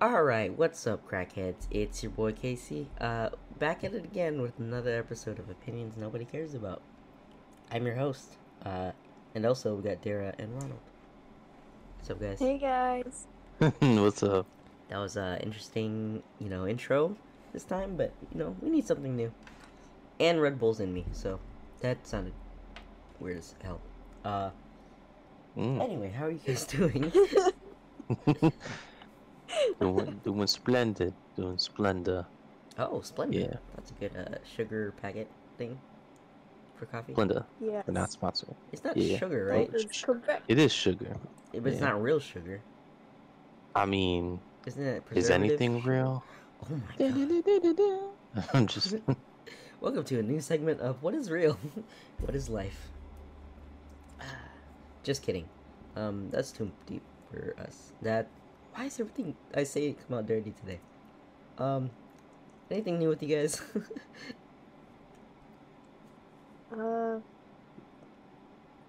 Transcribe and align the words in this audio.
Alright, 0.00 0.56
what's 0.56 0.86
up, 0.86 1.08
crackheads? 1.08 1.66
It's 1.72 2.02
your 2.04 2.12
boy 2.12 2.32
Casey, 2.32 2.88
uh, 3.00 3.30
back 3.58 3.82
at 3.82 3.94
it 3.94 4.04
again 4.04 4.40
with 4.40 4.56
another 4.60 4.96
episode 4.96 5.38
of 5.40 5.50
Opinions 5.50 5.96
Nobody 5.96 6.24
Cares 6.24 6.54
About. 6.54 6.82
I'm 7.72 7.84
your 7.84 7.96
host, 7.96 8.36
uh, 8.64 8.92
and 9.34 9.44
also 9.44 9.74
we 9.74 9.82
got 9.82 10.00
Dara 10.00 10.32
and 10.38 10.54
Ronald. 10.54 10.78
What's 11.96 12.10
up, 12.10 12.20
guys? 12.20 12.38
Hey 12.38 12.58
guys. 12.58 13.26
What's 13.80 14.22
up? 14.22 14.46
That 14.88 14.98
was 14.98 15.16
a 15.16 15.38
interesting, 15.42 16.22
you 16.38 16.48
know, 16.48 16.66
intro 16.66 17.16
this 17.52 17.64
time, 17.64 17.96
but, 17.96 18.12
you 18.32 18.38
know, 18.38 18.54
we 18.62 18.70
need 18.70 18.86
something 18.86 19.16
new. 19.16 19.32
And 20.20 20.40
Red 20.40 20.60
Bull's 20.60 20.78
in 20.78 20.94
me, 20.94 21.06
so 21.10 21.40
that 21.80 22.06
sounded 22.06 22.34
weird 23.18 23.38
as 23.38 23.54
hell. 23.62 23.80
Uh, 24.24 24.50
Mm. 25.56 25.82
anyway, 25.82 26.08
how 26.16 26.26
are 26.26 26.30
you 26.30 26.38
guys 26.46 26.64
doing? 26.66 27.10
doing, 29.80 30.20
doing 30.24 30.46
splendid. 30.46 31.14
Doing 31.36 31.58
splendor. 31.58 32.26
oh, 32.78 33.00
splendid. 33.00 33.40
Yeah. 33.50 33.56
That's 33.76 33.90
a 33.90 33.94
good, 33.94 34.16
uh, 34.16 34.38
sugar 34.56 34.92
packet 35.00 35.28
thing 35.56 35.78
for 36.76 36.86
coffee. 36.86 37.12
Splenda. 37.14 37.44
Yes. 37.60 37.82
But 37.86 37.94
not 37.94 38.12
sponsored. 38.12 38.54
It's 38.72 38.84
not 38.84 38.96
Yeah. 38.96 39.18
sugar, 39.18 39.46
right? 39.46 39.70
is 39.74 39.86
correct. 40.02 40.44
It 40.48 40.58
is 40.58 40.72
sugar. 40.72 41.16
But 41.52 41.72
it's 41.72 41.80
not 41.80 42.00
real 42.02 42.20
sugar. 42.20 42.60
I 43.74 43.84
mean, 43.86 44.40
Isn't 44.66 44.82
it? 44.84 45.02
is 45.14 45.30
anything 45.30 45.82
real? 45.82 46.22
Oh 46.64 46.74
my 46.98 47.08
god. 48.34 48.48
I'm 48.54 48.66
just. 48.66 48.94
Welcome 49.80 50.02
to 50.04 50.18
a 50.18 50.22
new 50.22 50.40
segment 50.40 50.80
of 50.80 51.00
What 51.04 51.14
is 51.14 51.30
Real? 51.30 51.56
what 52.20 52.34
is 52.34 52.48
Life? 52.48 52.88
Just 55.04 55.22
kidding. 55.22 55.48
Um, 55.94 56.28
that's 56.30 56.50
too 56.50 56.70
deep 56.86 57.02
for 57.30 57.54
us. 57.60 57.92
That. 58.02 58.26
Why 58.78 58.84
is 58.84 59.00
everything 59.00 59.34
I 59.52 59.64
say 59.64 59.96
come 60.06 60.18
out 60.18 60.26
dirty 60.28 60.52
today? 60.52 60.78
Um, 61.58 61.90
anything 62.70 63.00
new 63.00 63.08
with 63.08 63.20
you 63.22 63.36
guys? 63.36 63.60
Uh, 66.70 67.18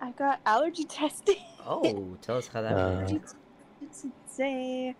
I 0.01 0.11
got 0.11 0.41
allergy 0.45 0.83
testing. 0.99 1.37
oh, 1.65 2.17
tell 2.21 2.37
us 2.37 2.47
how 2.49 2.61
that 2.61 2.73
Uh, 2.73 2.75
went. 2.75 3.09
Allergy 3.09 3.21
testing 3.81 4.11
today. 4.29 4.95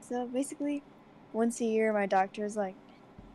So 0.00 0.26
basically, 0.28 0.84
once 1.32 1.60
a 1.60 1.64
year, 1.64 1.92
my 1.92 2.06
doctor 2.06 2.44
is 2.44 2.56
like, 2.56 2.76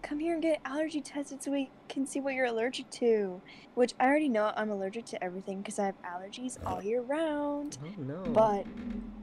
"Come 0.02 0.20
here 0.20 0.32
and 0.34 0.42
get 0.42 0.62
allergy 0.64 1.02
tested 1.02 1.44
so 1.44 1.52
we 1.52 1.70
can 1.90 2.08
see 2.08 2.22
what 2.22 2.36
you're 2.36 2.46
allergic 2.46 2.90
to." 2.92 3.42
Which 3.74 3.94
I 4.00 4.06
already 4.08 4.30
know 4.30 4.54
I'm 4.56 4.72
allergic 4.72 5.04
to 5.08 5.22
everything 5.22 5.58
because 5.58 5.78
I 5.78 5.88
have 5.88 6.02
allergies 6.02 6.58
all 6.66 6.82
year 6.82 7.02
round. 7.02 7.78
Oh 7.84 8.02
no. 8.02 8.24
But 8.32 8.66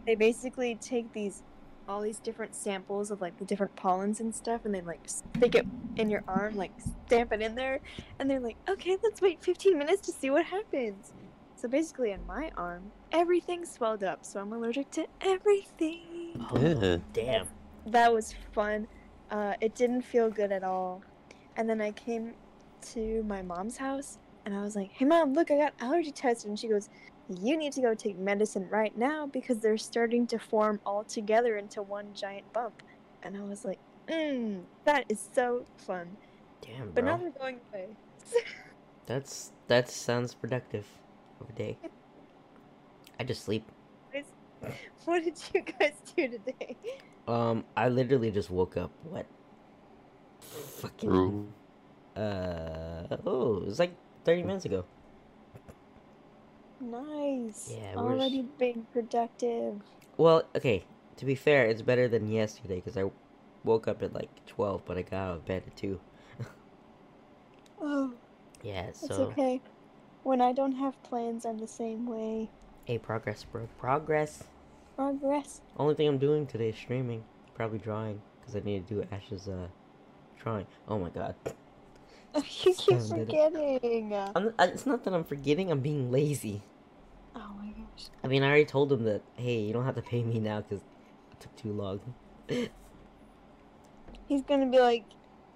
they 0.07 0.14
basically 0.17 0.75
take 0.75 1.11
these 1.14 1.42
all 1.89 2.01
these 2.01 2.19
different 2.19 2.55
samples 2.55 3.11
of 3.11 3.21
like 3.21 3.37
the 3.39 3.45
different 3.45 3.75
pollens 3.77 4.21
and 4.21 4.35
stuff 4.35 4.65
and 4.65 4.75
they 4.75 4.81
like 4.81 5.01
stick 5.07 5.55
it 5.55 5.67
in 5.97 6.09
your 6.11 6.23
arm 6.29 6.57
like 6.57 6.73
stamp 7.07 7.33
it 7.33 7.41
in 7.43 7.55
there 7.55 7.81
and 8.19 8.31
they're 8.31 8.41
like 8.41 8.57
okay 8.69 8.97
let's 9.03 9.21
wait 9.21 9.43
15 9.43 9.79
minutes 9.79 10.01
to 10.03 10.13
see 10.13 10.31
what 10.31 10.45
happens. 10.45 11.13
So 11.57 11.69
basically 11.69 12.13
in 12.13 12.27
my 12.27 12.51
arm 12.57 12.93
everything 13.13 13.65
swelled 13.65 14.03
up 14.03 14.25
so 14.25 14.41
i'm 14.41 14.53
allergic 14.53 14.91
to 14.93 15.07
everything. 15.21 16.47
Oh, 16.51 17.01
damn. 17.13 17.47
that 17.87 18.13
was 18.13 18.35
fun. 18.53 18.87
Uh, 19.31 19.55
it 19.61 19.75
didn't 19.75 20.03
feel 20.03 20.31
good 20.31 20.53
at 20.53 20.65
all. 20.65 21.03
And 21.57 21.69
then 21.69 21.81
i 21.81 21.91
came 21.93 22.35
to 22.93 23.23
my 23.25 23.43
mom's 23.43 23.77
house 23.77 24.19
and 24.45 24.55
i 24.55 24.63
was 24.63 24.75
like 24.75 24.91
hey 24.93 25.05
mom 25.05 25.33
look 25.35 25.51
i 25.51 25.57
got 25.57 25.73
allergy 25.81 26.11
tested 26.11 26.49
and 26.49 26.59
she 26.59 26.69
goes 26.69 26.89
you 27.28 27.56
need 27.56 27.73
to 27.73 27.81
go 27.81 27.95
take 27.95 28.19
medicine 28.19 28.69
right 28.70 28.97
now 28.97 29.27
because 29.27 29.59
they're 29.61 29.78
starting 29.78 30.27
to 30.27 30.39
form 30.39 30.81
all 30.84 31.05
together 31.05 31.56
into 31.56 31.83
one 31.83 32.06
giant 32.14 32.51
bump 32.53 32.83
and 33.23 33.37
i 33.37 33.41
was 33.41 33.64
like 33.64 33.79
mm, 34.09 34.61
that 34.84 35.05
is 35.09 35.29
so 35.34 35.64
fun 35.77 36.17
Damn, 36.61 36.91
bro. 36.91 36.92
but 36.95 37.05
now 37.05 37.17
bro. 37.17 37.25
they're 37.31 37.39
going 37.41 37.61
away 37.73 37.87
That's 39.06 39.51
that 39.67 39.91
sounds 39.91 40.33
productive 40.33 40.87
of 41.41 41.51
a 41.51 41.52
day. 41.52 41.77
I 43.19 43.24
just 43.24 43.45
sleep. 43.45 43.64
what 45.05 45.24
did 45.24 45.36
you 45.52 45.61
guys 45.63 45.95
do 46.17 46.29
today 46.29 46.77
Um, 47.27 47.64
I 47.77 47.89
literally 47.89 48.30
just 48.30 48.48
woke 48.48 48.77
up. 48.77 48.92
What? 49.02 49.27
Fucking. 50.41 51.11
True. 51.11 51.48
Uh 52.17 53.17
oh, 53.27 53.57
it 53.58 53.67
was 53.67 53.79
like 53.80 53.95
thirty 54.24 54.42
minutes 54.45 54.64
ago. 54.67 54.85
Nice 56.83 57.70
Yeah, 57.70 57.95
already 57.97 58.43
being 58.59 58.87
productive 58.93 59.81
Well, 60.17 60.45
okay. 60.57 60.85
To 61.17 61.25
be 61.25 61.35
fair, 61.35 61.67
it's 61.67 61.83
better 61.83 62.09
than 62.09 62.29
yesterday 62.31 62.77
because 62.77 62.97
I 62.97 63.11
woke 63.65 63.87
up 63.87 64.03
at 64.03 64.13
like 64.13 64.31
twelve, 64.47 64.83
but 64.85 64.98
I 64.98 65.03
got 65.03 65.13
out 65.15 65.37
of 65.37 65.47
bed 65.47 65.63
at 65.67 65.77
two. 65.77 66.01
oh 67.81 68.13
Yeah, 68.63 68.91
So. 68.92 69.07
It's 69.07 69.19
okay. 69.19 69.61
When 70.25 70.41
I 70.41 70.53
don't 70.53 70.73
have 70.73 71.01
plans, 71.03 71.45
I'm 71.45 71.59
the 71.59 71.67
same 71.67 72.07
way. 72.07 72.48
hey, 72.85 72.98
progress, 72.98 73.45
bro, 73.45 73.69
progress. 73.79 74.45
Progress. 74.97 75.61
Only 75.77 75.95
thing 75.95 76.09
I'm 76.09 76.19
doing 76.19 76.47
today 76.47 76.69
is 76.71 76.77
streaming, 76.77 77.25
probably 77.55 77.79
drawing 77.79 78.21
because 78.41 78.57
I 78.57 78.61
need 78.61 78.87
to 78.87 78.95
do 78.95 79.09
Ash's 79.13 79.48
uh 79.48 79.69
drawing. 80.42 80.67
Oh 80.89 80.98
my 80.98 81.11
god. 81.11 81.35
you 82.37 82.75
keep 82.75 83.01
forgetting. 83.01 84.15
I'm, 84.15 84.55
it's 84.59 84.87
not 84.87 85.05
that 85.05 85.13
I'm 85.15 85.25
forgetting. 85.25 85.71
I'm 85.71 85.81
being 85.81 86.11
lazy. 86.11 86.63
My 87.97 88.03
gosh. 88.03 88.11
I 88.25 88.29
mean, 88.29 88.42
I 88.42 88.47
already 88.47 88.64
told 88.64 88.92
him 88.92 89.05
that. 89.05 89.23
Hey, 89.36 89.61
you 89.61 89.73
don't 89.73 89.85
have 89.85 89.95
to 89.97 90.03
pay 90.03 90.23
me 90.23 90.39
now 90.41 90.61
because 90.61 90.80
it 91.33 91.41
took 91.41 91.55
too 91.57 91.73
long. 91.73 92.01
He's 94.29 94.42
gonna 94.42 94.67
be 94.67 94.79
like, 94.79 95.05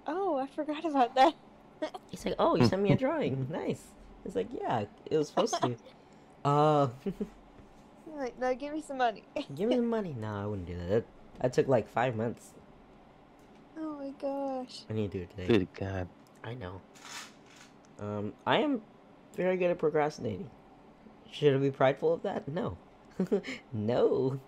oh, 0.05 0.37
I 0.37 0.47
forgot 0.47 0.85
about 0.85 1.15
that. 1.15 1.33
He's 2.09 2.25
like, 2.25 2.35
"Oh, 2.39 2.55
you 2.55 2.65
sent 2.65 2.81
me 2.81 2.91
a 2.91 2.95
drawing. 2.95 3.47
Nice." 3.51 3.83
It's 4.25 4.35
like, 4.35 4.47
"Yeah, 4.51 4.85
it 5.05 5.17
was 5.17 5.29
supposed 5.29 5.61
to." 5.61 5.75
Uh, 6.43 6.89
like, 8.15 8.39
no, 8.39 8.53
give 8.55 8.73
me 8.73 8.81
some 8.81 8.97
money. 8.97 9.23
give 9.55 9.69
me 9.69 9.75
the 9.75 9.81
money. 9.81 10.15
No, 10.17 10.33
I 10.33 10.45
wouldn't 10.45 10.67
do 10.67 10.77
that. 10.77 10.89
that. 10.89 11.05
That 11.41 11.53
took 11.53 11.67
like 11.67 11.87
five 11.87 12.15
months. 12.15 12.53
oh 13.77 13.97
my 13.97 14.09
gosh. 14.19 14.83
I 14.89 14.93
need 14.93 15.11
to 15.11 15.17
do 15.19 15.23
it 15.23 15.29
today. 15.31 15.47
Good 15.47 15.73
God. 15.73 16.07
I 16.43 16.53
know. 16.53 16.81
Um, 17.99 18.33
I 18.45 18.59
am 18.59 18.81
very 19.35 19.57
good 19.57 19.71
at 19.71 19.77
procrastinating. 19.77 20.49
Should 21.31 21.55
I 21.55 21.57
be 21.59 21.71
prideful 21.71 22.13
of 22.13 22.21
that? 22.23 22.47
No. 22.47 22.79
no. 23.71 24.41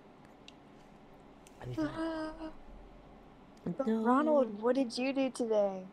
I'm 1.60 1.76
not. 1.78 2.02
So, 3.76 3.84
No. 3.86 4.02
Ronald, 4.04 4.60
what 4.62 4.74
did 4.76 4.96
you 4.98 5.12
do 5.12 5.30
today? 5.30 5.88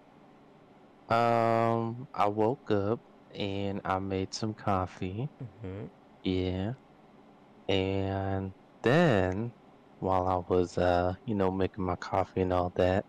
Um, 1.10 2.08
I 2.14 2.28
woke 2.28 2.72
up 2.72 3.02
and 3.34 3.82
I 3.86 4.00
made 4.00 4.34
some 4.34 4.54
coffee. 4.54 5.30
Mhm. 5.42 5.90
Yeah. 6.24 6.74
And 7.68 8.54
then, 8.84 9.54
while 10.00 10.28
I 10.28 10.38
was, 10.38 10.78
uh, 10.78 11.16
you 11.26 11.36
know, 11.36 11.52
making 11.52 11.86
my 11.86 11.96
coffee 11.98 12.42
and 12.42 12.54
all 12.54 12.72
that, 12.76 13.06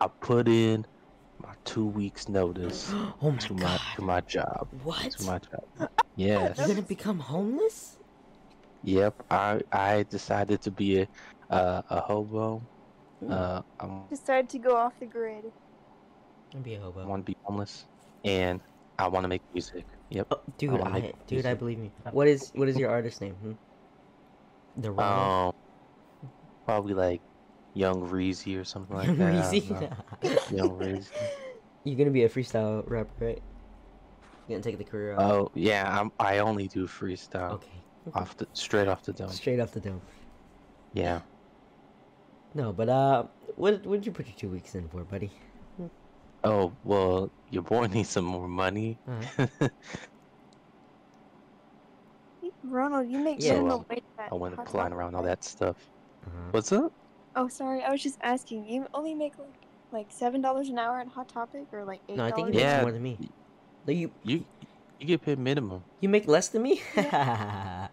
I 0.00 0.08
put 0.20 0.48
in 0.48 0.82
my 0.82 0.99
two 1.64 1.86
weeks 1.86 2.28
notice 2.28 2.90
oh 3.22 3.30
my 3.30 3.36
to 3.38 3.54
my 3.54 3.60
god. 3.60 3.80
to 3.96 4.02
my 4.02 4.20
job. 4.22 4.68
What? 4.82 5.10
To 5.12 5.24
my 5.24 5.38
job. 5.38 5.90
Yes. 6.16 6.58
You're 6.58 6.68
gonna 6.68 6.82
become 6.82 7.18
homeless? 7.18 7.98
Yep. 8.84 9.22
I 9.30 9.60
I 9.72 10.04
decided 10.08 10.62
to 10.62 10.70
be 10.70 11.02
a 11.02 11.08
uh, 11.50 11.82
a 11.90 12.00
hobo. 12.00 12.62
Hmm. 13.20 13.32
Uh, 13.32 13.62
I'm, 13.80 14.06
Decided 14.08 14.48
to 14.50 14.58
go 14.58 14.76
off 14.76 14.98
the 14.98 15.06
grid. 15.06 15.52
I'll 16.54 16.60
be 16.60 16.74
a 16.74 16.78
I 16.78 16.82
hobo. 16.82 17.06
want 17.06 17.26
to 17.26 17.32
be 17.32 17.36
homeless, 17.44 17.84
and 18.24 18.60
I 18.98 19.08
want 19.08 19.24
to 19.24 19.28
make 19.28 19.42
music. 19.52 19.84
Yep. 20.10 20.26
Oh, 20.30 20.40
dude, 20.58 20.72
wanna 20.72 20.84
I, 20.84 21.00
make 21.00 21.26
dude, 21.26 21.46
I 21.46 21.54
believe 21.54 21.78
me. 21.78 21.90
What 22.10 22.26
is 22.26 22.50
what 22.54 22.68
is 22.68 22.76
your 22.76 22.90
artist 22.90 23.20
name? 23.20 23.34
Hmm? 23.34 23.52
The 24.78 24.90
Ronald. 24.90 25.54
Um, 26.22 26.30
probably 26.64 26.94
like 26.94 27.20
Young 27.74 28.08
Reezy 28.08 28.58
or 28.58 28.64
something 28.64 28.96
like 28.96 29.16
that. 29.16 29.34
I 29.34 29.50
Reezy? 29.50 29.68
don't. 29.68 30.52
Young 30.52 30.70
Reezy. 30.78 31.08
You're 31.84 31.96
gonna 31.96 32.10
be 32.10 32.24
a 32.24 32.28
freestyle 32.28 32.88
rapper, 32.88 33.24
right? 33.24 33.42
You're 34.46 34.58
gonna 34.58 34.62
take 34.62 34.78
the 34.78 34.84
career 34.84 35.14
off. 35.14 35.20
Oh 35.20 35.50
yeah, 35.54 35.98
I'm. 35.98 36.12
I 36.18 36.38
only 36.38 36.68
do 36.68 36.86
freestyle 36.86 37.52
okay. 37.52 37.82
off 38.14 38.36
the 38.36 38.46
straight 38.52 38.88
off 38.88 39.02
the 39.04 39.12
dome. 39.12 39.30
Straight 39.30 39.60
off 39.60 39.72
the 39.72 39.80
dome. 39.80 40.02
Yeah. 40.92 41.20
No, 42.54 42.72
but 42.72 42.88
uh, 42.88 43.24
what 43.56 43.86
what 43.86 43.96
did 44.00 44.06
you 44.06 44.12
put 44.12 44.26
your 44.26 44.36
two 44.36 44.48
weeks 44.48 44.74
in 44.74 44.88
for, 44.88 45.04
buddy? 45.04 45.30
Oh 46.42 46.72
well, 46.84 47.30
your 47.50 47.62
boy 47.62 47.86
needs 47.92 48.10
some 48.10 48.24
more 48.24 48.48
money. 48.48 48.98
Uh-huh. 49.06 49.46
Ronald, 52.64 53.08
you 53.10 53.18
make 53.18 53.42
Yeah. 53.42 53.54
minimum 53.54 53.80
So, 53.80 53.86
wage 53.90 54.02
at 54.18 54.32
I 54.32 54.34
went 54.34 54.54
Hot 54.56 54.68
flying 54.68 54.92
around 54.92 55.14
all 55.14 55.22
that 55.22 55.44
stuff. 55.44 55.76
Uh-huh. 56.26 56.48
What's 56.50 56.72
up? 56.72 56.92
Oh, 57.36 57.48
sorry. 57.48 57.82
I 57.82 57.90
was 57.90 58.02
just 58.02 58.18
asking. 58.22 58.64
You 58.66 58.86
only 58.94 59.14
make 59.14 59.38
like 59.38 59.59
like 59.92 60.08
seven 60.10 60.40
dollars 60.40 60.68
an 60.68 60.78
hour 60.78 60.98
at 61.00 61.08
Hot 61.08 61.28
Topic, 61.28 61.64
or 61.72 61.84
like 61.84 62.00
eight 62.08 62.16
No, 62.16 62.24
I 62.24 62.30
think 62.30 62.48
dollars? 62.48 62.54
he 62.54 62.60
makes 62.60 62.72
Yeah. 62.72 62.82
more 62.82 62.92
than 62.92 63.02
me. 63.02 63.18
No, 63.86 63.92
you 63.92 64.10
You 64.22 64.44
you 64.98 65.06
get 65.06 65.22
paid 65.22 65.38
minimum. 65.38 65.84
you 66.00 66.08
make 66.08 66.26
less 66.28 66.48
than 66.48 66.62
me? 66.62 66.82
Yeah, 66.96 67.88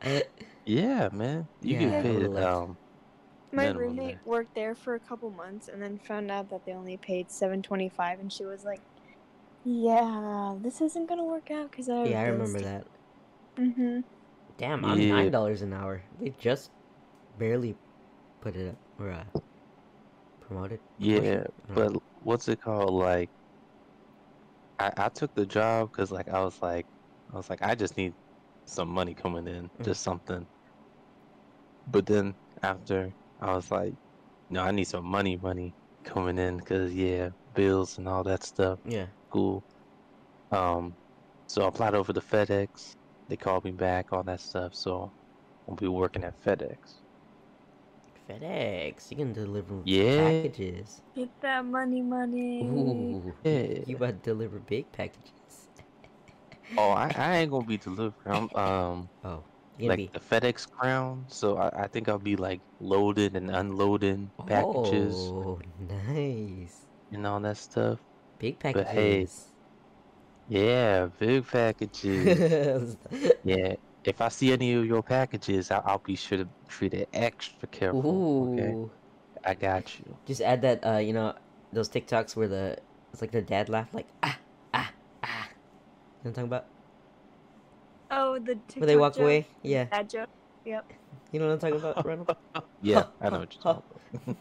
man. 1.13 1.47
You 1.61 1.73
Yeah. 1.75 1.89
get 1.91 2.03
paid 2.03 2.27
Left. 2.27 2.47
um 2.47 2.77
My 3.53 3.63
minimum 3.63 3.81
roommate 3.81 4.17
worked 4.25 4.55
there 4.55 4.75
for 4.75 4.95
a 4.95 4.99
couple 4.99 5.29
months 5.31 5.67
and 5.69 5.81
then 5.81 5.97
found 5.99 6.29
out 6.29 6.49
that 6.49 6.65
they 6.65 6.73
only 6.73 6.97
paid 6.97 7.31
seven 7.31 7.61
twenty 7.61 7.89
five, 7.89 8.19
and 8.19 8.31
she 8.31 8.43
was 8.45 8.63
like, 8.65 8.81
"Yeah, 9.63 10.55
this 10.61 10.81
isn't 10.81 11.07
gonna 11.07 11.23
work 11.23 11.49
out 11.51 11.71
because 11.71 11.87
I." 11.89 12.03
Yeah, 12.05 12.21
I 12.21 12.27
remember 12.27 12.59
that. 12.59 12.87
Mm-hmm. 13.57 13.99
Damn, 14.57 14.83
I'm 14.85 14.99
Yeah. 14.99 15.09
nine 15.15 15.31
dollars 15.31 15.61
an 15.61 15.73
hour. 15.73 16.03
They 16.19 16.29
just 16.29 16.69
barely 17.37 17.75
put 18.41 18.55
it 18.55 18.69
up 18.69 18.77
or 18.99 19.11
uh, 19.11 19.23
promoted. 20.47 20.79
Yeah? 20.97 21.45
But 21.73 21.91
what's 22.19 22.47
it 22.47 22.61
called? 22.61 22.93
Like, 22.93 23.31
I 24.79 24.91
I 24.97 25.09
took 25.09 25.33
the 25.35 25.45
job 25.45 25.91
because 25.91 26.11
like 26.11 26.27
I 26.29 26.41
was 26.43 26.61
like, 26.61 26.87
I 27.31 27.35
was 27.37 27.49
like, 27.49 27.61
I 27.61 27.75
just 27.75 27.97
need 27.97 28.15
some 28.65 28.89
money 28.89 29.13
coming 29.15 29.47
in, 29.47 29.69
Mm. 29.79 29.83
just 29.83 30.01
something. 30.03 30.47
But 31.87 32.05
then 32.05 32.35
after 32.61 33.13
I 33.39 33.55
was 33.55 33.71
like, 33.71 33.95
no, 34.49 34.61
I 34.63 34.71
need 34.71 34.85
some 34.87 35.05
money, 35.05 35.37
money 35.37 35.75
coming 36.03 36.37
in 36.37 36.57
because 36.57 36.93
yeah, 36.93 37.29
bills 37.53 37.97
and 37.97 38.07
all 38.07 38.23
that 38.25 38.43
stuff. 38.43 38.79
yeah, 38.85 39.07
Cool. 39.31 39.63
Um, 40.51 40.97
so 41.47 41.63
I 41.63 41.69
applied 41.69 41.95
over 41.95 42.13
to 42.13 42.21
FedEx. 42.21 42.95
They 43.29 43.37
called 43.37 43.65
me 43.65 43.71
back, 43.73 44.07
all 44.13 44.23
that 44.25 44.41
stuff. 44.41 44.73
So 44.75 45.13
I'll 45.67 45.75
be 45.75 45.87
working 45.89 46.23
at 46.25 46.41
FedEx. 46.41 46.77
FedEx. 48.27 49.11
You 49.11 49.17
can 49.17 49.33
deliver 49.33 49.85
Yeah. 49.85 50.51
packages. 50.51 51.01
Get 51.15 51.39
that 51.41 51.65
money, 51.65 52.01
money. 52.01 53.19
Ooh, 53.19 53.35
Yeah. 53.43 53.83
you 53.85 53.95
about 53.97 54.23
to 54.23 54.31
deliver 54.31 54.59
big 54.59 54.91
packages? 54.91 55.69
Oh, 56.77 56.91
I, 56.91 57.11
I 57.15 57.37
ain't 57.37 57.51
gonna 57.51 57.65
be 57.65 57.77
delivering. 57.77 58.13
I'm 58.25 58.49
um. 58.55 59.09
Oh, 59.23 59.45
like 59.85 60.01
gonna 60.01 60.09
the 60.13 60.19
FedEx 60.19 60.69
crown. 60.69 61.25
So 61.29 61.57
I, 61.57 61.83
I 61.83 61.87
think 61.87 62.09
I'll 62.09 62.19
be 62.19 62.35
like 62.37 62.61
loading 62.79 63.35
and 63.35 63.49
unloading 63.51 64.31
packages 64.47 65.33
Oh, 65.35 65.61
nice. 65.77 66.87
and 67.11 67.25
all 67.27 67.39
that 67.41 67.57
stuff. 67.57 67.99
Big 68.39 68.59
packages. 68.59 68.73
But 68.73 68.87
packages. 68.87 68.87
hey, 68.87 69.29
Yeah, 70.47 71.07
big 71.19 71.47
packages. 71.47 72.97
yeah, 73.43 73.75
if 74.07 74.21
I 74.21 74.29
see 74.29 74.53
any 74.53 74.73
of 74.73 74.85
your 74.87 75.03
packages, 75.03 75.71
I, 75.71 75.79
I'll 75.79 75.99
be 75.99 76.15
sure 76.15 76.39
to 76.39 76.49
treat 76.69 76.93
it 76.95 77.09
extra 77.13 77.67
careful. 77.69 78.25
Ooh. 78.35 78.47
Okay, 78.57 78.77
I 79.45 79.55
got 79.55 79.99
you. 79.99 80.19
Just 80.25 80.41
add 80.41 80.61
that, 80.61 80.85
uh, 80.85 80.97
you 80.97 81.13
know, 81.13 81.35
those 81.71 81.89
TikToks 81.89 82.35
where 82.35 82.47
the 82.47 82.77
it's 83.13 83.21
like 83.21 83.31
the 83.31 83.41
dad 83.41 83.69
laugh, 83.69 83.93
like 83.93 84.09
ah 84.23 84.39
ah 84.73 84.93
ah. 85.23 85.49
You 86.23 86.29
know 86.29 86.29
what 86.29 86.29
I'm 86.29 86.33
talking 86.33 86.47
about? 86.47 86.65
Oh, 88.11 88.39
the 88.39 88.55
TikTok 88.55 88.79
Where 88.79 88.87
they 88.87 88.95
walk 88.97 89.15
joke? 89.15 89.23
away. 89.23 89.47
Yeah, 89.63 89.87
That 89.91 90.09
joke. 90.09 90.29
Yep. 90.65 90.93
you 91.31 91.39
know 91.39 91.47
what 91.47 91.53
I'm 91.53 91.59
talking 91.59 91.77
about, 91.77 92.05
Ronald? 92.05 92.29
Yeah, 92.81 93.05
I 93.21 93.29
know 93.29 93.39
what 93.39 93.55
you're 93.55 93.73
talking 93.73 94.37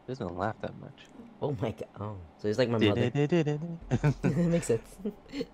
doesn't 0.07 0.35
laugh 0.35 0.59
that 0.61 0.75
much. 0.75 1.09
Oh 1.41 1.55
my 1.59 1.71
god. 1.71 1.89
Oh, 1.99 2.17
so 2.37 2.47
he's 2.47 2.57
like 2.57 2.69
my 2.69 2.77
mother. 2.77 3.11
Makes 4.23 4.67
sense. 4.67 4.81
Is 5.33 5.45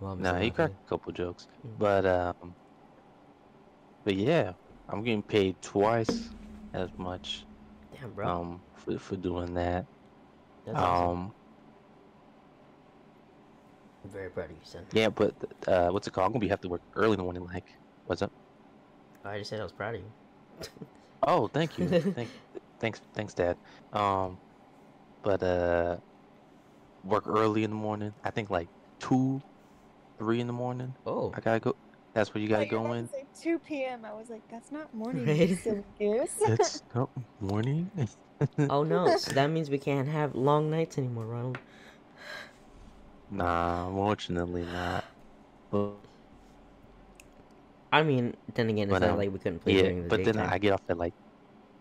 Nah, 0.00 0.38
he 0.38 0.50
cracked 0.50 0.74
a 0.74 0.88
couple 0.88 1.12
jokes, 1.12 1.46
Mm. 1.64 1.78
but 1.78 2.04
um, 2.06 2.54
but 4.04 4.14
yeah, 4.14 4.52
I'm 4.88 5.02
getting 5.02 5.22
paid 5.22 5.60
twice 5.62 6.30
as 6.74 6.90
much 6.98 7.44
Damn, 7.92 8.12
bro. 8.12 8.26
um 8.28 8.62
for 8.74 8.98
for 8.98 9.16
doing 9.16 9.54
that. 9.54 9.86
That's 10.64 10.78
awesome. 10.78 11.08
Um, 11.08 11.32
I'm 14.04 14.10
very 14.10 14.30
proud 14.30 14.50
of 14.50 14.56
you, 14.56 14.62
son. 14.64 14.86
yeah, 14.92 15.08
but 15.08 15.34
uh, 15.66 15.88
what's 15.88 16.06
it 16.06 16.12
called? 16.12 16.26
I'm 16.26 16.32
gonna 16.32 16.40
be 16.40 16.48
have 16.48 16.60
to 16.60 16.68
work 16.68 16.82
early 16.94 17.12
in 17.12 17.18
the 17.18 17.24
morning. 17.24 17.44
Like, 17.44 17.64
what's 18.04 18.22
up? 18.22 18.32
I 19.24 19.38
just 19.38 19.50
said 19.50 19.60
I 19.60 19.64
was 19.64 19.72
proud 19.72 19.96
of 19.96 20.02
you. 20.02 20.12
Oh, 21.26 21.48
thank 21.48 21.78
you. 21.78 21.88
Thank, 22.14 22.30
thanks, 22.78 23.00
thanks, 23.14 23.34
Dad. 23.34 23.56
Um, 23.92 24.38
but 25.26 25.42
uh, 25.42 25.98
work 27.02 27.26
early 27.26 27.64
in 27.64 27.70
the 27.70 27.76
morning. 27.76 28.14
I 28.24 28.30
think 28.30 28.50
like 28.50 28.70
two, 29.00 29.42
three 30.18 30.40
in 30.40 30.46
the 30.46 30.52
morning. 30.52 30.96
Oh, 31.06 31.32
I 31.34 31.40
gotta 31.40 31.60
go. 31.60 31.74
That's 32.14 32.32
where 32.34 32.42
you 32.42 32.48
gotta 32.48 32.62
Like, 32.62 32.70
you're 32.72 32.80
go 32.80 32.92
in. 32.92 33.10
to 33.10 33.26
2 33.42 33.84
p.m. 33.84 34.04
I 34.04 34.12
was 34.14 34.30
like, 34.30 34.44
that's 34.48 34.70
not 34.72 34.94
morning, 34.94 35.26
Right. 35.26 35.50
you 35.50 35.56
silly 35.56 35.84
goose. 35.98 36.38
It's 36.48 36.82
not 36.94 37.10
morning. 37.40 37.90
oh 38.70 38.84
no. 38.84 39.16
So 39.16 39.32
that 39.34 39.48
means 39.50 39.70
we 39.70 39.78
can't 39.78 40.08
have 40.08 40.34
long 40.34 40.70
nights 40.70 40.98
anymore, 40.98 41.26
Ronald. 41.26 41.58
Nah, 43.30 43.88
unfortunately 43.88 44.64
not. 44.64 45.04
But 45.70 46.06
I 47.92 48.02
mean, 48.02 48.34
then 48.54 48.68
again, 48.70 48.90
it's 48.90 49.00
But, 49.00 49.02
not 49.02 49.12
um, 49.12 49.18
like 49.18 49.32
we 49.32 49.38
couldn't 49.38 49.60
play 49.60 49.74
yeah, 49.74 49.82
during 49.82 50.02
the 50.02 50.08
but 50.08 50.24
then. 50.24 50.38
I 50.38 50.58
get 50.58 50.72
off 50.72 50.82
at 50.88 50.98
like. 50.98 51.14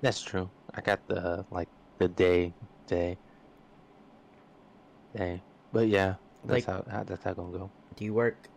That's 0.01 0.21
true. 0.21 0.51
I 0.73 0.81
got 0.81 1.01
the 1.07 1.45
like 1.51 1.69
the 1.99 2.07
day 2.09 2.55
day. 2.87 3.17
But 5.71 5.87
yeah, 5.87 6.15
that's 6.45 6.67
Like- 6.67 6.85
how, 6.85 6.85
how 6.91 7.03
that's 7.03 7.23
how 7.23 7.33
gonna 7.33 7.51
go. 7.57 7.69
Do 7.95 8.03
you 8.05 8.13
work, 8.13 8.49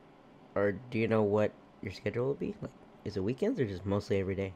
or 0.54 0.72
do 0.90 0.98
you 0.98 1.06
know 1.08 1.22
what 1.22 1.52
your 1.82 1.92
schedule 1.92 2.26
will 2.26 2.34
be? 2.34 2.54
Like, 2.60 2.70
is 3.04 3.16
it 3.16 3.22
weekends 3.22 3.60
or 3.60 3.66
just 3.66 3.86
mostly 3.86 4.18
every 4.20 4.34
day? 4.34 4.52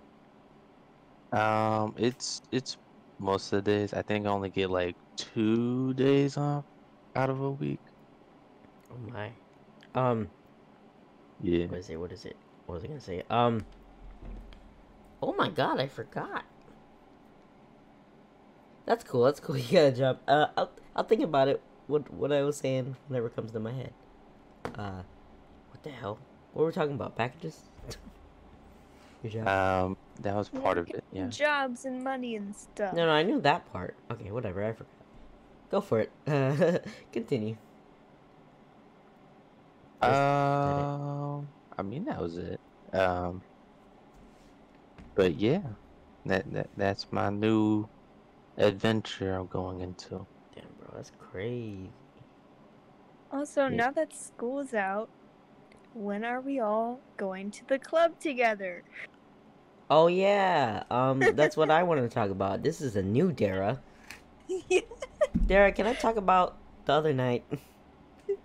Um, 1.32 1.94
it's 1.96 2.42
it's 2.50 2.76
most 3.18 3.52
of 3.52 3.64
the 3.64 3.70
days. 3.70 3.94
I 3.94 4.02
think 4.02 4.26
I 4.26 4.30
only 4.30 4.50
get 4.50 4.70
like 4.70 4.96
two 5.16 5.94
days 5.94 6.36
off 6.36 6.64
out 7.16 7.30
of 7.30 7.40
a 7.40 7.50
week. 7.50 7.80
Oh 8.90 9.10
my. 9.10 9.30
Um, 9.94 10.28
Yeah. 11.40 11.66
what 11.66 11.78
is 11.78 11.88
it? 11.90 11.96
What 11.96 12.12
is 12.12 12.24
it? 12.24 12.36
What 12.66 12.74
was 12.76 12.84
I 12.84 12.86
gonna 12.88 13.00
say? 13.00 13.22
Um. 13.30 13.64
Oh 15.22 15.32
my 15.34 15.48
god, 15.48 15.78
I 15.80 15.86
forgot. 15.86 16.44
That's 18.86 19.04
cool. 19.04 19.24
That's 19.24 19.40
cool. 19.40 19.56
You 19.62 19.72
got 19.72 19.84
a 19.84 19.92
job. 19.92 20.18
Uh, 20.26 20.46
I'll 20.56 20.70
I'll 20.96 21.04
think 21.04 21.22
about 21.22 21.48
it. 21.48 21.62
What 21.86 22.12
what 22.12 22.32
I 22.32 22.42
was 22.42 22.56
saying 22.56 22.96
whenever 23.08 23.26
it 23.26 23.36
comes 23.36 23.52
to 23.52 23.60
my 23.60 23.72
head. 23.72 23.92
Uh, 24.74 25.02
what 25.70 25.82
the 25.82 25.90
hell? 25.90 26.18
What 26.52 26.62
were 26.62 26.66
we 26.68 26.72
talking 26.72 26.94
about? 26.94 27.16
Packages. 27.16 27.60
Your 29.22 29.44
job. 29.44 29.48
Um, 29.48 29.96
that 30.20 30.34
was 30.34 30.48
part 30.48 30.78
of 30.78 30.88
it. 30.88 31.04
Yeah. 31.12 31.28
Jobs 31.28 31.84
and 31.84 32.02
money 32.02 32.36
and 32.36 32.54
stuff. 32.54 32.94
no, 32.94 33.06
no, 33.06 33.12
I 33.12 33.22
knew 33.22 33.40
that 33.40 33.70
part. 33.72 33.94
Okay, 34.10 34.30
whatever. 34.30 34.64
I 34.64 34.72
forgot. 34.72 34.88
Go 35.70 35.80
for 35.80 36.00
it. 36.00 36.12
Uh, 36.26 36.78
continue. 37.12 37.56
Was 40.02 40.10
that 40.10 40.78
it? 40.78 40.84
Um, 40.84 41.48
I 41.78 41.82
mean 41.82 42.04
that 42.06 42.20
was 42.20 42.36
it. 42.36 42.60
Um, 42.92 43.42
but 45.14 45.34
yeah, 45.36 45.62
that 46.26 46.52
that 46.52 46.70
that's 46.76 47.06
my 47.10 47.30
new 47.30 47.88
adventure 48.56 49.34
I'm 49.34 49.46
going 49.46 49.80
into. 49.80 50.26
Damn, 50.92 50.98
bro, 50.98 50.98
that's 50.98 51.12
crazy. 51.32 51.90
Also, 53.30 53.68
Yeah. 53.68 53.76
now 53.76 53.90
that 53.92 54.12
school's 54.14 54.74
out, 54.74 55.08
when 55.94 56.24
are 56.24 56.40
we 56.40 56.60
all 56.60 57.00
going 57.16 57.50
to 57.52 57.64
the 57.66 57.78
club 57.78 58.18
together? 58.20 58.84
Oh 59.90 60.06
yeah. 60.06 60.84
Um, 60.90 61.20
that's 61.34 61.56
what 61.56 61.70
I 61.70 61.82
wanted 61.82 62.02
to 62.02 62.08
talk 62.08 62.30
about. 62.30 62.62
This 62.62 62.80
is 62.80 62.96
a 62.96 63.02
new 63.02 63.32
Dara. 63.32 63.80
yeah. 64.68 64.80
Dara, 65.46 65.72
can 65.72 65.86
I 65.86 65.94
talk 65.94 66.16
about 66.16 66.56
the 66.84 66.92
other 66.92 67.12
night? 67.12 67.44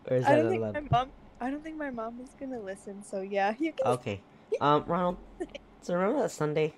or 0.09 0.17
is 0.17 0.25
I 0.25 0.29
that 0.29 0.39
don't 0.39 0.49
think 0.49 0.61
allowed? 0.61 0.73
my 0.91 0.99
mom. 0.99 1.11
I 1.39 1.51
don't 1.51 1.63
think 1.63 1.77
my 1.77 1.91
mom 1.91 2.19
is 2.21 2.29
gonna 2.39 2.59
listen. 2.59 3.03
So 3.03 3.21
yeah, 3.21 3.53
you 3.59 3.73
can. 3.73 3.93
Okay. 3.93 4.21
Um, 4.61 4.83
Ronald. 4.87 5.17
So 5.81 5.93
remember 5.93 6.21
that 6.23 6.31
Sunday 6.31 6.73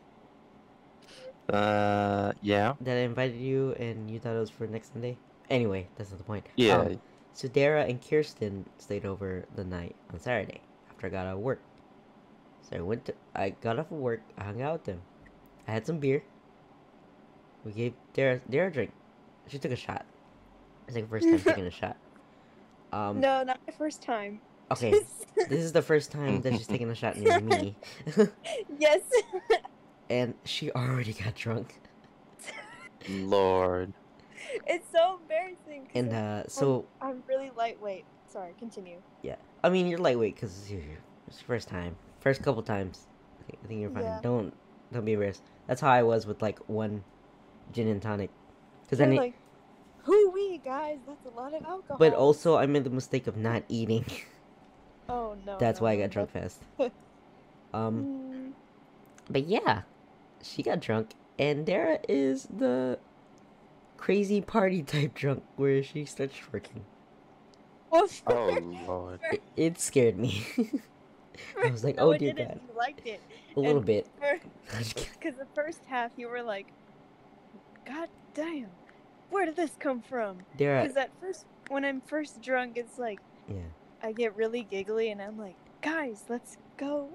Uh, 1.49 2.33
yeah, 2.41 2.73
that 2.81 2.97
I 2.97 3.01
invited 3.01 3.37
you 3.37 3.73
and 3.79 4.11
you 4.11 4.19
thought 4.19 4.35
it 4.35 4.39
was 4.39 4.49
for 4.49 4.67
next 4.67 4.91
Sunday? 4.93 5.17
Anyway, 5.49 5.87
that's 5.97 6.11
not 6.11 6.17
the 6.19 6.23
point. 6.23 6.45
yeah. 6.55 6.77
Um, 6.77 7.01
so 7.33 7.47
Dara 7.47 7.85
and 7.85 8.01
Kirsten 8.01 8.65
stayed 8.79 9.05
over 9.05 9.45
the 9.55 9.63
night 9.63 9.95
on 10.11 10.19
Saturday 10.19 10.61
after 10.89 11.07
I 11.07 11.09
got 11.09 11.25
out 11.25 11.35
of 11.35 11.39
work. 11.39 11.61
So 12.61 12.75
I 12.77 12.81
went 12.81 13.05
to 13.05 13.13
I 13.35 13.51
got 13.51 13.79
off 13.79 13.91
of 13.91 13.97
work, 13.97 14.21
I 14.37 14.43
hung 14.43 14.61
out 14.61 14.73
with 14.73 14.83
them. 14.85 15.01
I 15.67 15.71
had 15.71 15.85
some 15.85 15.99
beer. 15.99 16.21
We 17.63 17.71
gave 17.71 17.93
Dara 18.13 18.41
Dara 18.49 18.67
a 18.67 18.71
drink. 18.71 18.91
She 19.47 19.57
took 19.57 19.71
a 19.71 19.75
shot. 19.75 20.05
It's 20.87 20.95
like 20.95 21.05
the 21.05 21.09
first 21.09 21.25
time 21.27 21.39
taking 21.53 21.65
a 21.65 21.71
shot. 21.71 21.97
Um 22.91 23.19
no, 23.21 23.43
not 23.43 23.59
my 23.65 23.73
first 23.73 24.01
time. 24.01 24.41
okay. 24.71 24.93
This 25.47 25.61
is 25.63 25.71
the 25.71 25.81
first 25.81 26.11
time 26.11 26.41
that 26.41 26.53
she's 26.57 26.67
taking 26.67 26.89
a 26.89 26.95
shot 26.95 27.15
near 27.15 27.39
me. 27.39 27.75
yes. 28.77 28.99
and 30.09 30.33
she 30.43 30.69
already 30.71 31.13
got 31.13 31.33
drunk. 31.33 31.79
Lord. 33.07 33.93
it's 34.67 34.87
so 34.91 35.19
embarrassing. 35.21 35.89
And 35.95 36.13
uh 36.13 36.47
so 36.47 36.85
I'm 37.01 37.23
really 37.27 37.51
lightweight. 37.55 38.05
Sorry, 38.27 38.53
continue. 38.59 38.97
Yeah, 39.23 39.35
I 39.63 39.69
mean 39.69 39.87
you're 39.87 39.99
lightweight 39.99 40.35
because 40.35 40.57
it's 40.59 40.71
your 40.71 40.81
first 41.45 41.67
time. 41.67 41.95
First 42.19 42.43
couple 42.43 42.61
times. 42.63 43.07
I 43.63 43.67
think, 43.67 43.81
you're 43.81 43.89
fine. 43.89 44.03
Yeah. 44.03 44.19
Don't 44.21 44.53
don't 44.93 45.05
be 45.05 45.13
embarrassed. 45.13 45.43
That's 45.67 45.81
how 45.81 45.89
I 45.89 46.03
was 46.03 46.25
with 46.27 46.41
like 46.41 46.59
one 46.67 47.03
gin 47.73 47.87
and 47.87 48.01
tonic. 48.01 48.29
Cause 48.89 48.99
then 48.99 49.15
like, 49.15 49.35
who 50.03 50.31
we 50.31 50.57
guys? 50.59 50.97
That's 51.07 51.25
a 51.25 51.29
lot 51.29 51.53
of 51.53 51.63
alcohol. 51.63 51.97
but 51.97 52.13
also 52.13 52.57
I 52.57 52.65
made 52.65 52.83
the 52.83 52.89
mistake 52.89 53.27
of 53.27 53.37
not 53.37 53.63
eating. 53.69 54.05
Oh 55.07 55.35
no. 55.45 55.57
That's 55.59 55.79
no, 55.79 55.85
why 55.85 55.93
I 55.93 55.97
got 55.97 56.09
drunk 56.11 56.31
fast. 56.31 56.61
Um, 57.71 58.03
Mm, 58.03 58.51
but 59.29 59.47
yeah, 59.47 59.83
she 60.41 60.63
got 60.63 60.79
drunk, 60.79 61.13
and 61.37 61.65
Dara 61.65 61.99
is 62.09 62.47
the 62.49 62.97
crazy 63.99 64.41
party 64.41 64.81
type 64.93 65.13
drunk 65.13 65.43
where 65.55 65.83
she 65.83 66.05
starts 66.05 66.33
twerking. 66.35 66.81
well, 67.91 68.07
Oh, 68.27 68.33
oh 68.57 68.83
lord. 68.87 69.19
It, 69.31 69.41
it 69.55 69.79
scared 69.79 70.17
me. 70.17 70.45
I 71.63 71.69
was 71.69 71.83
like, 71.83 71.97
no, 71.97 72.13
oh 72.13 72.17
dear 72.17 72.33
didn't. 72.33 72.47
God, 72.49 72.59
You 72.69 72.77
liked 72.77 73.07
it. 73.07 73.21
a 73.55 73.59
little 73.59 73.77
And 73.77 73.85
bit. 73.85 74.07
Because 74.19 75.35
the 75.37 75.47
first 75.55 75.81
half, 75.87 76.11
you 76.17 76.27
were 76.29 76.41
like, 76.43 76.67
God 77.85 78.09
damn, 78.33 78.67
where 79.29 79.45
did 79.45 79.55
this 79.55 79.71
come 79.79 80.01
from? 80.01 80.39
Because 80.57 80.97
at 80.97 81.09
first, 81.21 81.45
when 81.69 81.85
I'm 81.85 82.01
first 82.01 82.41
drunk, 82.41 82.77
it's 82.77 82.97
like, 82.99 83.19
yeah, 83.47 83.55
I 84.03 84.11
get 84.11 84.35
really 84.35 84.63
giggly 84.63 85.11
and 85.11 85.21
I'm 85.21 85.37
like, 85.39 85.55
guys, 85.81 86.23
let's 86.29 86.57
go 86.77 87.09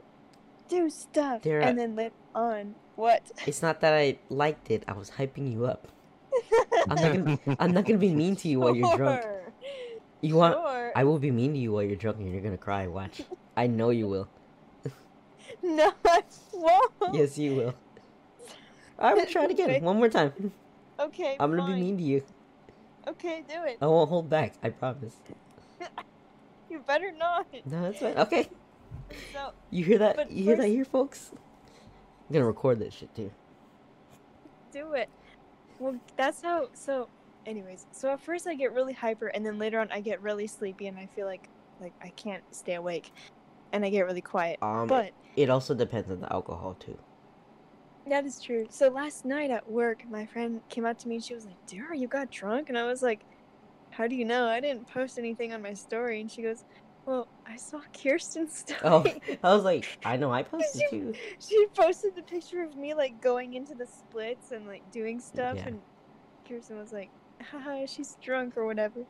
do 0.68 0.88
stuff. 0.90 1.42
There- 1.42 1.60
and 1.60 1.78
then 1.78 1.94
later 1.96 2.14
on, 2.34 2.74
what? 2.96 3.22
it's 3.46 3.60
not 3.62 3.80
that 3.82 3.92
I 3.94 4.18
liked 4.30 4.70
it. 4.70 4.84
I 4.88 4.92
was 4.92 5.10
hyping 5.12 5.52
you 5.52 5.66
up. 5.66 5.88
I'm 6.88 6.96
not 6.96 7.12
gonna, 7.12 7.56
I'm 7.60 7.72
not 7.72 7.84
gonna 7.86 7.98
be 7.98 8.14
mean 8.22 8.36
to 8.36 8.48
you 8.48 8.60
while 8.60 8.74
you're 8.74 8.96
drunk. 8.96 9.24
You 10.20 10.36
want? 10.36 10.54
Sure. 10.54 10.92
I 10.96 11.04
will 11.04 11.18
be 11.18 11.30
mean 11.30 11.52
to 11.52 11.58
you 11.58 11.72
while 11.72 11.82
you're 11.82 11.96
drunk, 11.96 12.18
and 12.18 12.30
you're 12.32 12.40
gonna 12.42 12.56
cry. 12.56 12.86
Watch. 12.86 13.22
I 13.56 13.66
know 13.66 13.90
you 13.90 14.08
will. 14.08 14.28
No, 15.62 15.92
I 16.04 16.22
won't. 16.52 16.92
Yes, 17.14 17.38
you 17.38 17.54
will. 17.54 17.74
I 18.98 19.14
will 19.14 19.26
try 19.26 19.44
it 19.44 19.50
again. 19.50 19.82
One 19.82 19.96
more 19.96 20.08
time. 20.10 20.52
Okay, 21.00 21.36
I'm 21.40 21.50
gonna 21.50 21.66
be 21.74 21.80
mean 21.80 21.96
to 21.96 22.02
you. 22.02 22.22
Okay, 23.08 23.44
do 23.48 23.62
it. 23.64 23.78
I 23.80 23.86
won't 23.86 24.08
hold 24.08 24.28
back. 24.28 24.54
I 24.62 24.70
promise. 24.70 25.16
You 26.70 26.80
better 26.80 27.12
not. 27.12 27.46
No, 27.66 27.82
that's 27.82 27.98
fine. 28.00 28.16
Okay. 28.18 28.48
So, 29.32 29.52
You 29.70 29.84
hear 29.84 29.98
that? 29.98 30.30
You 30.30 30.44
hear 30.44 30.56
that 30.56 30.66
here, 30.68 30.84
folks? 30.84 31.30
I'm 31.32 32.32
gonna 32.32 32.46
record 32.46 32.78
that 32.80 32.92
shit 32.92 33.14
too. 33.14 33.30
do 34.72 34.92
it. 34.92 35.08
Well, 35.78 35.96
that's 36.16 36.42
how. 36.42 36.68
So, 36.74 37.08
anyways, 37.46 37.86
so 37.92 38.12
at 38.12 38.20
first 38.20 38.46
I 38.46 38.54
get 38.54 38.72
really 38.72 38.92
hyper, 38.94 39.28
and 39.28 39.44
then 39.44 39.58
later 39.58 39.80
on 39.80 39.88
I 39.92 40.00
get 40.00 40.20
really 40.22 40.46
sleepy, 40.46 40.86
and 40.86 40.98
I 40.98 41.06
feel 41.06 41.26
like 41.26 41.48
like 41.80 41.94
I 42.02 42.10
can't 42.16 42.44
stay 42.52 42.74
awake, 42.74 43.10
and 43.72 43.84
I 43.84 43.90
get 43.90 44.02
really 44.02 44.22
quiet. 44.22 44.58
Um, 44.62 44.86
but 44.88 45.12
it 45.36 45.50
also 45.50 45.74
depends 45.74 46.10
on 46.10 46.20
the 46.20 46.32
alcohol 46.32 46.74
too. 46.74 46.98
that 48.06 48.24
is 48.26 48.40
true. 48.40 48.66
So 48.70 48.88
last 48.88 49.24
night 49.24 49.50
at 49.50 49.68
work, 49.70 50.04
my 50.08 50.26
friend 50.26 50.60
came 50.68 50.84
up 50.84 50.98
to 50.98 51.08
me 51.08 51.16
and 51.16 51.24
she 51.24 51.34
was 51.34 51.44
like, 51.46 51.56
"Dara, 51.66 51.96
you 51.96 52.08
got 52.08 52.30
drunk?" 52.30 52.68
And 52.68 52.78
I 52.78 52.84
was 52.84 53.02
like, 53.02 53.24
"How 53.92 54.06
do 54.08 54.14
you 54.16 54.24
know? 54.24 54.46
I 54.48 54.60
didn't 54.60 54.88
post 54.88 55.18
anything 55.18 55.52
on 55.52 55.62
my 55.62 55.74
story." 55.74 56.20
And 56.20 56.30
she 56.30 56.42
goes, 56.42 56.64
"Well, 57.06 57.28
I 57.46 57.56
saw 57.56 57.80
Kirsten's 57.92 58.58
story." 58.66 58.80
Oh, 58.82 59.12
I 59.42 59.54
was 59.54 59.64
like, 59.64 59.98
I 60.04 60.16
know 60.16 60.32
I 60.32 60.42
posted 60.54 60.82
too. 60.90 61.14
she 61.38 61.66
posted 61.74 62.14
the 62.16 62.22
picture 62.22 62.62
of 62.62 62.76
me 62.76 62.94
like 62.94 63.20
going 63.20 63.54
into 63.54 63.74
the 63.74 63.86
splits 63.86 64.52
and 64.52 64.66
like 64.66 64.88
doing 64.90 65.20
stuff 65.20 65.56
Yeah. 65.56 65.68
and 65.68 65.80
Kirsten 66.48 66.78
was 66.78 66.92
like, 66.92 67.10
haha, 67.50 67.86
she's 67.86 68.16
drunk 68.22 68.56
or 68.56 68.66
whatever. 68.66 69.00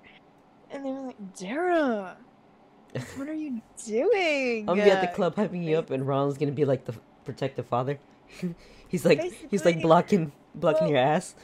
And 0.71 0.85
they 0.85 0.91
were 0.91 1.01
like, 1.01 1.35
Dara, 1.37 2.17
what 3.17 3.29
are 3.29 3.33
you 3.35 3.61
doing? 3.87 4.61
I'm 4.69 4.77
gonna 4.77 4.85
be 4.85 4.91
at 4.91 5.01
the 5.03 5.11
Uh, 5.11 5.15
club 5.15 5.35
hyping 5.37 5.65
you 5.65 5.77
up, 5.77 5.91
and 5.91 6.07
Ronald's 6.07 6.39
gonna 6.39 6.53
be 6.53 6.65
like 6.65 6.85
the 6.85 6.95
protective 7.25 7.67
father. 7.67 7.99
he's 8.89 9.05
like, 9.05 9.21
he's 9.51 9.65
like 9.65 9.81
blocking, 9.83 10.33
blocking 10.55 10.83
Well- 10.85 10.91
your 10.91 10.99
ass. 11.01 11.35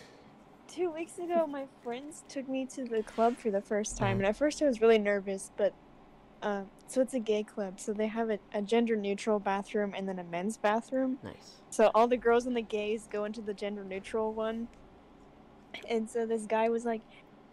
Two 0.69 0.89
weeks 0.91 1.19
ago, 1.19 1.49
my 1.49 1.65
friends 1.83 2.23
took 2.29 2.49
me 2.49 2.65
to 2.67 2.85
the 2.85 3.03
club 3.03 3.37
for 3.37 3.51
the 3.51 3.61
first 3.61 3.97
time, 3.97 4.19
and 4.19 4.27
at 4.27 4.37
first 4.37 4.63
I 4.63 4.67
was 4.67 4.81
really 4.81 4.99
nervous, 5.01 5.51
but 5.57 5.75
uh, 6.43 6.63
so 6.87 7.01
it's 7.01 7.15
a 7.15 7.21
gay 7.21 7.43
club, 7.43 7.79
so 7.79 7.93
they 7.93 8.07
have 8.07 8.31
a, 8.31 8.39
a 8.53 8.63
gender 8.63 8.97
neutral 8.97 9.39
bathroom 9.39 9.95
and 9.97 10.09
then 10.09 10.19
a 10.19 10.25
men's 10.25 10.57
bathroom. 10.57 11.19
Nice. 11.23 11.61
So 11.71 11.91
all 11.95 12.09
the 12.09 12.17
girls 12.17 12.47
and 12.47 12.57
the 12.57 12.63
gays 12.63 13.07
go 13.11 13.25
into 13.25 13.41
the 13.41 13.55
gender 13.55 13.85
neutral 13.85 14.33
one. 14.33 14.69
And 15.89 16.09
so 16.09 16.27
this 16.27 16.47
guy 16.47 16.69
was 16.69 16.85
like, 16.85 17.03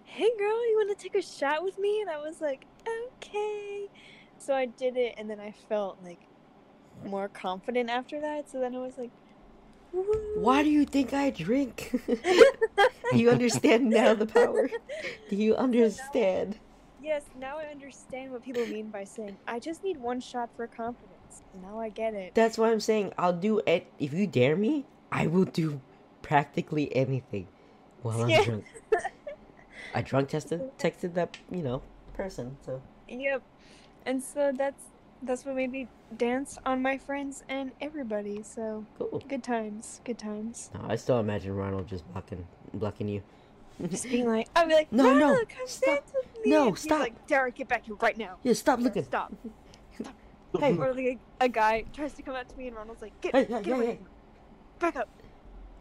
Hey 0.05 0.29
girl, 0.39 0.69
you 0.69 0.75
want 0.77 0.97
to 0.97 1.03
take 1.03 1.15
a 1.15 1.21
shot 1.21 1.63
with 1.63 1.77
me? 1.77 2.01
And 2.01 2.09
I 2.09 2.17
was 2.17 2.41
like, 2.41 2.65
Okay. 3.15 3.87
So 4.39 4.53
I 4.53 4.65
did 4.65 4.97
it, 4.97 5.15
and 5.17 5.29
then 5.29 5.39
I 5.39 5.51
felt 5.51 5.97
like 6.03 6.19
more 7.05 7.27
confident 7.27 7.89
after 7.89 8.21
that. 8.21 8.49
So 8.49 8.59
then 8.59 8.75
I 8.75 8.79
was 8.79 8.97
like, 8.97 9.11
"Woo." 9.91 10.03
Why 10.35 10.63
do 10.63 10.69
you 10.69 10.85
think 10.85 11.13
I 11.13 11.31
drink? 11.31 11.91
do 12.07 12.17
you 13.13 13.29
understand 13.29 13.89
now 13.89 14.13
the 14.13 14.25
power? 14.25 14.69
Do 15.29 15.35
you 15.35 15.55
understand? 15.55 16.59
Yes, 17.07 17.23
now 17.39 17.57
I 17.57 17.71
understand 17.71 18.33
what 18.33 18.43
people 18.43 18.67
mean 18.67 18.89
by 18.89 19.05
saying, 19.05 19.37
I 19.47 19.59
just 19.59 19.81
need 19.81 19.95
one 19.95 20.19
shot 20.19 20.49
for 20.57 20.67
confidence. 20.67 21.41
Now 21.63 21.79
I 21.79 21.87
get 21.87 22.13
it. 22.13 22.35
That's 22.35 22.57
why 22.57 22.69
I'm 22.69 22.81
saying 22.81 23.13
I'll 23.17 23.31
do 23.31 23.61
it. 23.65 23.87
If 23.97 24.11
you 24.11 24.27
dare 24.27 24.57
me, 24.57 24.83
I 25.09 25.27
will 25.27 25.45
do 25.45 25.79
practically 26.21 26.93
anything 26.93 27.47
while 28.01 28.21
I'm 28.23 28.29
Yeah. 28.29 28.43
drunk. 28.43 28.65
I 29.95 30.01
drunk 30.01 30.27
tested 30.27 30.61
texted 30.77 31.13
that 31.13 31.37
you 31.49 31.63
know 31.63 31.81
person. 32.13 32.57
So 32.65 32.81
Yep. 33.07 33.41
And 34.05 34.21
so 34.21 34.51
that's 34.53 34.83
that's 35.23 35.45
what 35.45 35.55
made 35.55 35.71
me 35.71 35.87
dance 36.17 36.59
on 36.65 36.81
my 36.81 36.97
friends 36.97 37.41
and 37.47 37.71
everybody. 37.79 38.43
So 38.43 38.83
cool. 38.97 39.23
good 39.29 39.43
times, 39.45 40.01
good 40.03 40.19
times. 40.19 40.69
No, 40.73 40.81
I 40.89 40.97
still 40.97 41.19
imagine 41.19 41.55
Ronald 41.55 41.87
just 41.87 42.03
blocking 42.11 42.45
blocking 42.73 43.07
you. 43.07 43.21
Just 43.89 44.09
being 44.09 44.27
like, 44.27 44.47
I'll 44.55 44.67
be 44.67 44.73
like, 44.73 44.91
No, 44.91 45.03
no, 45.13 45.29
"Ronald, 45.29 45.47
come 45.49 45.67
stop. 45.67 45.95
dance 45.95 46.11
with. 46.13 46.26
No, 46.49 46.67
And 46.67 46.77
he's 46.77 46.83
stop. 46.83 46.99
like, 46.99 47.27
Derek, 47.27 47.55
get 47.55 47.67
back 47.67 47.85
here 47.85 47.95
right 47.95 48.17
now. 48.17 48.37
Yeah, 48.43 48.53
stop 48.53 48.79
looking. 48.79 49.03
Stop. 49.03 49.33
Hey, 50.59 50.73
Or 50.77 50.93
like 50.93 51.05
a, 51.05 51.17
a 51.41 51.49
guy 51.49 51.83
tries 51.93 52.13
to 52.13 52.21
come 52.21 52.35
up 52.35 52.47
to 52.47 52.57
me 52.57 52.67
and 52.67 52.75
Ronald's 52.75 53.01
like, 53.01 53.19
get, 53.21 53.35
Hey, 53.35 53.45
get 53.45 53.67
away. 53.67 53.99
Back 54.79 54.95
up. 54.95 55.09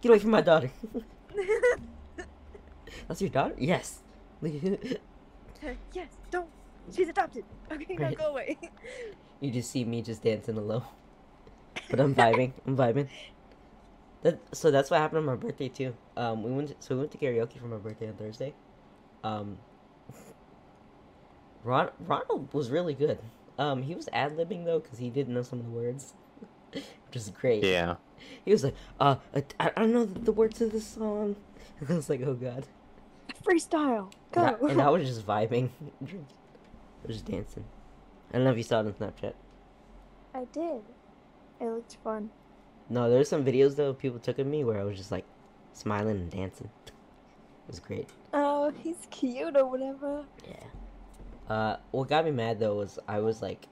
get 0.01 0.09
away 0.11 0.19
from 0.19 0.31
my 0.31 0.41
daughter. 0.41 0.71
That's 3.09 3.21
your 3.21 3.31
daughter? 3.31 3.55
Yes. 3.59 4.01
yes, 4.43 6.09
don't. 6.31 6.49
She's 6.95 7.09
adopted. 7.09 7.45
Okay, 7.71 7.97
now 7.97 8.11
go 8.13 8.27
away. 8.27 8.59
you 9.41 9.51
just 9.51 9.71
see 9.71 9.85
me 9.85 10.03
just 10.03 10.23
dancing 10.23 10.57
alone. 10.57 10.83
But 11.91 12.01
I'm 12.01 12.15
vibing. 12.15 12.53
I'm 12.67 12.77
vibing. 12.77 13.09
That 14.23 14.39
so 14.53 14.71
that's 14.71 14.91
what 14.91 14.99
happened 15.01 15.19
on 15.19 15.25
my 15.25 15.37
birthday 15.37 15.69
too. 15.69 15.95
Um, 16.17 16.43
we 16.43 16.51
went 16.51 16.69
to, 16.69 16.75
so 16.81 16.95
we 16.95 17.01
went 17.01 17.13
to 17.13 17.19
karaoke 17.19 17.59
for 17.61 17.67
my 17.67 17.77
birthday 17.77 18.09
on 18.09 18.15
Thursday. 18.15 18.55
Um, 19.23 19.59
Ron 21.67 21.91
Ronald 22.07 22.55
was 22.55 22.71
really 22.71 22.95
good. 22.95 23.19
Um, 23.59 23.83
he 23.83 23.95
was 23.95 24.09
ad 24.13 24.37
libbing 24.37 24.65
though 24.65 24.79
because 24.79 24.99
he 24.99 25.11
didn't 25.11 25.35
know 25.35 25.43
some 25.43 25.59
of 25.59 25.65
the 25.65 25.73
words, 25.73 26.15
which 26.73 26.85
is 27.13 27.29
great. 27.31 27.65
Yeah. 27.65 27.97
He 28.45 28.53
was 28.53 28.65
like, 28.65 28.75
uh, 29.01 29.17
I, 29.35 29.45
I 29.61 29.71
don't 29.81 29.93
know 29.93 30.05
the, 30.05 30.21
the 30.21 30.33
words 30.33 30.61
of 30.61 30.73
this 30.73 30.87
song. 30.87 31.37
And 31.81 31.91
I 31.91 31.95
was 31.95 32.09
like, 32.09 32.23
oh 32.23 32.35
god. 32.35 32.67
Freestyle. 33.43 34.13
Go. 34.33 34.43
And 34.43 34.57
I, 34.57 34.71
and 34.71 34.81
I 34.81 34.91
was 34.91 35.03
just 35.07 35.27
vibing, 35.27 35.71
drinking. 35.99 36.27
I 37.03 37.09
was 37.09 37.17
just 37.17 37.27
dancing. 37.27 37.65
I 38.31 38.35
don't 38.35 38.45
know 38.45 38.53
if 38.53 38.57
you 38.57 38.63
saw 38.63 38.81
it 38.81 38.87
on 38.87 38.93
Snapchat. 38.93 39.35
I 40.35 40.45
did. 40.53 40.83
It 41.61 41.65
looked 41.65 41.97
fun. 42.05 42.31
No, 42.89 43.11
there's 43.11 43.29
some 43.29 43.45
videos 43.45 43.75
though 43.75 43.93
people 43.93 44.21
took 44.21 44.39
of 44.39 44.47
me 44.47 44.63
where 44.63 44.81
I 44.81 44.85
was 44.85 44.97
just 44.97 45.11
like 45.11 45.25
smiling 45.73 46.17
and 46.17 46.31
dancing. 46.31 46.71
It 46.87 46.93
was 47.67 47.81
great. 47.81 48.09
Oh, 48.33 48.73
he's 48.83 49.09
cute 49.11 49.57
or 49.57 49.67
whatever. 49.67 50.25
Yeah. 50.47 50.67
Uh, 51.49 51.77
what 51.93 52.09
got 52.09 52.25
me 52.25 52.31
mad 52.31 52.59
though 52.61 52.77
was 52.77 52.99
I 53.09 53.21
was 53.21 53.43
like, 53.43 53.69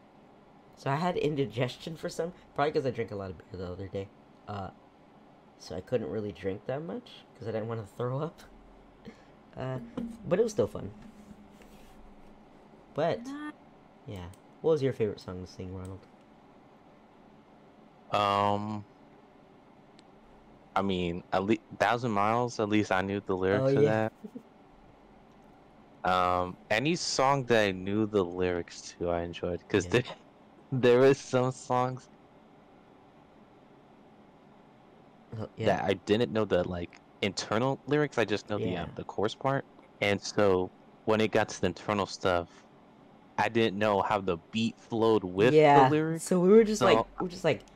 so 0.76 0.90
I 0.90 0.96
had 0.96 1.16
indigestion 1.16 1.96
for 1.96 2.08
some, 2.08 2.32
probably 2.54 2.72
because 2.72 2.86
I 2.86 2.90
drank 2.90 3.10
a 3.10 3.16
lot 3.16 3.30
of 3.30 3.38
beer 3.38 3.60
the 3.60 3.72
other 3.72 3.88
day. 3.88 4.08
Uh, 4.48 4.70
so 5.58 5.76
I 5.76 5.80
couldn't 5.80 6.10
really 6.10 6.32
drink 6.32 6.66
that 6.66 6.82
much 6.82 7.10
because 7.32 7.48
I 7.48 7.52
didn't 7.52 7.68
want 7.68 7.80
to 7.86 7.86
throw 7.96 8.20
up. 8.20 8.42
Uh, 9.56 9.78
but 10.26 10.38
it 10.38 10.42
was 10.42 10.52
still 10.52 10.66
fun. 10.66 10.90
But 12.94 13.20
yeah, 14.06 14.26
what 14.60 14.72
was 14.72 14.82
your 14.82 14.92
favorite 14.92 15.20
song 15.20 15.40
to 15.44 15.46
sing, 15.50 15.74
Ronald? 15.74 16.06
Um. 18.10 18.86
I 20.76 20.82
mean, 20.82 21.22
at 21.32 21.44
least 21.44 21.62
thousand 21.78 22.12
miles. 22.12 22.58
At 22.60 22.68
least 22.68 22.92
I 22.92 23.02
knew 23.02 23.20
the 23.20 23.36
lyrics 23.36 23.64
Oh, 23.64 23.76
of 23.76 23.84
yeah. 23.84 23.90
that. 23.90 24.12
Um, 26.04 26.56
any 26.70 26.96
song 26.96 27.46
that 27.46 27.68
I 27.68 27.72
knew 27.72 28.06
the 28.06 28.24
lyrics 28.24 28.94
to, 28.98 29.10
I 29.10 29.22
enjoyed 29.22 29.60
because 29.60 29.86
Yeah. 29.86 29.90
there, 29.90 30.04
there 30.72 31.00
was 31.00 31.20
some 31.20 31.52
songs 31.52 32.08
Oh, 35.36 35.48
yeah. 35.56 35.64
that 35.64 35.84
I 35.84 35.94
didn't 36.06 36.32
know 36.32 36.44
the 36.44 36.66
like 36.68 37.00
internal 37.22 37.80
lyrics. 37.86 38.18
I 38.18 38.24
just 38.24 38.48
know 38.50 38.58
the 38.58 38.76
um, 38.78 38.92
the 38.96 39.04
chorus 39.04 39.34
part, 39.34 39.64
and 40.00 40.20
so 40.22 40.72
when 41.04 41.20
it 41.20 41.30
got 41.32 41.48
to 41.50 41.60
the 41.60 41.68
internal 41.68 42.06
stuff, 42.06 42.48
I 43.38 43.48
didn't 43.48 43.78
know 43.78 44.02
how 44.02 44.20
the 44.20 44.38
beat 44.52 44.76
flowed 44.80 45.24
with 45.24 45.56
yeah. 45.56 45.74
the 45.74 45.84
lyrics. 45.84 46.24
So 46.24 46.40
we 46.40 46.48
were 46.48 46.64
just 46.64 46.82
like, 46.82 47.06
we 47.18 47.24
were 47.26 47.30
just 47.30 47.44
like, 47.44 47.66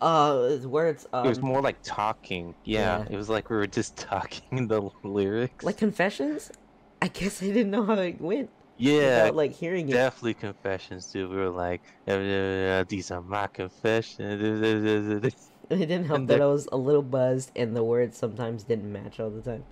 uh, 0.00 0.58
words. 0.64 1.06
Um, 1.12 1.22
it 1.22 1.28
was 1.28 1.42
more 1.42 1.60
like 1.62 1.78
talking. 1.82 2.54
Yeah, 2.64 3.00
yeah. 3.00 3.08
it 3.10 3.16
was 3.16 3.28
like 3.28 3.50
we 3.50 3.56
were 3.56 3.66
just 3.66 3.96
talking 3.98 4.68
the 4.68 4.90
lyrics. 5.04 5.62
like 5.62 5.76
confessions. 5.76 6.50
I 7.02 7.08
guess 7.08 7.42
I 7.42 7.46
didn't 7.46 7.70
know 7.70 7.84
how 7.84 7.94
it 7.94 8.20
went. 8.20 8.50
Yeah, 8.80 9.22
without 9.24 9.34
like 9.36 9.52
hearing 9.52 9.88
it. 9.88 9.92
definitely 9.92 10.34
confessions 10.34 11.10
too. 11.10 11.28
We 11.28 11.36
were 11.36 11.50
like, 11.50 11.82
"Uh, 12.06 12.12
uh, 12.12 12.84
these 12.88 13.10
are 13.10 13.20
my 13.22 13.46
confessions. 13.48 15.34
It 15.70 15.76
didn't 15.76 16.06
help 16.06 16.20
And 16.20 16.28
that 16.28 16.40
I 16.40 16.46
was 16.46 16.66
a 16.72 16.78
little 16.78 17.02
buzzed, 17.02 17.50
and 17.54 17.76
the 17.76 17.84
words 17.84 18.16
sometimes 18.16 18.62
didn't 18.64 18.90
match 18.90 19.20
all 19.20 19.28
the 19.28 19.42
time. 19.42 19.64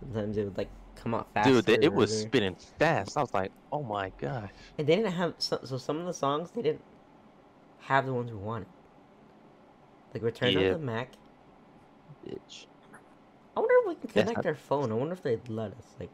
Sometimes 0.00 0.38
it 0.38 0.44
would 0.44 0.56
like 0.56 0.70
come 0.96 1.12
out 1.12 1.26
fast. 1.34 1.46
Dude, 1.46 1.68
it, 1.68 1.92
was 1.92 2.10
or- 2.10 2.26
spinning 2.26 2.56
fast. 2.78 3.18
I 3.18 3.20
was 3.20 3.34
like, 3.34 3.52
oh 3.70 3.82
my 3.82 4.12
gosh. 4.18 4.48
And 4.78 4.86
they 4.86 4.96
didn't 4.96 5.12
have 5.12 5.34
so, 5.38 5.58
so 5.64 5.76
some 5.76 5.98
of 5.98 6.06
the 6.06 6.14
songs 6.14 6.52
they 6.52 6.62
didn't 6.62 6.80
have 7.80 8.06
the 8.06 8.14
ones 8.14 8.30
we 8.32 8.38
wanted. 8.38 8.68
Like 10.14 10.22
Return 10.22 10.52
Yeah. 10.52 10.60
of 10.60 10.80
the 10.80 10.86
Mack. 10.86 11.10
Bitch. 12.26 12.66
I 13.54 13.60
wonder 13.60 13.74
if 13.82 13.88
we 13.88 13.94
can 13.96 14.10
Yeah, 14.14 14.22
connect 14.22 14.46
I- 14.46 14.48
our 14.50 14.54
phone. 14.54 14.90
I 14.90 14.94
wonder 14.94 15.12
if 15.12 15.22
they'd 15.22 15.48
let 15.50 15.72
us. 15.72 15.84
Like, 16.00 16.10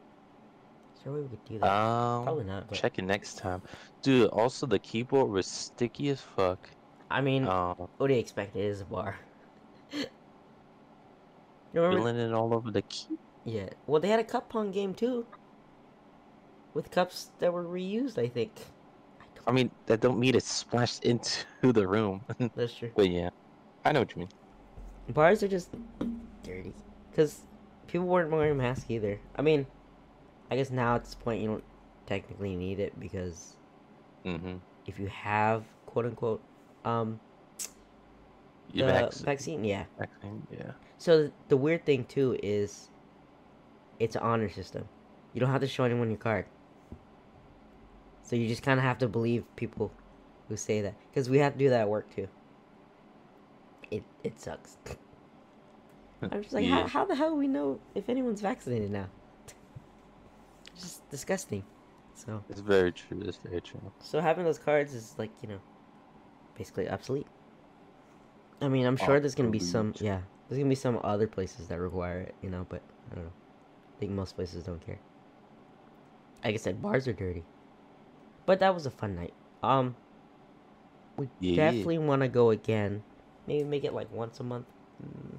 there 1.04 1.12
a 1.12 1.16
way 1.16 1.22
we 1.22 1.28
could 1.28 1.44
do 1.44 1.58
that? 1.60 1.68
Um, 1.70 2.24
Probably 2.24 2.44
not. 2.44 2.68
But 2.68 2.78
check 2.78 2.98
it 2.98 3.02
next 3.04 3.38
time. 3.38 3.62
Dude, 4.02 4.28
also 4.30 4.66
the 4.66 4.78
keyboard 4.78 5.28
was 5.30 5.46
sticky 5.46 6.08
as 6.10 6.20
fuck. 6.20 6.68
I 7.10 7.20
mean, 7.20 7.46
Um, 7.46 7.88
what 7.96 8.08
do 8.08 8.14
you 8.14 8.20
expect? 8.20 8.54
It 8.56 8.64
is 8.64 8.80
a 8.82 8.84
bar. 8.84 9.16
you 9.92 10.04
remember? 11.74 11.98
feeling 11.98 12.16
it 12.16 12.32
all 12.32 12.54
over 12.54 12.70
the 12.70 12.82
key. 12.82 13.16
Yeah. 13.44 13.68
Well, 13.86 14.00
they 14.00 14.08
had 14.08 14.20
a 14.20 14.24
cup 14.24 14.48
pong 14.50 14.70
game 14.70 14.94
too. 14.94 15.26
With 16.74 16.90
cups 16.90 17.30
that 17.38 17.52
were 17.52 17.64
reused, 17.64 18.18
I 18.18 18.28
think. 18.28 18.52
I. 19.20 19.24
I 19.50 19.52
mean, 19.52 19.70
that 19.86 20.00
don't 20.00 20.18
mean 20.18 20.34
it 20.34 20.42
splashed 20.42 21.04
into 21.04 21.44
the 21.72 21.86
room. 21.88 22.22
That's 22.54 22.74
true. 22.74 22.90
but 22.94 23.08
yeah, 23.08 23.30
I 23.84 23.92
know 23.92 24.00
what 24.00 24.12
you 24.14 24.20
mean. 24.20 24.28
Bars 25.10 25.42
are 25.42 25.48
just 25.48 25.70
dirty. 26.42 26.74
Because 27.10 27.40
people 27.86 28.06
weren't 28.06 28.30
wearing 28.30 28.58
masks 28.58 28.84
either. 28.90 29.18
I 29.36 29.42
mean, 29.42 29.66
I 30.50 30.56
guess 30.56 30.70
now 30.70 30.94
at 30.94 31.04
this 31.04 31.14
point 31.14 31.40
you 31.42 31.48
don't 31.48 31.64
technically 32.06 32.56
need 32.56 32.80
it 32.80 32.98
because 32.98 33.54
Mm-hmm. 34.24 34.56
if 34.86 34.98
you 34.98 35.06
have 35.06 35.64
quote 35.86 36.04
unquote 36.06 36.42
um 36.84 37.18
the 38.74 38.84
Vac- 38.84 39.12
vaccine, 39.14 39.64
yeah. 39.64 39.84
vaccine, 39.98 40.46
yeah. 40.50 40.72
So 40.98 41.30
the 41.48 41.56
weird 41.56 41.86
thing 41.86 42.04
too 42.04 42.38
is 42.42 42.90
it's 43.98 44.16
an 44.16 44.22
honor 44.22 44.48
system. 44.50 44.86
You 45.32 45.40
don't 45.40 45.50
have 45.50 45.60
to 45.62 45.66
show 45.68 45.84
anyone 45.84 46.10
your 46.10 46.18
card. 46.18 46.46
So 48.22 48.36
you 48.36 48.46
just 48.48 48.62
kind 48.62 48.78
of 48.78 48.84
have 48.84 48.98
to 48.98 49.08
believe 49.08 49.44
people 49.56 49.90
who 50.48 50.56
say 50.56 50.82
that 50.82 50.94
because 51.10 51.30
we 51.30 51.38
have 51.38 51.54
to 51.54 51.58
do 51.58 51.70
that 51.70 51.80
at 51.82 51.88
work 51.88 52.14
too. 52.14 52.28
It 53.90 54.02
it 54.22 54.38
sucks. 54.40 54.76
I'm 56.22 56.42
just 56.42 56.52
like, 56.52 56.66
Yeah. 56.66 56.82
how, 56.82 56.86
how 56.88 57.04
the 57.06 57.14
hell 57.14 57.30
do 57.30 57.36
we 57.36 57.46
know 57.48 57.78
if 57.94 58.08
anyone's 58.08 58.40
vaccinated 58.40 58.90
now? 58.90 59.06
It's 60.78 60.86
just 60.86 61.10
disgusting. 61.10 61.64
So 62.14 62.44
It's 62.48 62.60
very 62.60 62.92
true. 62.92 63.20
It's 63.24 63.38
very 63.38 63.60
true. 63.60 63.80
so 64.00 64.20
having 64.20 64.44
those 64.44 64.58
cards 64.60 64.94
is 64.94 65.14
like 65.18 65.30
you 65.42 65.48
know, 65.48 65.58
basically 66.56 66.88
obsolete. 66.88 67.26
I 68.62 68.68
mean, 68.68 68.86
I'm 68.86 68.96
sure 68.96 69.18
there's 69.18 69.34
gonna 69.34 69.50
be 69.50 69.58
some 69.58 69.92
yeah, 70.00 70.20
there's 70.48 70.58
gonna 70.58 70.68
be 70.68 70.76
some 70.76 71.00
other 71.02 71.26
places 71.26 71.66
that 71.66 71.80
require 71.80 72.20
it, 72.20 72.34
you 72.42 72.48
know, 72.50 72.64
but 72.68 72.82
I 73.10 73.16
don't 73.16 73.24
know. 73.24 73.32
I 73.96 73.98
think 73.98 74.12
most 74.12 74.36
places 74.36 74.62
don't 74.62 74.80
care. 74.84 74.98
Like 76.44 76.54
I 76.54 76.58
said, 76.58 76.80
bars 76.80 77.08
are 77.08 77.12
dirty. 77.12 77.42
But 78.46 78.60
that 78.60 78.72
was 78.72 78.86
a 78.86 78.90
fun 78.90 79.16
night. 79.16 79.34
Um, 79.64 79.96
we 81.16 81.28
Yeah. 81.40 81.56
definitely 81.56 81.98
want 81.98 82.22
to 82.22 82.28
go 82.28 82.50
again. 82.50 83.02
Maybe 83.48 83.64
make 83.64 83.82
it 83.82 83.94
like 83.94 84.12
once 84.12 84.38
a 84.38 84.44
month. 84.44 84.66
Mm. 85.02 85.38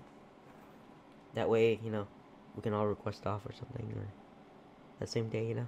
That 1.36 1.50
way, 1.50 1.80
you 1.82 1.92
know, 1.92 2.08
we 2.56 2.62
can 2.62 2.74
all 2.74 2.88
request 2.88 3.26
off 3.26 3.46
or 3.46 3.54
something, 3.54 3.90
or 3.96 4.06
that 5.00 5.10
same 5.10 5.30
day, 5.30 5.48
you 5.48 5.56
know. 5.56 5.68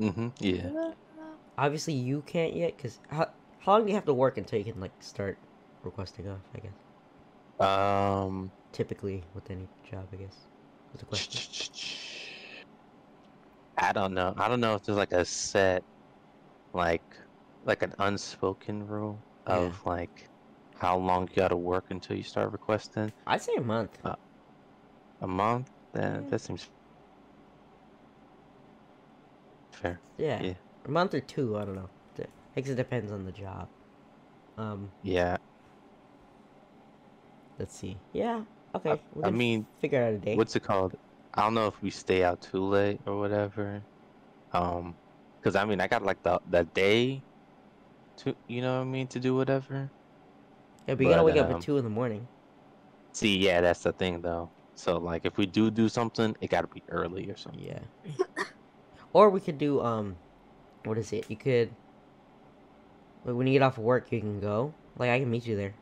Mm-hmm. 0.00 0.28
Yeah. 0.40 0.70
Obviously, 1.58 1.94
you 1.94 2.22
can't 2.22 2.54
yet, 2.54 2.76
cause 2.78 3.00
how 3.08 3.30
how 3.58 3.72
long 3.72 3.82
do 3.84 3.88
you 3.90 3.94
have 3.94 4.04
to 4.06 4.14
work 4.14 4.38
until 4.38 4.58
you 4.58 4.64
can 4.72 4.80
like 4.80 5.02
start 5.02 5.40
requesting 5.82 6.28
off? 6.28 6.42
I 6.54 6.60
guess 6.60 6.74
Um. 7.58 8.52
typically 8.72 9.24
with 9.34 9.50
any 9.50 9.68
job, 9.82 10.08
I 10.12 10.16
guess. 10.16 10.46
Was 10.92 11.00
the 11.00 11.06
question. 11.06 11.40
I 13.78 13.92
don't 13.92 14.12
know. 14.14 14.34
I 14.36 14.48
don't 14.48 14.60
know 14.60 14.74
if 14.74 14.82
there's 14.82 14.98
like 14.98 15.12
a 15.12 15.24
set, 15.24 15.84
like, 16.74 17.04
like 17.62 17.82
an 17.82 17.94
unspoken 17.98 18.86
rule 18.86 19.24
Yeah. 19.48 19.72
of 19.76 19.82
like 19.86 20.30
how 20.76 20.98
long 20.98 21.28
you 21.28 21.36
gotta 21.36 21.56
work 21.58 21.86
until 21.90 22.16
you 22.16 22.24
start 22.24 22.52
requesting. 22.52 23.12
I'd 23.26 23.42
say 23.42 23.54
a 23.56 23.60
month. 23.60 23.98
A 25.20 25.26
month? 25.26 25.70
Then 25.92 26.24
Yeah. 26.24 26.30
that 26.30 26.40
seems 26.40 26.70
fair. 29.76 30.00
yeah. 30.18 30.42
yeah. 30.42 30.54
a 30.84 30.90
month 30.90 31.14
or 31.14 31.20
two. 31.20 31.56
I 31.56 31.64
don't 31.64 31.74
know. 31.76 31.90
D- 32.14 32.24
I 32.56 32.60
guess 32.60 32.70
it 32.70 32.76
depends 32.76 33.12
on 33.12 33.24
the 33.24 33.32
job. 33.32 33.68
Um, 34.56 34.90
Yeah. 35.02 35.36
let's 37.58 37.76
see. 37.76 37.96
Yeah. 38.12 38.42
Okay. 38.74 39.02
we 39.14 39.24
I 39.24 39.30
mean, 39.30 39.66
figure 39.80 40.02
out 40.02 40.14
a 40.14 40.18
day. 40.18 40.36
what's 40.36 40.56
it 40.56 40.62
called? 40.62 40.94
I 41.34 41.42
don't 41.42 41.54
know 41.54 41.66
if 41.66 41.80
we 41.82 41.90
stay 41.90 42.24
out 42.24 42.40
too 42.40 42.64
late 42.64 43.00
or 43.06 43.18
whatever. 43.18 43.82
Um, 44.52 44.96
because 45.40 45.56
I 45.56 45.64
mean, 45.64 45.80
I 45.80 45.86
got 45.88 46.02
like 46.02 46.22
the 46.22 46.40
the 46.48 46.64
day 46.64 47.24
to, 48.18 48.34
you 48.48 48.62
know 48.62 48.76
what 48.76 48.82
I 48.82 48.90
mean, 48.90 49.08
to 49.08 49.20
do 49.20 49.34
whatever. 49.34 49.90
yeah, 50.86 50.94
but 50.94 51.00
you 51.04 51.10
gotta 51.10 51.22
but, 51.22 51.26
wake 51.26 51.36
up 51.36 51.46
um, 51.50 51.56
at 51.56 51.60
two 51.62 51.76
in 51.78 51.84
the 51.84 51.90
morning. 51.90 52.28
See, 53.14 53.38
yeah, 53.38 53.60
that's 53.60 53.82
the 53.82 53.92
thing 53.92 54.22
though. 54.22 54.52
So 54.74 54.98
like, 54.98 55.24
if 55.24 55.36
we 55.38 55.46
do 55.46 55.70
do 55.70 55.88
something, 55.88 56.34
it 56.40 56.50
gotta 56.50 56.68
be 56.68 56.82
early 56.88 57.30
or 57.30 57.36
something. 57.36 57.62
Yeah. 57.62 57.80
or 59.16 59.30
we 59.30 59.40
could 59.40 59.56
do 59.56 59.80
um, 59.80 60.16
what 60.84 60.98
is 60.98 61.10
it? 61.10 61.24
You 61.30 61.36
could. 61.38 61.70
Like 63.24 63.34
when 63.34 63.46
you 63.46 63.54
get 63.54 63.62
off 63.62 63.78
of 63.78 63.84
work, 63.84 64.12
you 64.12 64.20
can 64.20 64.40
go. 64.40 64.74
Like 64.98 65.08
I 65.08 65.18
can 65.18 65.30
meet 65.30 65.46
you 65.46 65.56
there. 65.56 65.72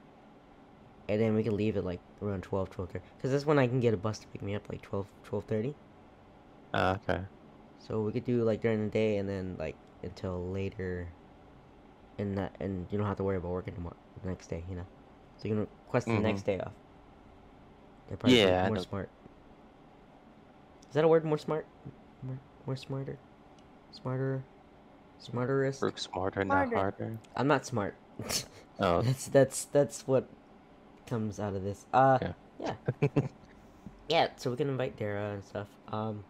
And 1.08 1.20
then 1.20 1.34
we 1.34 1.42
can 1.42 1.56
leave 1.56 1.76
at 1.76 1.84
like 1.84 1.98
around 2.22 2.44
12, 2.44 2.70
12 2.70 2.92
Because 2.92 3.32
that's 3.32 3.44
when 3.44 3.58
I 3.58 3.66
can 3.66 3.80
get 3.80 3.92
a 3.92 3.96
bus 3.96 4.20
to 4.20 4.26
pick 4.28 4.40
me 4.40 4.54
up, 4.54 4.62
like 4.70 4.82
12, 4.82 5.08
12 5.24 5.44
Uh, 6.72 6.96
okay. 7.02 7.22
So 7.86 8.00
we 8.02 8.12
could 8.12 8.24
do 8.24 8.44
like 8.44 8.62
during 8.62 8.84
the 8.84 8.90
day 8.90 9.16
and 9.18 9.28
then 9.28 9.56
like 9.58 9.74
until 10.02 10.38
later. 10.52 11.08
And 12.18 12.38
that, 12.38 12.54
and 12.60 12.86
you 12.92 12.96
don't 12.98 13.08
have 13.08 13.16
to 13.16 13.24
worry 13.24 13.36
about 13.36 13.50
working 13.50 13.74
tomorrow, 13.74 13.96
the 14.22 14.28
next 14.28 14.46
day, 14.46 14.62
you 14.70 14.76
know. 14.76 14.86
So 15.42 15.48
you 15.48 15.54
can 15.56 15.66
request 15.86 16.06
the 16.06 16.12
Mhm. 16.12 16.22
next 16.22 16.42
day 16.46 16.60
off. 16.60 16.72
They're 18.08 18.16
probably 18.16 18.38
Yeah, 18.38 18.68
more 18.68 18.78
smart. 18.78 19.10
Is 20.88 20.94
that 20.94 21.04
a 21.04 21.08
word? 21.08 21.24
More 21.24 21.38
smart? 21.38 21.66
More, 22.66 22.72
more 22.72 22.76
smarter? 22.76 23.18
Smarter? 23.92 24.42
Smarterist? 25.22 25.80
Work 25.82 25.98
smarter, 25.98 26.42
Smarter. 26.44 26.70
not 26.70 26.74
harder. 26.76 27.18
I'm 27.36 27.46
not 27.48 27.64
smart. 27.66 27.94
Oh, 28.80 29.02
that's 29.02 29.28
that's 29.28 29.66
that's 29.66 30.04
what 30.04 30.28
comes 31.06 31.38
out 31.38 31.54
of 31.54 31.62
this. 31.62 31.86
Uh, 31.94 32.18
Okay. 32.20 32.34
yeah, 32.58 32.74
yeah. 34.08 34.28
So 34.34 34.50
we 34.50 34.56
can 34.56 34.68
invite 34.68 34.96
Dara 34.96 35.30
and 35.32 35.44
stuff. 35.44 35.68
Um, 35.92 36.24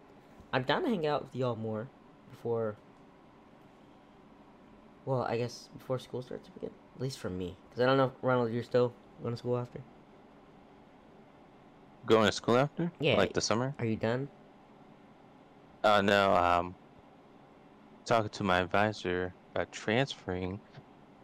I'm 0.53 0.61
down 0.61 0.83
to 0.83 0.89
hang 0.89 1.07
out 1.07 1.23
with 1.23 1.35
y'all 1.35 1.55
more 1.55 1.87
before. 2.29 2.75
Well, 5.05 5.23
I 5.23 5.37
guess 5.37 5.69
before 5.75 5.97
school 5.97 6.21
starts 6.21 6.47
again. 6.55 6.69
At 6.97 7.01
least 7.01 7.17
for 7.17 7.31
me, 7.31 7.57
because 7.67 7.81
I 7.81 7.87
don't 7.87 7.97
know, 7.97 8.11
Ronald, 8.21 8.51
you're 8.51 8.61
still 8.61 8.93
going 9.23 9.33
to 9.33 9.37
school 9.39 9.57
after. 9.57 9.79
going 12.05 12.27
to 12.27 12.31
school 12.31 12.57
after? 12.57 12.91
Yeah. 12.99 13.15
Like 13.17 13.33
the 13.33 13.41
summer? 13.41 13.73
Are 13.79 13.85
you 13.85 13.95
done? 13.95 14.27
Uh, 15.85 16.01
no. 16.01 16.33
Um, 16.33 16.75
talking 18.05 18.29
to 18.29 18.43
my 18.43 18.57
advisor 18.57 19.31
about 19.53 19.71
transferring 19.71 20.59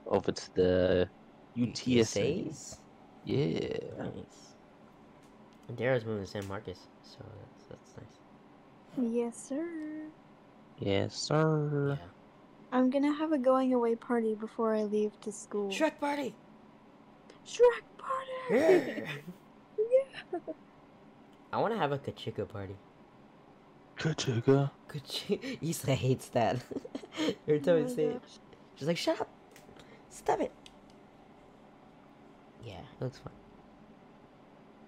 over 0.05 0.31
to 0.31 0.55
the 0.55 1.09
UTSA. 1.57 2.53
UTSAs? 2.53 2.77
Yeah. 3.25 3.77
Nice. 3.97 4.53
And 5.67 5.77
Dara's 5.77 6.05
moving 6.05 6.25
to 6.25 6.29
San 6.29 6.47
Marcos, 6.47 6.77
so 7.01 7.17
that's 7.39 7.69
that's 7.69 7.93
nice. 7.97 9.11
Yes, 9.11 9.35
sir. 9.49 9.67
Yes, 10.77 11.15
sir. 11.15 11.97
Yeah. 11.99 12.07
I'm 12.71 12.91
gonna 12.91 13.13
have 13.13 13.31
a 13.31 13.39
going 13.39 13.73
away 13.73 13.95
party 13.95 14.35
before 14.35 14.75
I 14.75 14.83
leave 14.83 15.19
to 15.21 15.31
school. 15.31 15.69
Shrek 15.69 15.99
party. 15.99 16.35
Shrek 17.47 17.83
party! 17.97 19.03
Yeah 19.79 20.39
I 21.53 21.57
want 21.57 21.73
to 21.73 21.79
have 21.79 21.91
a 21.91 21.97
Kachika 21.97 22.47
party. 22.47 22.75
Kachiga. 24.01 24.71
Kachika. 24.87 25.57
Issa 25.61 25.93
hates 25.95 26.27
that. 26.29 26.57
Every 27.47 27.59
time 27.59 27.75
I 27.75 27.79
Oh 27.79 27.83
my 27.83 27.89
say 27.95 28.03
it, 28.05 28.21
she's 28.75 28.87
like, 28.87 28.97
"Shut 28.97 29.21
up, 29.21 29.29
stop 30.09 30.41
it." 30.41 30.51
Yeah, 32.65 32.79
it 32.79 33.03
looks 33.03 33.19
fun. 33.19 33.33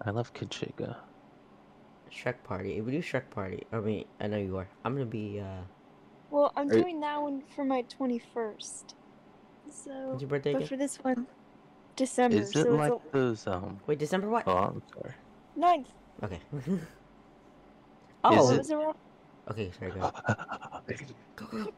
I 0.06 0.10
love 0.12 0.34
Kachiga. 0.34 0.98
Shrek 2.12 2.44
party. 2.44 2.78
If 2.78 2.86
we 2.86 2.92
do 2.92 3.02
Shrek 3.02 3.30
party, 3.32 3.64
I 3.72 3.80
mean, 3.80 4.06
I 4.20 4.28
know 4.28 4.38
you 4.38 4.58
are. 4.58 4.68
I'm 4.86 4.94
gonna 4.94 5.06
be. 5.06 5.40
uh 5.40 5.62
Well, 6.30 6.52
I'm 6.56 6.70
Are 6.70 6.76
you- 6.76 6.82
doing 6.82 7.00
that 7.02 7.22
one 7.22 7.42
for 7.56 7.64
my 7.66 7.84
21st. 7.84 8.94
So, 9.72 9.92
When's 10.10 10.22
your 10.22 10.30
birthday 10.30 10.54
but 10.54 10.58
again? 10.58 10.68
for 10.68 10.78
this 10.78 10.98
one, 10.98 11.26
December. 11.96 12.38
Is 12.38 12.56
it 12.56 12.60
it's 12.60 12.70
like 12.70 13.12
those 13.12 13.48
um? 13.48 13.80
Wait, 13.88 13.98
December 13.98 14.30
what? 14.30 14.44
Oh, 14.48 14.58
I'm 14.58 14.82
sorry. 14.94 15.14
a 15.56 15.60
ninth. 15.60 15.90
Okay. 16.24 16.40
Oh, 18.24 18.52
is 18.52 18.70
it... 18.70 18.78
okay, 19.52 19.72
sorry, 19.78 19.92
go. 19.92 20.12
go, 21.36 21.46
go. 21.52 21.74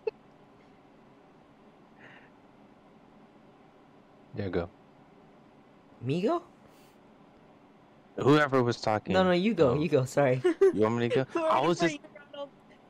There 4.36 4.45
you 4.45 4.51
go. 4.51 4.69
Me 6.01 6.21
go? 6.21 6.43
Whoever 8.17 8.63
was 8.63 8.79
talking. 8.79 9.13
No, 9.13 9.23
no, 9.23 9.31
you 9.31 9.53
go, 9.53 9.71
oh. 9.71 9.81
you 9.81 9.89
go. 9.89 10.05
Sorry. 10.05 10.41
You 10.73 10.81
want 10.81 10.97
me 10.97 11.10
to 11.10 11.15
go? 11.15 11.25
I 11.49 11.65
was 11.65 11.79
just. 11.79 11.99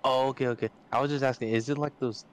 Oh, 0.03 0.29
okay, 0.29 0.47
okay. 0.47 0.69
I 0.91 1.01
was 1.01 1.11
just 1.11 1.23
asking. 1.23 1.49
Is 1.49 1.69
it 1.69 1.77
like 1.77 1.97
those 1.99 2.25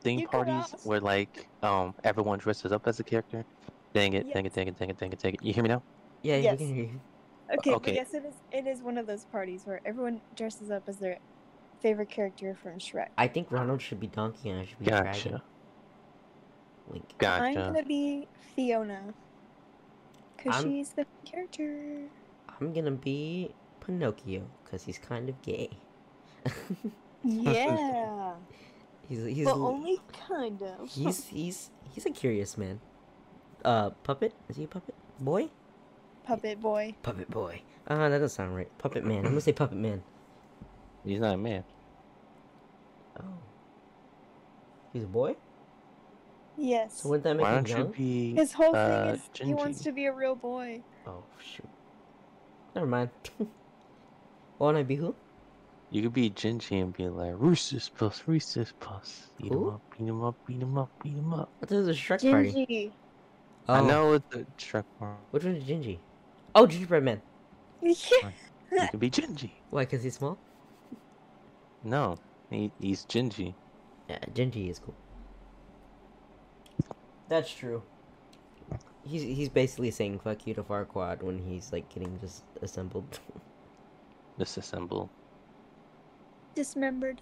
thing 0.00 0.20
you 0.20 0.28
parties 0.28 0.74
where 0.84 1.00
like 1.00 1.48
um 1.62 1.94
everyone 2.04 2.38
dresses 2.38 2.72
up 2.72 2.86
as 2.86 3.00
a 3.00 3.04
character? 3.04 3.44
Dang 3.94 4.12
it! 4.12 4.26
Yes. 4.26 4.34
Dang 4.34 4.46
it! 4.46 4.54
Dang 4.54 4.68
it! 4.68 4.78
Dang 4.78 4.90
it! 4.90 4.98
Dang 4.98 5.12
it! 5.12 5.18
Dang 5.18 5.34
it! 5.34 5.42
You 5.42 5.52
hear 5.52 5.62
me 5.62 5.68
now? 5.68 5.82
Yeah, 6.22 6.36
yes. 6.36 6.58
can 6.58 6.74
hear 6.74 6.84
you. 6.84 7.00
Okay, 7.54 7.72
okay. 7.72 7.90
but 7.92 7.94
yes, 7.94 8.14
it 8.14 8.24
is. 8.24 8.34
It 8.52 8.66
is 8.66 8.82
one 8.82 8.98
of 8.98 9.06
those 9.06 9.24
parties 9.26 9.62
where 9.64 9.80
everyone 9.84 10.20
dresses 10.34 10.70
up 10.70 10.88
as 10.88 10.96
their 10.98 11.18
favorite 11.80 12.10
character 12.10 12.54
from 12.60 12.78
Shrek. 12.78 13.08
I 13.16 13.28
think 13.28 13.50
Ronald 13.52 13.80
should 13.82 14.00
be 14.00 14.08
Donkey 14.08 14.50
and 14.50 14.60
I 14.60 14.64
should 14.64 14.78
be 14.78 14.86
Dragon. 14.86 15.12
Gotcha. 15.12 15.42
Link. 16.88 17.04
I'm 17.22 17.54
gonna 17.54 17.82
be 17.84 18.28
Fiona, 18.54 19.14
cause 20.38 20.54
I'm- 20.54 20.64
she's 20.64 20.90
the 20.90 21.06
character. 21.24 22.08
I'm 22.60 22.72
gonna 22.72 22.90
be 22.92 23.52
Pinocchio 23.80 24.42
because 24.64 24.84
he's 24.84 24.98
kind 24.98 25.28
of 25.28 25.40
gay. 25.42 25.70
Yeah, 27.28 28.34
he's 29.08 29.24
he's 29.24 29.44
but 29.46 29.56
only 29.56 30.00
kind 30.28 30.62
of. 30.62 30.88
he's 30.88 31.26
he's 31.26 31.70
he's 31.90 32.06
a 32.06 32.10
curious 32.10 32.56
man. 32.56 32.80
Uh, 33.64 33.90
puppet? 34.04 34.32
Is 34.48 34.56
he 34.56 34.64
a 34.64 34.68
puppet 34.68 34.94
boy? 35.18 35.48
Puppet 36.26 36.60
boy. 36.60 36.94
Puppet 37.02 37.30
boy. 37.30 37.62
Uh, 37.86 37.96
that 37.96 38.18
doesn't 38.18 38.30
sound 38.30 38.56
right. 38.56 38.78
Puppet 38.78 39.04
man. 39.04 39.18
I'm 39.18 39.24
gonna 39.24 39.40
say 39.40 39.52
puppet 39.52 39.78
man. 39.78 40.02
He's 41.04 41.20
not 41.20 41.34
a 41.34 41.38
man. 41.38 41.64
Oh, 43.18 43.24
he's 44.92 45.04
a 45.04 45.06
boy. 45.06 45.36
Yes. 46.56 47.02
So 47.02 47.10
wouldn't 47.10 47.24
that 47.24 47.36
make 47.36 47.44
Why 47.44 47.58
him 47.58 47.64
don't 47.64 47.68
you 47.68 47.84
young? 47.84 47.92
be? 47.92 48.34
His 48.34 48.52
whole 48.52 48.74
uh, 48.74 48.88
thing 48.88 49.14
is 49.14 49.20
he 49.34 49.54
wants 49.54 49.82
to 49.84 49.92
be 49.92 50.06
a 50.06 50.12
real 50.12 50.34
boy. 50.34 50.82
Oh 51.06 51.22
shoot. 51.38 51.68
Never 52.74 52.86
mind. 52.86 53.10
Wanna 54.58 54.84
be 54.84 54.96
who? 54.96 55.14
You 55.90 56.02
could 56.02 56.14
be 56.14 56.30
Gingy 56.30 56.82
and 56.82 56.92
be 56.96 57.06
like 57.06 57.34
Rooster's 57.36 57.88
Puss, 57.88 58.26
Rooster's 58.26 58.72
Puss. 58.80 59.30
Beat 59.38 59.52
him 59.52 59.68
up, 59.68 59.80
beat 59.96 60.08
him 60.08 60.24
up, 60.24 60.34
beat 60.46 60.60
him 60.60 60.78
up, 60.78 60.90
beat 61.02 61.14
him 61.14 61.32
up. 61.32 61.48
I 61.62 61.66
thought 61.66 61.76
it 61.76 61.78
was 61.78 61.88
a 61.88 61.92
Shrek 61.92 62.28
party. 62.28 62.50
Gingy. 62.52 62.90
Oh, 63.68 63.74
I 63.74 63.80
know 63.86 64.12
it's 64.14 64.24
the 64.30 64.46
Shrek 64.58 64.84
part. 64.98 65.16
Which 65.30 65.44
one's 65.44 65.62
Gingy? 65.64 65.98
Oh, 66.56 66.66
Gingerbread 66.66 67.04
Man. 67.04 67.20
Yeah. 67.82 68.32
You 68.72 68.88
can 68.88 68.98
be 68.98 69.10
Gingy. 69.10 69.50
Why? 69.70 69.84
Cause 69.84 70.02
he's 70.02 70.14
small. 70.14 70.38
No, 71.84 72.16
he, 72.50 72.72
he's 72.80 73.04
Gingy. 73.04 73.54
Yeah, 74.08 74.18
Gingy 74.34 74.70
is 74.70 74.78
cool. 74.78 74.94
That's 77.28 77.52
true. 77.52 77.82
He's 79.04 79.22
he's 79.22 79.48
basically 79.48 79.90
saying 79.90 80.18
fuck 80.20 80.46
you 80.46 80.54
to 80.54 80.62
Farquaad 80.62 81.22
when 81.22 81.38
he's 81.38 81.72
like 81.72 81.88
getting 81.90 82.18
just 82.20 82.42
assembled. 82.62 83.20
Disassemble. 84.40 85.08
Dismembered. 86.54 87.20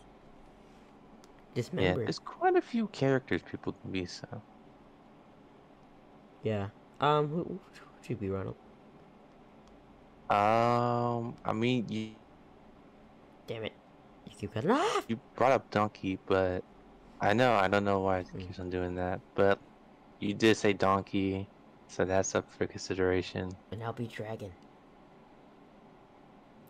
Dismembered. 1.54 1.54
Yeah, 1.54 1.54
Dismembered. 1.54 2.06
there's 2.06 2.18
quite 2.18 2.56
a 2.56 2.62
few 2.62 2.86
characters 2.88 3.42
people 3.42 3.74
can 3.82 3.90
be. 3.92 4.06
So 4.06 4.26
Yeah. 6.42 6.68
Um, 7.00 7.28
who, 7.28 7.44
who 7.44 7.60
should 8.02 8.10
you 8.10 8.16
be, 8.16 8.30
Ronald? 8.30 8.56
Um, 10.30 11.36
I 11.44 11.52
mean, 11.52 11.86
you 11.88 12.16
Damn 13.46 13.64
it! 13.64 13.74
You 14.24 14.32
keep 14.38 14.54
cutting 14.54 14.70
off. 14.70 15.04
you 15.08 15.20
brought 15.36 15.52
up 15.52 15.70
Donkey, 15.70 16.18
but 16.26 16.64
I 17.20 17.34
know 17.34 17.52
I 17.52 17.68
don't 17.68 17.84
know 17.84 18.00
why 18.00 18.20
it 18.20 18.28
Hmm. 18.32 18.40
keeps 18.40 18.58
on 18.58 18.70
doing 18.70 18.94
that. 18.96 19.20
But 19.34 19.60
you 20.20 20.34
did 20.34 20.56
say 20.56 20.72
Donkey, 20.72 21.48
so 21.88 22.04
that's 22.04 22.34
up 22.34 22.50
for 22.50 22.66
consideration. 22.66 23.50
And 23.70 23.82
I'll 23.82 23.92
be 23.92 24.06
dragon. 24.06 24.52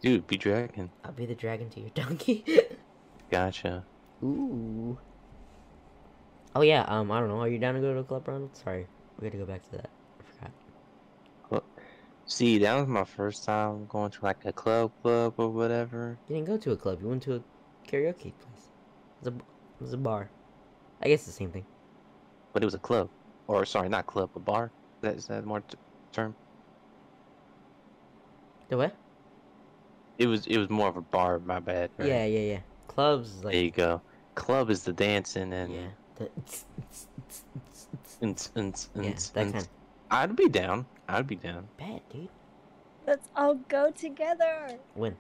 Dude, 0.02 0.26
be 0.26 0.36
Dragon. 0.36 0.90
I'll 1.04 1.12
be 1.12 1.26
the 1.26 1.34
dragon 1.34 1.70
to 1.70 1.80
your 1.80 1.90
donkey. 1.94 2.44
Gotcha. 3.30 3.84
Ooh. 4.22 4.98
Oh 6.54 6.62
yeah. 6.62 6.84
Um, 6.88 7.10
I 7.10 7.20
don't 7.20 7.28
know. 7.28 7.40
Are 7.40 7.48
you 7.48 7.58
down 7.58 7.74
to 7.74 7.80
go 7.80 7.94
to 7.94 8.00
a 8.00 8.04
club, 8.04 8.28
Ronald? 8.28 8.56
Sorry, 8.56 8.86
we 9.18 9.24
got 9.24 9.32
to 9.32 9.38
go 9.38 9.46
back 9.46 9.62
to 9.70 9.70
that. 9.72 9.90
See, 12.26 12.58
that 12.58 12.74
was 12.74 12.86
my 12.86 13.04
first 13.04 13.44
time 13.44 13.86
going 13.86 14.10
to 14.10 14.18
like 14.22 14.44
a 14.44 14.52
club, 14.52 14.92
club 15.02 15.34
or 15.36 15.50
whatever. 15.50 16.18
You 16.28 16.36
didn't 16.36 16.48
go 16.48 16.56
to 16.56 16.72
a 16.72 16.76
club. 16.76 17.00
You 17.02 17.08
went 17.08 17.22
to 17.24 17.36
a 17.36 17.40
karaoke 17.86 18.32
place. 18.32 18.70
It 19.20 19.24
was 19.24 19.26
a, 19.26 19.36
it 19.36 19.80
was 19.80 19.92
a 19.92 19.98
bar. 19.98 20.30
I 21.02 21.08
guess 21.08 21.24
the 21.24 21.32
same 21.32 21.50
thing. 21.50 21.66
But 22.52 22.62
it 22.62 22.66
was 22.66 22.74
a 22.74 22.78
club, 22.78 23.10
or 23.46 23.66
sorry, 23.66 23.88
not 23.88 24.06
club, 24.06 24.30
a 24.36 24.40
bar. 24.40 24.70
That 25.02 25.16
is 25.16 25.26
that 25.26 25.44
more 25.44 25.60
t- 25.60 25.76
term? 26.12 26.34
The 28.68 28.78
what? 28.78 28.96
It 30.18 30.26
was 30.26 30.46
it 30.46 30.56
was 30.56 30.70
more 30.70 30.88
of 30.88 30.96
a 30.96 31.02
bar. 31.02 31.40
My 31.40 31.60
bad. 31.60 31.90
right? 31.98 32.08
Yeah, 32.08 32.24
yeah, 32.24 32.52
yeah. 32.52 32.60
Clubs 32.86 33.34
is 33.34 33.42
There 33.42 33.54
you 33.54 33.70
go. 33.70 34.00
Club 34.34 34.70
is 34.70 34.84
the 34.84 34.92
dancing 34.92 35.52
and 35.52 35.74
yeah. 35.74 35.80
The, 38.20 38.30
yeah, 39.02 39.14
that 39.34 39.52
kind. 39.52 39.68
I'd 40.10 40.36
be 40.36 40.48
down. 40.48 40.86
I'd 41.08 41.26
be 41.26 41.36
down. 41.36 41.68
Bad 41.78 42.02
dude. 42.10 42.28
Let's 43.06 43.28
all 43.36 43.54
go 43.54 43.90
together. 43.90 44.78
When? 44.94 45.16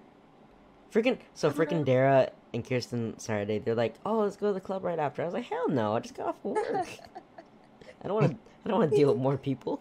Freaking 0.92 1.18
so 1.34 1.50
freaking 1.50 1.84
Dara 1.84 2.30
and 2.52 2.66
Kirsten 2.66 3.18
Saturday, 3.18 3.58
they're 3.58 3.74
like, 3.74 3.96
oh, 4.06 4.20
let's 4.20 4.36
go 4.36 4.48
to 4.48 4.52
the 4.54 4.60
club 4.60 4.84
right 4.84 4.98
after. 4.98 5.22
I 5.22 5.24
was 5.24 5.34
like, 5.34 5.44
hell 5.44 5.68
no, 5.68 5.94
I 5.94 6.00
just 6.00 6.14
got 6.14 6.28
off 6.28 6.44
work. 6.44 6.64
I 8.04 8.08
don't 8.08 8.14
want 8.14 8.30
to. 8.32 8.38
I 8.64 8.68
don't 8.68 8.78
want 8.78 8.90
to 8.92 8.96
deal 8.96 9.08
with 9.12 9.18
more 9.20 9.36
people. 9.36 9.80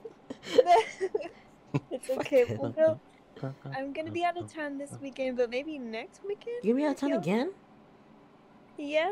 it's 1.92 2.10
okay. 2.18 2.46
We'll 2.60 2.72
go. 2.72 3.00
I'm 3.76 3.94
gonna 3.94 4.12
be 4.12 4.24
out 4.24 4.38
of 4.38 4.52
town 4.52 4.78
this 4.78 4.92
weekend, 5.02 5.38
but 5.38 5.50
maybe 5.50 5.78
next 5.78 6.22
weekend. 6.26 6.58
You 6.63 6.74
gonna 6.74 6.84
be 6.84 6.86
out 6.86 6.92
of 6.96 6.98
town 7.00 7.13
again? 7.13 7.52
Yeah, 8.78 9.12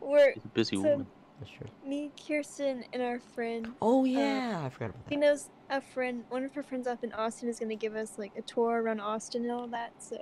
we're 0.00 0.34
She's 0.34 0.44
a 0.44 0.48
busy 0.48 0.76
So- 0.76 0.82
woman. 0.82 1.06
That's 1.38 1.50
true. 1.52 1.68
me, 1.86 2.10
Kirsten, 2.26 2.84
and 2.92 3.02
our 3.02 3.20
friend. 3.20 3.68
Oh 3.82 4.02
uh, 4.02 4.04
yeah, 4.04 4.62
I 4.64 4.68
forgot 4.70 4.90
about 4.90 5.02
She 5.08 5.16
that. 5.16 5.20
knows 5.20 5.48
a 5.70 5.80
friend. 5.80 6.24
One 6.28 6.44
of 6.44 6.54
her 6.54 6.62
friends 6.62 6.86
up 6.86 7.04
in 7.04 7.12
Austin 7.12 7.48
is 7.48 7.58
gonna 7.58 7.76
give 7.76 7.94
us 7.94 8.18
like 8.18 8.32
a 8.36 8.42
tour 8.42 8.82
around 8.82 9.00
Austin 9.00 9.42
and 9.42 9.52
all 9.52 9.68
that. 9.68 9.92
So 9.98 10.20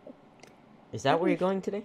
Is 0.93 1.03
that 1.05 1.21
where 1.21 1.29
you're 1.29 1.39
going 1.39 1.63
today? 1.63 1.85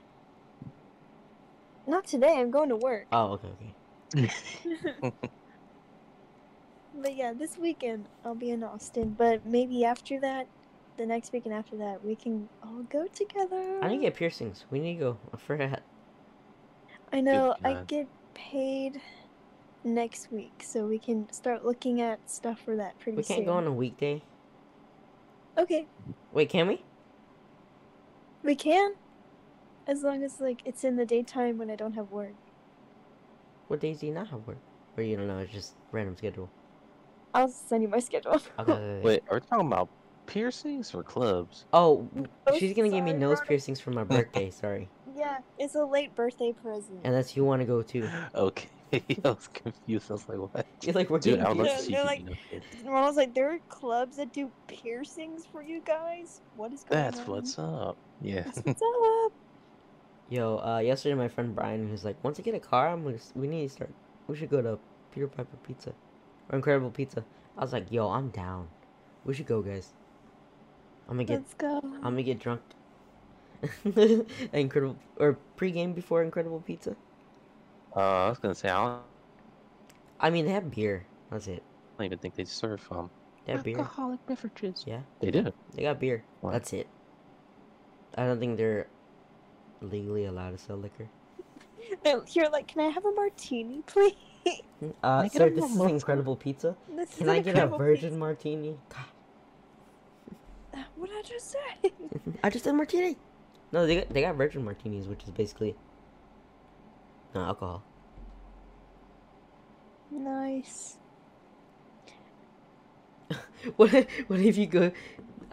not 1.88 2.06
today. 2.06 2.39
I'm 2.39 2.52
going 2.52 2.70
to 2.70 2.76
work. 2.78 3.08
Oh, 3.12 3.39
okay, 3.39 3.50
okay. 4.15 4.32
But 6.94 7.15
yeah, 7.15 7.34
this 7.34 7.58
weekend 7.58 8.06
I'll 8.26 8.36
be 8.36 8.52
in 8.52 8.63
Austin. 8.63 9.15
But 9.17 9.46
maybe 9.46 9.86
after 9.86 10.20
that, 10.20 10.48
the 10.98 11.06
next 11.06 11.32
weekend 11.34 11.56
after 11.56 11.78
that, 11.78 12.04
we 12.06 12.15
can 12.15 12.50
all 12.63 12.84
go 12.89 13.08
together. 13.08 13.80
I 13.82 13.88
need 13.88 13.98
to 13.98 14.02
get 14.04 14.15
piercings. 14.15 14.65
We 14.70 14.80
need 14.80 14.96
to 14.96 15.00
go. 15.00 15.17
I 15.34 15.38
forgot. 15.38 15.82
I 17.13 17.22
know. 17.22 17.56
I 17.63 17.76
get 17.88 18.08
paid 18.34 19.02
next 19.84 20.32
week, 20.32 20.63
so 20.63 20.86
we 20.88 21.00
can 21.00 21.32
start 21.32 21.65
looking 21.65 22.02
at 22.02 22.30
stuff 22.30 22.60
for 22.63 22.76
that 22.78 22.98
pretty 23.00 23.15
soon. 23.15 23.17
We 23.17 23.24
can't 23.24 23.38
soon. 23.39 23.46
go 23.46 23.54
on 23.54 23.67
a 23.67 23.72
weekday. 23.72 24.22
Okay, 25.58 25.86
Wait, 26.34 26.50
can 26.50 26.67
we? 26.67 26.82
we 28.44 28.56
can, 28.56 28.94
as 29.88 30.04
long 30.04 30.24
as 30.24 30.39
like 30.39 30.62
it's 30.65 30.84
in 30.84 30.96
the 30.96 31.06
daytime 31.06 31.58
when 31.58 31.70
I 31.70 31.76
don't 31.76 31.94
have 31.94 32.10
work. 32.12 32.34
What 33.67 33.80
days 33.80 34.00
do 34.00 34.08
you 34.08 34.13
not 34.13 34.28
have 34.28 34.46
work? 34.48 34.58
Or 34.98 35.04
you 35.04 35.15
don't 35.17 35.28
know? 35.28 35.38
It's 35.39 35.54
just 35.54 35.74
random 35.91 36.15
schedule. 36.17 36.50
I'll 37.34 37.48
send 37.48 37.84
you 37.84 37.89
my 37.89 38.00
schedule. 38.00 38.34
Okay. 38.60 38.72
okay, 38.72 38.72
okay. 38.72 39.06
Wait, 39.06 39.24
are 39.30 39.36
we 39.36 39.41
talking 39.41 39.67
about 39.67 39.89
piercings 40.28 40.94
or 40.94 41.04
clubs? 41.04 41.65
Oh, 41.74 42.08
Oh, 42.48 42.58
she's 42.58 42.74
gonna 42.74 42.89
give 42.89 43.04
me 43.04 43.13
nose 43.13 43.30
Ronald. 43.32 43.48
piercings 43.48 43.80
for 43.80 43.91
my 43.91 44.04
birthday. 44.04 44.52
Sorry. 44.52 44.89
yeah, 45.15 45.38
it's 45.58 45.76
a 45.76 45.86
late 45.86 46.15
birthday 46.15 46.54
present. 46.54 47.00
Unless 47.06 47.36
you 47.38 47.46
want 47.46 47.62
to 47.62 47.65
go 47.65 47.82
too. 47.94 48.10
Okay, 48.36 48.67
I 48.93 49.01
was 49.23 49.47
confused. 49.54 50.10
I 50.10 50.13
was 50.13 50.27
like, 50.30 50.38
what? 50.38 50.65
You're 50.84 50.93
like, 50.93 51.10
we're 51.10 51.19
Dude, 51.19 51.39
getting 51.39 51.45
I 51.45 51.49
would 51.49 51.67
love 51.67 51.77
to 51.77 51.84
see 51.84 51.93
you. 51.95 52.04
like- 52.04 52.23
know, 52.25 52.34
kid. 52.49 52.63
Ronald's 52.86 53.17
like, 53.17 53.34
there 53.34 53.51
are 53.54 53.60
clubs 53.69 54.17
that 54.17 54.34
do 54.34 54.51
piercings 54.67 55.45
for 55.45 55.62
you 55.62 55.82
guys. 55.86 56.41
What 56.56 56.73
is 56.73 56.84
going 56.84 57.01
That's 57.01 57.19
on? 57.19 57.27
what's 57.27 57.58
up. 57.60 57.97
Yeah. 58.21 58.41
That's 58.41 58.60
what's 58.63 58.82
up. 58.82 59.32
Yo, 60.30 60.58
uh, 60.60 60.80
yesterday 60.80 61.15
my 61.15 61.27
friend 61.27 61.54
Brian 61.56 61.91
was 61.91 62.04
like, 62.06 62.21
once 62.23 62.39
I 62.39 62.43
get 62.43 62.56
a 62.56 62.60
car, 62.60 62.89
I'm 62.89 63.04
gonna, 63.04 63.17
we 63.36 63.47
need 63.47 63.67
to 63.67 63.73
start. 63.73 63.91
We 64.27 64.36
should 64.36 64.49
go 64.49 64.62
to 64.62 64.77
Peter 65.13 65.27
Piper 65.27 65.58
Pizza 65.63 65.93
or 66.49 66.56
Incredible 66.56 66.89
Pizza. 66.91 67.23
I 67.58 67.62
was 67.62 67.73
like, 67.73 67.91
yo, 67.91 68.10
I'm 68.10 68.30
down. 68.30 68.67
We 69.25 69.34
should 69.34 69.45
go, 69.45 69.62
guys. 69.62 69.93
I'm 71.10 71.15
gonna 71.15 71.25
get. 71.25 71.39
Let's 71.39 71.54
go. 71.54 71.80
I'm 71.84 72.01
gonna 72.01 72.23
get 72.23 72.39
drunk. 72.39 72.62
Incredible 74.54 74.95
or 75.17 75.38
pregame 75.58 75.93
before 75.93 76.23
Incredible 76.23 76.62
Pizza. 76.62 76.95
Uh, 77.95 77.99
I 78.25 78.30
was 78.30 78.39
gonna 78.39 78.56
say 78.56 78.69
I 78.69 78.84
don't, 78.86 79.01
I 80.19 80.30
mean, 80.30 80.45
they 80.45 80.51
have 80.51 80.71
beer. 80.71 81.06
That's 81.30 81.47
it. 81.47 81.62
I 81.63 82.04
don't 82.04 82.06
even 82.06 82.19
think 82.19 82.36
they 82.36 82.45
serve 82.45 82.88
um 82.91 83.10
They 83.45 83.54
have 83.54 83.63
beer. 83.63 83.77
alcoholic 83.77 84.25
beverages. 84.25 84.84
Yeah. 84.88 85.01
They 85.19 85.32
do. 85.32 85.51
They 85.75 85.84
got 85.84 85.99
beer. 85.99 86.23
What? 86.41 86.51
That's 86.54 86.73
it. 86.73 86.88
I 88.17 88.25
don't 88.25 88.39
think 88.39 88.58
they're 88.58 88.88
legally 89.82 90.25
allowed 90.25 90.51
to 90.51 90.58
sell 90.58 90.77
liquor. 90.77 91.08
No, 92.06 92.23
You're 92.32 92.49
like, 92.49 92.67
can 92.67 92.80
I 92.82 92.88
have 92.89 93.04
a 93.06 93.12
martini, 93.12 93.82
please? 93.86 94.15
Uh, 95.04 95.23
Make 95.23 95.36
it 95.36 95.38
sir, 95.39 95.47
a 95.47 95.49
this 95.51 95.69
is 95.69 95.77
incredible 95.82 96.36
pizza. 96.38 96.75
This 96.95 97.17
Can 97.17 97.30
I 97.30 97.39
get 97.39 97.47
a 97.47 97.49
incredible 97.49 97.77
virgin 97.77 98.17
martini? 98.17 98.77
pizza. 98.89 100.86
What 100.95 101.10
did 101.10 101.17
I 101.17 101.21
just 101.23 101.51
said. 101.51 101.91
I 102.43 102.49
just 102.49 102.63
said 102.63 102.75
martini. 102.75 103.17
No, 103.73 103.86
they 103.86 103.97
got, 103.97 104.10
they 104.10 104.21
got 104.21 104.36
virgin 104.36 104.63
martinis, 104.63 105.08
which 105.08 105.23
is 105.23 105.32
basically 105.32 105.75
no 107.34 107.41
alcohol. 107.41 107.84
nice. 110.12 110.98
What 113.78 113.94
if, 113.94 114.08
what 114.28 114.39
if 114.39 114.58
you 114.58 114.65
go? 114.65 114.91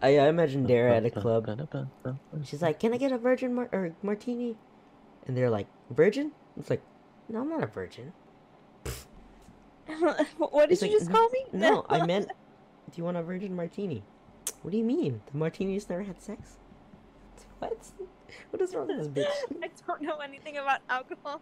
I, 0.00 0.18
I 0.18 0.28
imagine 0.28 0.64
Dara 0.66 0.96
at 0.96 1.04
a 1.04 1.10
club. 1.10 1.46
She's 2.44 2.62
like, 2.62 2.80
"Can 2.80 2.94
I 2.94 2.96
get 2.96 3.12
a 3.12 3.18
virgin 3.18 3.54
mar- 3.54 3.68
or 3.72 3.92
martini?" 4.02 4.56
And 5.26 5.36
they're 5.36 5.50
like, 5.50 5.66
"Virgin?" 5.90 6.32
It's 6.58 6.70
like, 6.70 6.82
"No, 7.28 7.40
I'm 7.42 7.50
not 7.50 7.62
a 7.62 7.66
virgin." 7.66 8.12
what 9.98 10.68
did 10.68 10.72
It's 10.72 10.82
you 10.82 10.88
like, 10.88 10.98
just 10.98 11.10
call 11.10 11.28
me? 11.30 11.44
No, 11.52 11.84
I 11.88 12.06
meant, 12.10 12.28
do 12.28 12.96
you 12.96 13.04
want 13.04 13.16
a 13.16 13.22
virgin 13.22 13.54
martini? 13.54 14.02
What 14.62 14.70
do 14.70 14.76
you 14.78 14.84
mean? 14.84 15.20
The 15.30 15.38
martini 15.38 15.72
martini's 15.72 15.88
never 15.88 16.02
had 16.02 16.20
sex? 16.20 16.56
What? 17.58 17.76
What 18.50 18.62
is 18.62 18.74
wrong 18.74 18.88
with 18.88 19.14
this 19.14 19.26
bitch? 19.26 19.58
I 19.62 19.70
don't 19.86 20.02
know 20.02 20.16
anything 20.18 20.58
about 20.58 20.80
alcohol. 20.88 21.40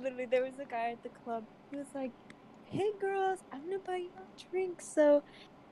Literally, 0.00 0.26
there 0.26 0.42
was 0.42 0.58
a 0.58 0.64
guy 0.64 0.90
at 0.92 1.02
the 1.02 1.10
club. 1.10 1.44
He 1.70 1.76
was 1.76 1.86
like, 1.94 2.10
"Hey, 2.66 2.90
girls, 3.00 3.40
I'm 3.52 3.64
gonna 3.64 3.78
buy 3.78 3.96
you 3.96 4.10
a 4.16 4.50
drink." 4.50 4.80
So, 4.80 5.22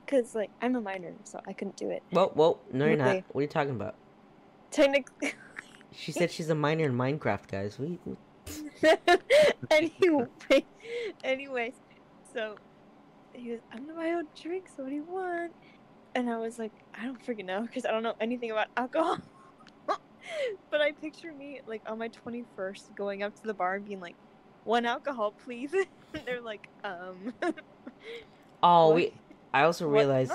cause 0.07 0.35
like 0.35 0.51
I'm 0.61 0.75
a 0.75 0.81
minor, 0.81 1.13
so 1.23 1.39
I 1.47 1.53
couldn't 1.53 1.77
do 1.77 1.89
it. 1.89 2.03
Whoa, 2.11 2.27
whoa, 2.27 2.59
no, 2.71 2.85
you're 2.85 2.97
not. 2.97 3.23
What 3.31 3.39
are 3.39 3.41
you 3.41 3.47
talking 3.47 3.75
about? 3.75 3.95
Technically. 4.71 5.33
She 5.95 6.11
said 6.11 6.31
she's 6.31 6.49
a 6.49 6.55
minor 6.55 6.85
in 6.85 6.93
Minecraft, 6.93 7.47
guys. 7.47 7.77
We, 7.77 7.99
anyway, 9.69 10.65
anyways, 11.23 11.73
so 12.33 12.55
he 13.33 13.51
was, 13.51 13.59
I'm 13.71 13.85
gonna 13.85 13.93
buy 13.93 14.07
you 14.07 14.19
a 14.21 14.41
drink. 14.41 14.69
So 14.75 14.81
what 14.83 14.89
do 14.89 14.95
you 14.95 15.03
want? 15.03 15.53
And 16.15 16.29
I 16.29 16.37
was 16.37 16.59
like, 16.59 16.71
I 16.95 17.05
don't 17.05 17.23
freaking 17.23 17.45
know 17.45 17.61
because 17.61 17.85
I 17.85 17.91
don't 17.91 18.03
know 18.03 18.15
anything 18.19 18.51
about 18.51 18.67
alcohol. 18.75 19.19
but 20.71 20.81
I 20.81 20.91
picture 20.91 21.31
me 21.33 21.61
like 21.67 21.81
on 21.87 21.97
my 21.97 22.09
21st 22.09 22.95
going 22.95 23.23
up 23.23 23.35
to 23.41 23.43
the 23.43 23.53
bar 23.53 23.75
and 23.75 23.85
being 23.85 23.99
like, 23.99 24.15
one 24.63 24.85
alcohol, 24.85 25.33
please. 25.43 25.73
and 26.13 26.23
they're 26.25 26.41
like, 26.41 26.67
um. 26.83 27.33
oh, 28.63 28.87
what- 28.87 28.95
we. 28.95 29.13
I 29.53 29.63
also 29.63 29.87
realized. 29.87 30.31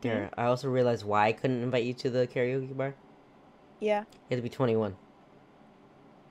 Dara, 0.00 0.30
I 0.36 0.44
also 0.44 0.68
realized 0.68 1.04
why 1.04 1.26
I 1.28 1.32
couldn't 1.32 1.62
invite 1.62 1.84
you 1.84 1.94
to 1.94 2.10
the 2.10 2.26
karaoke 2.26 2.76
bar. 2.76 2.94
Yeah, 3.80 4.00
You 4.00 4.06
had 4.30 4.36
to 4.36 4.42
be 4.42 4.48
21. 4.48 4.94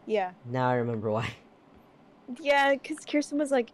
yeah, 0.06 0.32
Now 0.50 0.70
I 0.70 0.76
remember 0.76 1.12
why. 1.12 1.30
yeah. 2.40 2.74
Because 2.74 3.06
Kirsten 3.06 3.38
was 3.38 3.52
like, 3.52 3.72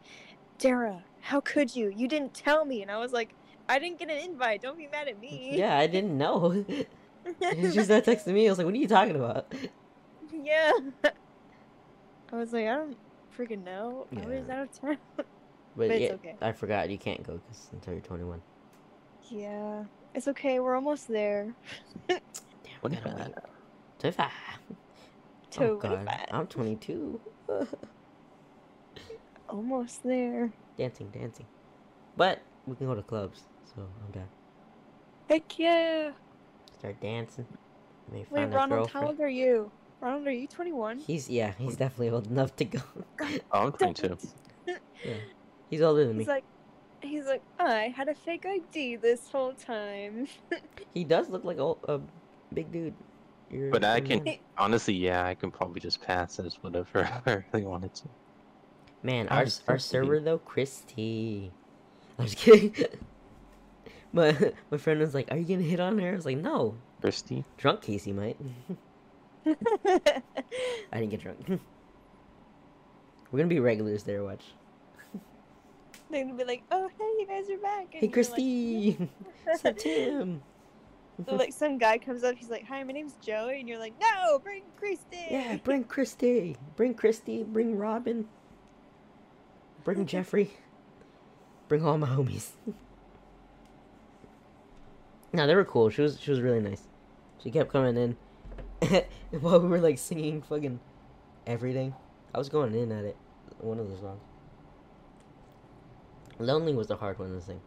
Dara, 0.60 1.04
how 1.22 1.40
could 1.42 1.76
you? 1.76 1.92
You 1.96 2.08
didn't 2.08 2.34
tell 2.34 2.66
me. 2.66 2.82
And 2.82 2.92
I 2.92 2.98
was 2.98 3.12
like, 3.14 3.34
I 3.70 3.80
didn't 3.80 4.00
get 4.00 4.10
an 4.10 4.18
invite. 4.18 4.62
Don't 4.62 4.78
be 4.78 4.88
mad 4.92 5.08
at 5.08 5.20
me. 5.20 5.52
Yeah, 5.58 5.78
I 5.78 5.88
didn't 5.88 6.18
know. 6.18 6.66
She 7.26 7.62
just 7.72 7.86
started 7.86 8.06
texting 8.06 8.34
me. 8.34 8.48
I 8.48 8.52
was 8.52 8.58
like, 8.58 8.66
"What 8.66 8.74
are 8.74 8.78
you 8.78 8.88
talking 8.88 9.16
about?" 9.16 9.54
Yeah. 10.44 10.72
I 12.32 12.36
was 12.36 12.54
like, 12.54 12.66
I 12.66 12.76
don't 12.76 12.98
freaking 13.38 13.64
know. 13.66 14.08
I 14.16 14.26
was 14.26 14.50
out 14.50 14.60
of 14.60 14.82
town. 14.82 14.98
But, 15.18 15.26
But 15.76 15.92
it's 15.92 16.02
yeah, 16.02 16.14
okay. 16.14 16.36
I 16.42 16.52
forgot 16.54 16.90
you 16.90 16.98
can't 16.98 17.22
go 17.24 17.34
because 17.34 17.68
until 17.74 17.94
you're 17.94 18.02
21. 18.02 18.42
Yeah. 19.30 19.84
It's 20.16 20.28
okay. 20.30 20.60
We're 20.60 20.76
almost 20.76 21.08
there. 21.10 21.54
Damn, 22.08 22.20
we 22.82 22.90
gotta 22.92 23.16
wait. 23.16 23.36
25. 24.00 24.32
Oh 25.60 25.76
god, 25.76 26.28
I'm 26.32 26.48
22. 26.48 27.20
Almost 29.50 30.04
there. 30.04 30.50
dancing, 30.78 31.10
dancing. 31.10 31.46
But 32.16 32.42
we 32.66 32.76
can 32.76 32.88
go 32.88 32.96
to 32.96 33.02
clubs, 33.02 33.44
so 33.66 33.82
I'm 34.06 34.12
down. 34.12 34.30
Heck 35.30 35.60
yeah. 35.60 36.12
Start 36.82 37.00
dancing. 37.00 37.46
Maybe 38.12 38.26
Wait, 38.32 38.40
find 38.42 38.54
a 38.54 38.58
Ronald, 38.58 38.90
how 38.90 39.06
old 39.06 39.20
are 39.20 39.30
you? 39.30 39.72
Ronald, 40.00 40.26
are 40.26 40.32
you 40.32 40.48
21? 40.48 40.98
He's 40.98 41.30
yeah, 41.30 41.54
he's 41.60 41.76
definitely 41.76 42.10
old 42.10 42.26
enough 42.26 42.56
to 42.56 42.66
go. 42.66 42.80
Oh, 43.52 43.68
I'm 43.68 43.72
22. 43.72 44.18
yeah. 44.68 45.14
He's 45.70 45.84
older 45.84 46.08
than 46.08 46.18
me. 46.18 46.24
He's 46.24 46.28
like, 46.28 46.44
he's 47.02 47.26
like, 47.26 47.44
I 47.60 47.94
had 47.96 48.10
a 48.10 48.16
fake 48.16 48.48
ID 48.48 48.96
this 48.96 49.30
whole 49.30 49.54
time. 49.54 50.28
He 50.96 51.04
does 51.04 51.30
look 51.30 51.44
like 51.44 51.60
a, 51.60 51.76
a 51.88 52.02
big 52.52 52.72
dude. 52.72 52.96
You're, 53.52 53.70
But 53.70 53.86
I 53.86 54.02
can- 54.02 54.24
man. 54.24 54.40
Honestly, 54.58 54.96
yeah, 54.96 55.24
I 55.24 55.36
can 55.36 55.52
probably 55.52 55.82
just 55.82 56.02
pass 56.02 56.40
as 56.40 56.56
whatever 56.64 57.02
if 57.02 57.12
I 57.28 57.44
really 57.54 57.68
wanted 57.68 57.94
to. 57.94 58.08
Man, 59.04 59.28
I 59.30 59.36
our 59.36 59.40
our 59.42 59.46
supposed 59.46 59.92
to 59.92 60.00
be- 60.00 60.08
server 60.08 60.20
though, 60.20 60.40
Christy. 60.40 61.52
I'm 62.18 62.26
just 62.26 62.38
kidding. 62.38 62.74
My 64.14 64.54
my 64.72 64.78
friend 64.78 65.00
was 65.00 65.14
like, 65.14 65.32
"Are 65.32 65.38
you 65.38 65.46
gonna 65.46 65.68
hit 65.68 65.80
on 65.80 65.98
her?" 66.00 66.12
I 66.12 66.16
was 66.16 66.26
like, 66.26 66.38
"No." 66.38 66.76
Christy? 67.02 67.44
Drunk 67.58 67.82
Casey 67.82 68.14
might. 68.14 68.38
I 69.46 69.56
didn't 70.94 71.10
get 71.10 71.22
drunk. 71.22 71.40
We're 73.32 73.40
gonna 73.40 73.48
be 73.48 73.60
regulars 73.60 74.04
there. 74.04 74.24
Watch. 74.24 74.44
They're 76.12 76.24
gonna 76.26 76.38
be 76.38 76.44
like, 76.44 76.64
oh, 76.72 76.90
hey, 76.90 77.04
you 77.20 77.26
guys 77.28 77.50
are 77.50 77.58
back. 77.58 77.94
And 77.94 77.94
Hey, 77.94 78.00
you're 78.02 78.02
like, 78.02 78.14
Christy. 78.14 79.10
What's 79.46 79.66
up, 79.66 79.78
Tim? 79.78 80.42
So 81.28 81.36
like 81.36 81.54
some 81.54 81.78
guy 81.78 82.00
comes 82.00 82.24
up, 82.24 82.36
he's 82.36 82.50
like, 82.50 82.66
"Hi, 82.66 82.84
my 82.84 82.94
name's 82.94 83.14
Joey," 83.22 83.60
and 83.60 83.70
you're 83.70 83.78
like, 83.78 83.94
"No, 84.02 84.40
bring 84.40 84.64
Christy." 84.76 85.28
Yeah, 85.30 85.58
bring 85.58 85.84
Christy. 85.84 86.56
Bring 86.76 86.96
Christy. 86.96 87.44
Bring 87.44 87.78
Robin. 87.78 88.28
Bring 89.84 90.08
Jeffrey. 90.08 90.50
Bring 91.68 91.86
all 91.86 92.00
my 92.00 92.08
homies. 92.08 92.52
No, 95.34 95.48
they 95.48 95.56
were 95.56 95.66
cool. 95.66 95.90
She 95.90 96.02
was 96.02 96.20
she 96.20 96.32
was 96.32 96.42
really 96.42 96.60
nice. 96.60 96.84
She 97.44 97.52
kept 97.52 97.72
coming 97.72 97.98
in 97.98 98.18
while 99.40 99.60
we 99.60 99.68
were 99.68 99.80
like 99.80 99.98
singing 99.98 100.42
fucking 100.42 100.80
everything. 101.48 101.94
I 102.34 102.38
was 102.38 102.50
going 102.50 102.76
in 102.76 102.92
at 102.92 103.06
it. 103.06 103.18
One 103.60 103.80
of 103.80 103.90
the 103.90 103.98
songs. 103.98 104.22
Lonely 106.40 106.74
was 106.74 106.88
the 106.88 106.96
hard 106.96 107.20
one 107.20 107.34
to 107.36 107.42
sing. 107.42 107.62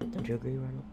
Don't 0.00 0.28
you 0.28 0.34
agree, 0.34 0.56
Ronald? 0.56 0.84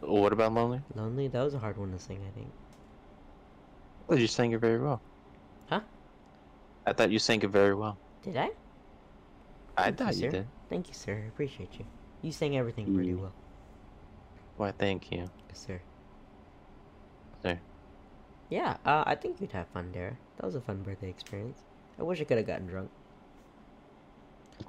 What 0.00 0.32
about 0.32 0.54
Lonely? 0.54 0.80
Lonely, 0.94 1.28
that 1.28 1.42
was 1.42 1.54
a 1.54 1.58
hard 1.58 1.76
one 1.76 1.92
to 1.92 1.98
sing, 1.98 2.20
I 2.26 2.30
think. 2.38 2.50
Oh, 4.08 4.14
you 4.14 4.26
sang 4.26 4.52
it 4.52 4.60
very 4.60 4.78
well. 4.78 5.02
Huh? 5.66 5.80
I 6.86 6.92
thought 6.92 7.10
you 7.10 7.18
sang 7.18 7.42
it 7.42 7.50
very 7.50 7.74
well. 7.74 7.98
Did 8.22 8.36
I? 8.36 8.50
I 9.78 9.90
Thank 9.90 10.04
you, 10.04 10.12
thought 10.12 10.16
you 10.16 10.26
did. 10.26 10.48
Thank 10.68 10.88
you, 10.88 10.94
sir. 10.94 11.22
I 11.24 11.28
appreciate 11.28 11.78
you. 11.78 11.86
You 12.20 12.32
sang 12.32 12.56
everything 12.56 12.90
pretty 12.90 13.14
Mm. 13.14 13.14
well. 13.14 13.32
Why, 14.56 14.72
thank 14.72 15.10
you. 15.10 15.30
Yes, 15.48 15.58
sir. 15.66 15.80
Sir. 17.42 17.60
Yeah, 18.50 18.76
uh, 18.84 19.04
I 19.06 19.14
think 19.14 19.40
you'd 19.40 19.52
have 19.52 19.68
fun 19.68 19.92
there. 19.92 20.18
That 20.36 20.44
was 20.46 20.54
a 20.54 20.60
fun 20.60 20.82
birthday 20.82 21.10
experience. 21.10 21.64
I 21.98 22.02
wish 22.02 22.20
I 22.20 22.24
could 22.24 22.38
have 22.38 22.46
gotten 22.46 22.66
drunk. 22.66 22.90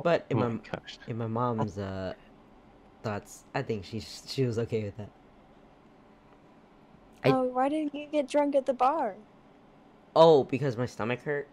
But 0.02 0.26
in 0.30 0.38
oh 0.38 0.39
my 0.39 0.60
my 0.72 0.80
in 1.08 1.17
my 1.17 1.28
mom's 1.28 1.78
uh 1.78 2.13
thoughts, 3.04 3.45
I 3.56 3.62
think 3.63 3.86
she 3.86 4.00
she 4.02 4.45
was 4.45 4.60
okay 4.60 4.84
with 4.86 4.98
that. 4.98 5.12
I- 7.24 7.34
Oh, 7.34 7.43
why 7.43 7.69
didn't 7.69 7.93
you 7.93 8.08
get 8.12 8.28
drunk 8.28 8.56
at 8.56 8.65
the 8.65 8.74
bar? 8.74 9.19
Oh, 10.15 10.43
because 10.43 10.78
my 10.78 10.86
stomach 10.86 11.22
hurt, 11.22 11.50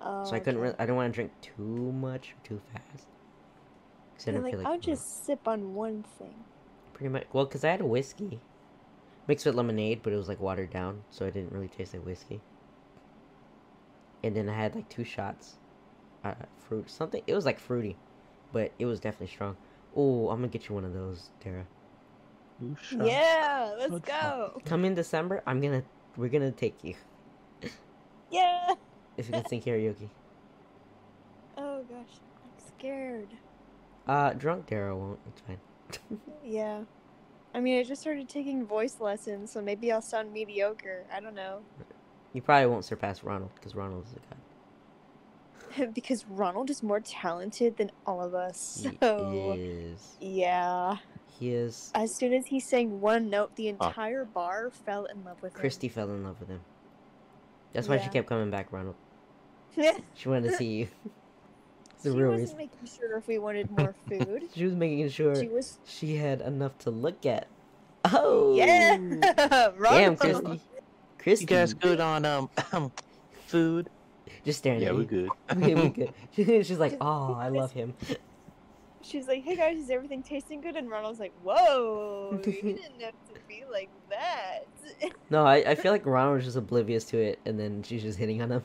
Oh, 0.00 0.24
so 0.24 0.36
I 0.36 0.40
couldn't. 0.40 0.60
okay. 0.60 0.70
Re- 0.70 0.74
I 0.78 0.84
didn't 0.84 0.96
want 0.96 1.12
to 1.12 1.16
drink 1.16 1.32
too 1.42 1.92
much, 1.92 2.34
too 2.44 2.60
fast. 2.72 3.08
Cause 4.16 4.28
I 4.28 4.32
You're 4.32 4.32
didn't 4.32 4.44
like, 4.44 4.52
feel 4.52 4.60
like 4.60 4.68
I'll 4.68 4.78
throwing 4.78 4.98
up. 4.98 5.06
just 5.08 5.26
sip 5.26 5.48
on 5.48 5.74
one 5.74 6.02
thing. 6.02 6.44
pretty 6.92 7.10
much. 7.10 7.26
Well, 7.32 7.46
cause 7.46 7.64
I 7.64 7.70
had 7.70 7.80
a 7.80 7.86
whiskey 7.86 8.40
mixed 9.28 9.46
with 9.46 9.54
lemonade, 9.54 10.02
but 10.02 10.12
it 10.12 10.16
was 10.16 10.28
like 10.28 10.40
watered 10.40 10.70
down, 10.70 11.04
so 11.10 11.26
it 11.26 11.34
didn't 11.34 11.52
really 11.52 11.68
taste 11.68 11.94
like 11.94 12.04
whiskey. 12.04 12.40
And 14.22 14.36
then 14.36 14.48
I 14.48 14.54
had 14.54 14.74
like 14.74 14.88
two 14.88 15.04
shots, 15.04 15.58
uh, 16.24 16.34
fruit 16.58 16.90
something. 16.90 17.22
It 17.26 17.34
was 17.34 17.44
like 17.46 17.58
fruity, 17.58 17.96
but 18.52 18.72
it 18.78 18.86
was 18.86 19.00
definitely 19.00 19.28
strong. 19.28 19.56
Oh, 19.96 20.28
I'm 20.30 20.38
gonna 20.38 20.48
get 20.48 20.68
you 20.68 20.74
one 20.74 20.84
of 20.84 20.94
those, 20.94 21.30
Tara. 21.40 21.66
Yeah, 22.90 23.74
let's 23.78 23.98
go. 24.00 24.60
Come 24.64 24.84
in 24.84 24.94
December. 24.94 25.42
I'm 25.46 25.60
gonna. 25.60 25.84
We're 26.16 26.28
gonna 26.28 26.52
take 26.52 26.84
you 26.84 26.94
Yeah. 28.30 28.74
If 29.20 29.26
you 29.28 29.32
can 29.34 29.46
sing 29.48 29.60
karaoke. 29.62 30.08
Oh 31.56 31.82
gosh, 31.88 32.18
I'm 32.42 32.66
scared. 32.78 33.28
Uh, 34.06 34.32
drunk 34.32 34.66
Tara 34.66 34.96
won't. 34.96 35.18
It's 35.28 35.40
fine. 35.42 35.58
Yeah. 36.44 36.82
I 37.54 37.60
mean, 37.60 37.78
I 37.78 37.82
just 37.82 38.00
started 38.00 38.28
taking 38.28 38.64
voice 38.64 38.96
lessons, 39.00 39.50
so 39.52 39.60
maybe 39.60 39.90
I'll 39.92 40.00
sound 40.00 40.32
mediocre. 40.32 41.04
I 41.12 41.20
don't 41.20 41.34
know. 41.34 41.60
You 42.32 42.40
probably 42.42 42.66
won't 42.66 42.84
surpass 42.84 43.22
Ronald 43.24 43.50
because 43.56 43.74
Ronald 43.74 44.04
is 44.06 44.14
a 44.14 45.76
god. 45.80 45.92
because 45.94 46.24
Ronald 46.28 46.70
is 46.70 46.82
more 46.82 47.00
talented 47.00 47.76
than 47.76 47.90
all 48.06 48.22
of 48.22 48.34
us. 48.34 48.86
He 49.00 49.06
is. 49.06 50.16
yeah. 50.20 50.96
He 51.38 51.52
is. 51.52 51.90
As 51.94 52.14
soon 52.14 52.32
as 52.32 52.46
he 52.46 52.60
sang 52.60 53.00
one 53.00 53.28
note, 53.30 53.54
the 53.56 53.74
Ah. 53.80 53.88
entire 53.88 54.24
bar 54.24 54.70
fell 54.70 55.04
in 55.06 55.24
love 55.24 55.42
with 55.42 55.52
him. 55.54 55.60
Christy 55.60 55.88
fell 55.88 56.08
in 56.10 56.22
love 56.24 56.38
with 56.40 56.48
him. 56.48 56.60
That's 57.72 57.88
why 57.88 57.98
she 57.98 58.08
kept 58.10 58.28
coming 58.28 58.50
back, 58.50 58.72
Ronald. 58.72 58.94
She 59.74 59.90
She 60.14 60.28
wanted 60.28 60.50
to 60.50 60.56
see 60.56 60.66
you. 60.80 60.88
It's 61.94 62.02
the 62.04 62.12
real 62.12 62.30
wasn't 62.32 62.58
making 62.58 62.78
sure 62.98 63.16
if 63.18 63.26
we 63.28 63.38
wanted 63.38 63.70
more 63.70 63.94
food. 64.08 64.44
She 64.54 64.64
was 64.64 64.74
making 64.74 65.08
sure 65.10 65.34
she 65.36 65.48
was. 65.48 65.78
she 65.84 66.16
had 66.16 66.40
enough 66.40 66.76
to 66.78 66.90
look 66.90 67.26
at. 67.26 67.46
Oh, 68.06 68.54
Yeah. 68.56 68.96
Damn, 68.96 69.74
Ronald. 69.76 70.18
Christy. 70.18 70.60
Christy. 71.18 71.42
You 71.44 71.46
guys 71.48 71.74
good 71.74 72.00
on 72.00 72.24
um 72.24 72.48
food? 73.46 73.90
Just 74.44 74.60
staring 74.60 74.80
Yeah, 74.80 74.88
at 74.88 74.94
we 74.94 75.02
you. 75.02 75.06
good. 75.06 75.30
we 75.56 75.74
we 75.74 75.88
good. 75.90 76.66
She's 76.66 76.78
like, 76.78 76.96
oh, 77.00 77.34
I 77.34 77.48
love 77.48 77.72
him. 77.72 77.94
She's 79.02 79.26
like, 79.26 79.42
"Hey 79.42 79.56
guys, 79.56 79.78
is 79.78 79.88
everything 79.90 80.22
tasting 80.22 80.60
good?" 80.60 80.76
And 80.76 80.90
Ronald's 80.90 81.18
like, 81.18 81.32
"Whoa, 81.42 82.38
you 82.44 82.52
didn't 82.52 83.00
have 83.00 83.14
to 83.34 83.40
be 83.48 83.64
like 83.72 83.88
that." 84.10 84.66
No, 85.30 85.44
I, 85.46 85.56
I 85.70 85.74
feel 85.74 85.90
like 85.90 86.04
Ronald 86.04 86.36
was 86.36 86.44
just 86.44 86.56
oblivious 86.58 87.04
to 87.06 87.18
it, 87.18 87.38
and 87.46 87.58
then 87.58 87.82
she's 87.82 88.02
just 88.02 88.18
hitting 88.18 88.42
on 88.42 88.50
him. 88.52 88.62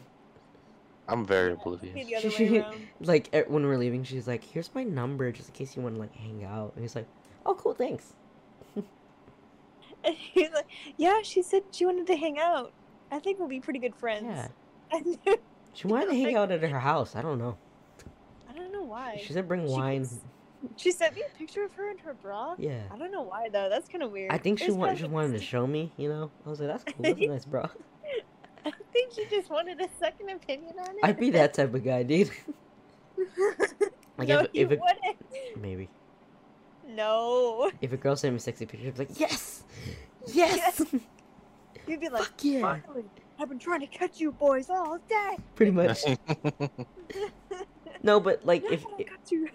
I'm 1.07 1.25
very 1.25 1.51
oblivious. 1.53 1.93
the 2.07 2.15
other 2.15 2.29
She- 2.31 2.63
Like 3.01 3.33
when 3.47 3.63
we're 3.65 3.77
leaving, 3.77 4.03
she's 4.03 4.27
like, 4.27 4.43
"Here's 4.43 4.73
my 4.73 4.83
number, 4.83 5.31
just 5.31 5.49
in 5.49 5.55
case 5.55 5.75
you 5.75 5.81
want 5.83 5.95
to 5.95 6.01
like 6.01 6.13
hang 6.15 6.43
out." 6.43 6.73
And 6.75 6.83
he's 6.83 6.95
like, 6.95 7.07
"Oh, 7.45 7.53
cool, 7.55 7.73
thanks." 7.73 8.13
And 10.03 10.15
he's 10.15 10.51
like, 10.51 10.67
"Yeah, 10.97 11.21
she 11.23 11.41
said 11.41 11.63
she 11.71 11.85
wanted 11.85 12.05
to 12.07 12.15
hang 12.15 12.37
out. 12.39 12.71
I 13.11 13.19
think 13.19 13.39
we'll 13.39 13.47
be 13.47 13.59
pretty 13.59 13.79
good 13.79 13.95
friends." 13.95 14.49
Yeah, 14.91 14.99
she 15.73 15.87
wanted 15.87 16.07
to 16.07 16.15
hang 16.15 16.25
Like- 16.25 16.35
out 16.35 16.51
at 16.51 16.61
her 16.61 16.79
house. 16.79 17.15
I 17.15 17.21
don't 17.21 17.39
know. 17.39 17.57
I 18.49 18.53
don't 18.53 18.71
know 18.71 18.83
why. 18.83 19.21
She 19.23 19.33
said 19.33 19.47
bring 19.47 19.65
She 19.67 19.73
wine. 19.73 19.99
was- 20.01 20.21
She 20.77 20.91
sent 20.91 21.15
me 21.15 21.21
a 21.21 21.37
picture 21.37 21.63
of 21.63 21.73
her 21.75 21.89
in 21.91 21.97
her 21.99 22.13
bra. 22.15 22.55
Yeah, 22.57 22.81
I 22.91 22.97
don't 22.97 23.11
know 23.11 23.21
why 23.23 23.49
though. 23.49 23.69
That's 23.69 23.87
kind 23.89 24.03
of 24.03 24.11
weird. 24.11 24.31
I 24.31 24.37
think 24.37 24.59
she 24.59 24.65
It's 24.65 24.75
want, 24.75 24.89
kinda 24.89 25.01
just 25.01 25.11
wanted 25.11 25.33
to 25.37 25.43
show 25.43 25.65
me. 25.67 25.91
You 25.97 26.09
know, 26.09 26.31
I 26.45 26.49
was 26.49 26.59
like, 26.59 26.69
"That's 26.69 26.83
cool. 26.83 26.95
That's 27.03 27.19
a 27.21 27.25
nice 27.35 27.45
bra." 27.45 27.67
I 28.95 28.97
think 28.97 29.13
she 29.13 29.25
just 29.35 29.49
wanted 29.49 29.81
a 29.81 29.89
second 29.99 30.29
opinion 30.29 30.73
on 30.79 30.87
it. 30.89 30.95
I'd 31.03 31.19
be 31.19 31.29
that 31.31 31.53
type 31.53 31.73
of 31.73 31.83
guy, 31.83 32.03
dude. 32.03 32.31
Like 34.17 34.29
no, 34.29 34.39
if, 34.39 34.49
you 34.53 34.65
if 34.65 34.71
it, 34.71 34.79
wouldn't. 34.79 35.61
maybe 35.61 35.89
No. 36.87 37.69
if 37.81 37.91
a 37.91 37.97
girl 37.97 38.15
sent 38.15 38.33
me 38.33 38.37
a 38.37 38.39
sexy 38.39 38.65
picture, 38.65 38.87
I'd 38.87 38.93
be 38.93 38.99
like, 38.99 39.19
"Yes, 39.19 39.63
yes, 40.27 40.81
You'd 41.87 41.99
be 41.99 42.07
like, 42.07 42.23
fuck 42.23 42.43
yeah." 42.45 42.77
I've 43.37 43.49
been 43.49 43.59
trying 43.59 43.81
to 43.81 43.87
catch 43.87 44.21
you 44.21 44.31
boys 44.31 44.69
all 44.69 44.99
day. 45.09 45.37
Pretty 45.55 45.71
much. 45.73 45.99
No, 48.03 48.19
but 48.21 48.45
like 48.45 48.63
Now 48.63 48.69
if 48.71 48.85
I 48.85 49.03
got 49.03 49.31
you. 49.31 49.49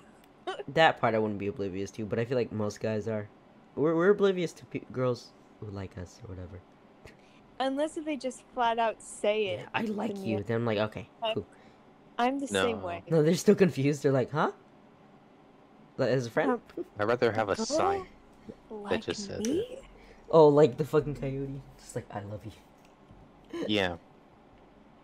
that 0.75 1.01
part 1.01 1.15
I 1.15 1.19
wouldn't 1.19 1.39
be 1.39 1.47
oblivious 1.47 1.91
to, 1.93 2.05
but 2.05 2.19
I 2.19 2.25
feel 2.27 2.37
like 2.37 2.53
most 2.53 2.81
guys 2.81 3.09
are. 3.09 3.29
We're, 3.77 3.95
we're 3.95 4.11
oblivious 4.11 4.53
to 4.55 4.67
pe- 4.67 4.83
girls 4.93 5.29
who 5.61 5.71
like 5.71 5.97
us 5.97 6.21
or 6.25 6.35
whatever. 6.35 6.61
Unless 7.61 7.97
if 7.99 8.05
they 8.07 8.17
just 8.17 8.43
flat 8.55 8.79
out 8.79 9.01
say 9.03 9.49
it. 9.49 9.61
Yeah, 9.61 9.67
I 9.75 9.83
like 9.83 10.15
then 10.15 10.25
you. 10.25 10.37
yeah. 10.39 10.43
Then 10.47 10.57
I'm 10.57 10.67
like, 10.67 10.79
okay, 10.79 11.09
I- 11.23 11.35
cool. 11.35 11.47
I'm 12.19 12.39
the 12.39 12.49
same 12.49 12.83
way. 12.83 13.03
No, 13.11 13.23
they're 13.23 13.35
still 13.35 13.55
confused. 13.55 14.03
They're 14.03 14.13
like, 14.13 14.31
huh? 14.31 14.51
As 15.99 16.27
a 16.27 16.31
friend? 16.31 16.59
I'd 16.99 17.05
rather 17.05 17.33
have 17.33 17.49
a 17.49 17.55
Girl? 17.57 17.65
sign. 17.65 18.07
Like 18.71 19.03
just 19.03 19.27
says 19.27 19.41
me? 19.41 19.79
Oh, 20.31 20.49
like 20.49 20.77
the 20.77 20.85
fucking 20.85 21.15
coyote. 21.15 21.61
Just 21.79 21.97
like, 21.97 22.07
I 22.11 22.21
love 22.21 22.41
you. 22.45 23.63
Yeah. 23.67 23.97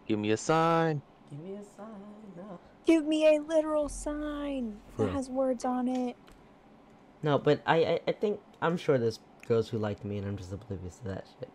Give 0.06 0.18
me 0.18 0.30
a 0.32 0.36
sign. 0.36 1.00
Give 1.30 1.40
me 1.40 1.54
a 1.54 1.64
sign. 1.76 1.88
No. 2.36 2.58
Give 2.86 3.04
me 3.06 3.36
a 3.36 3.40
literal 3.40 3.88
sign 3.88 4.76
that 4.96 5.04
real. 5.04 5.12
has 5.14 5.28
words 5.30 5.64
on 5.64 5.88
it. 5.88 6.16
No, 7.22 7.38
but 7.38 7.60
I, 7.66 7.76
I, 7.84 8.00
I 8.08 8.12
think 8.12 8.40
I'm 8.62 8.76
sure 8.76 8.98
there's 8.98 9.20
girls 9.48 9.68
who 9.68 9.78
like 9.78 10.04
me, 10.04 10.18
and 10.18 10.26
I'm 10.26 10.36
just 10.36 10.52
oblivious 10.52 10.96
to 10.98 11.04
that 11.08 11.26
shit. 11.38 11.48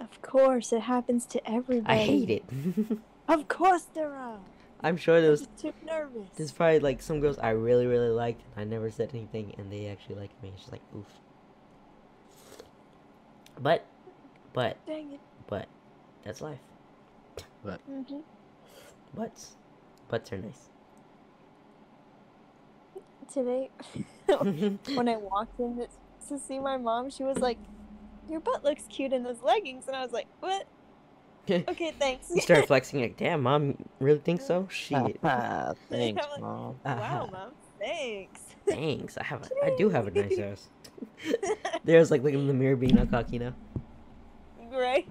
Of 0.00 0.22
course, 0.22 0.72
it 0.72 0.80
happens 0.82 1.26
to 1.26 1.50
everybody. 1.50 1.94
I 2.00 2.04
hate 2.04 2.30
it. 2.30 2.44
Of 3.28 3.46
course 3.46 3.86
there 3.94 4.12
are. 4.12 4.40
I'm 4.80 4.96
sure 4.96 5.18
I'm 5.18 5.22
there's 5.22 5.46
too 5.60 5.72
nervous. 5.86 6.28
there's 6.36 6.50
probably 6.50 6.80
like 6.80 7.00
some 7.00 7.20
girls 7.20 7.38
I 7.38 7.50
really 7.50 7.86
really 7.86 8.08
liked, 8.08 8.42
and 8.56 8.60
I 8.60 8.64
never 8.64 8.90
said 8.90 9.10
anything, 9.14 9.54
and 9.56 9.70
they 9.70 9.86
actually 9.86 10.16
liked 10.16 10.42
me. 10.42 10.48
It's 10.48 10.62
just 10.62 10.72
like 10.72 10.80
oof. 10.96 11.06
But, 13.60 13.84
but, 14.52 14.84
Dang 14.86 15.12
it. 15.12 15.20
but, 15.46 15.68
that's 16.24 16.40
life. 16.40 16.58
hmm 17.64 18.20
Butts, 19.14 19.52
butts 20.08 20.32
are 20.32 20.38
nice. 20.38 20.70
Today, 23.32 23.70
when 24.94 25.08
I 25.08 25.16
walked 25.18 25.60
in 25.60 25.76
to, 25.76 25.86
to 26.30 26.38
see 26.38 26.58
my 26.58 26.76
mom, 26.78 27.10
she 27.10 27.22
was 27.22 27.38
like, 27.38 27.58
"Your 28.30 28.40
butt 28.40 28.64
looks 28.64 28.84
cute 28.88 29.12
in 29.12 29.22
those 29.22 29.42
leggings," 29.42 29.86
and 29.88 29.96
I 29.96 30.02
was 30.02 30.12
like, 30.12 30.26
"What? 30.40 30.66
Okay, 31.48 31.92
thanks." 31.98 32.30
you 32.34 32.40
start 32.40 32.66
flexing 32.66 33.00
like, 33.00 33.16
damn, 33.16 33.42
mom, 33.42 33.76
really 33.98 34.18
think 34.20 34.40
so? 34.40 34.68
Shit. 34.70 35.18
Ah, 35.24 35.72
Thanks, 35.88 36.22
I'm 36.24 36.30
like- 36.32 36.40
mom. 36.40 36.76
wow, 36.84 36.92
Uh-huh. 36.92 37.26
mom, 37.32 37.50
thanks. 37.78 38.40
Thanks. 38.68 39.18
I 39.18 39.24
have 39.24 39.42
a, 39.42 39.66
I 39.66 39.74
do 39.76 39.88
have 39.88 40.06
a 40.06 40.10
nice 40.10 40.38
ass. 40.38 40.68
There's 41.84 42.10
like 42.10 42.22
looking 42.22 42.40
in 42.40 42.46
the 42.46 42.54
mirror 42.54 42.76
being 42.76 42.96
all 42.98 43.06
cocky 43.06 43.38
now. 43.38 43.54
right? 44.70 45.08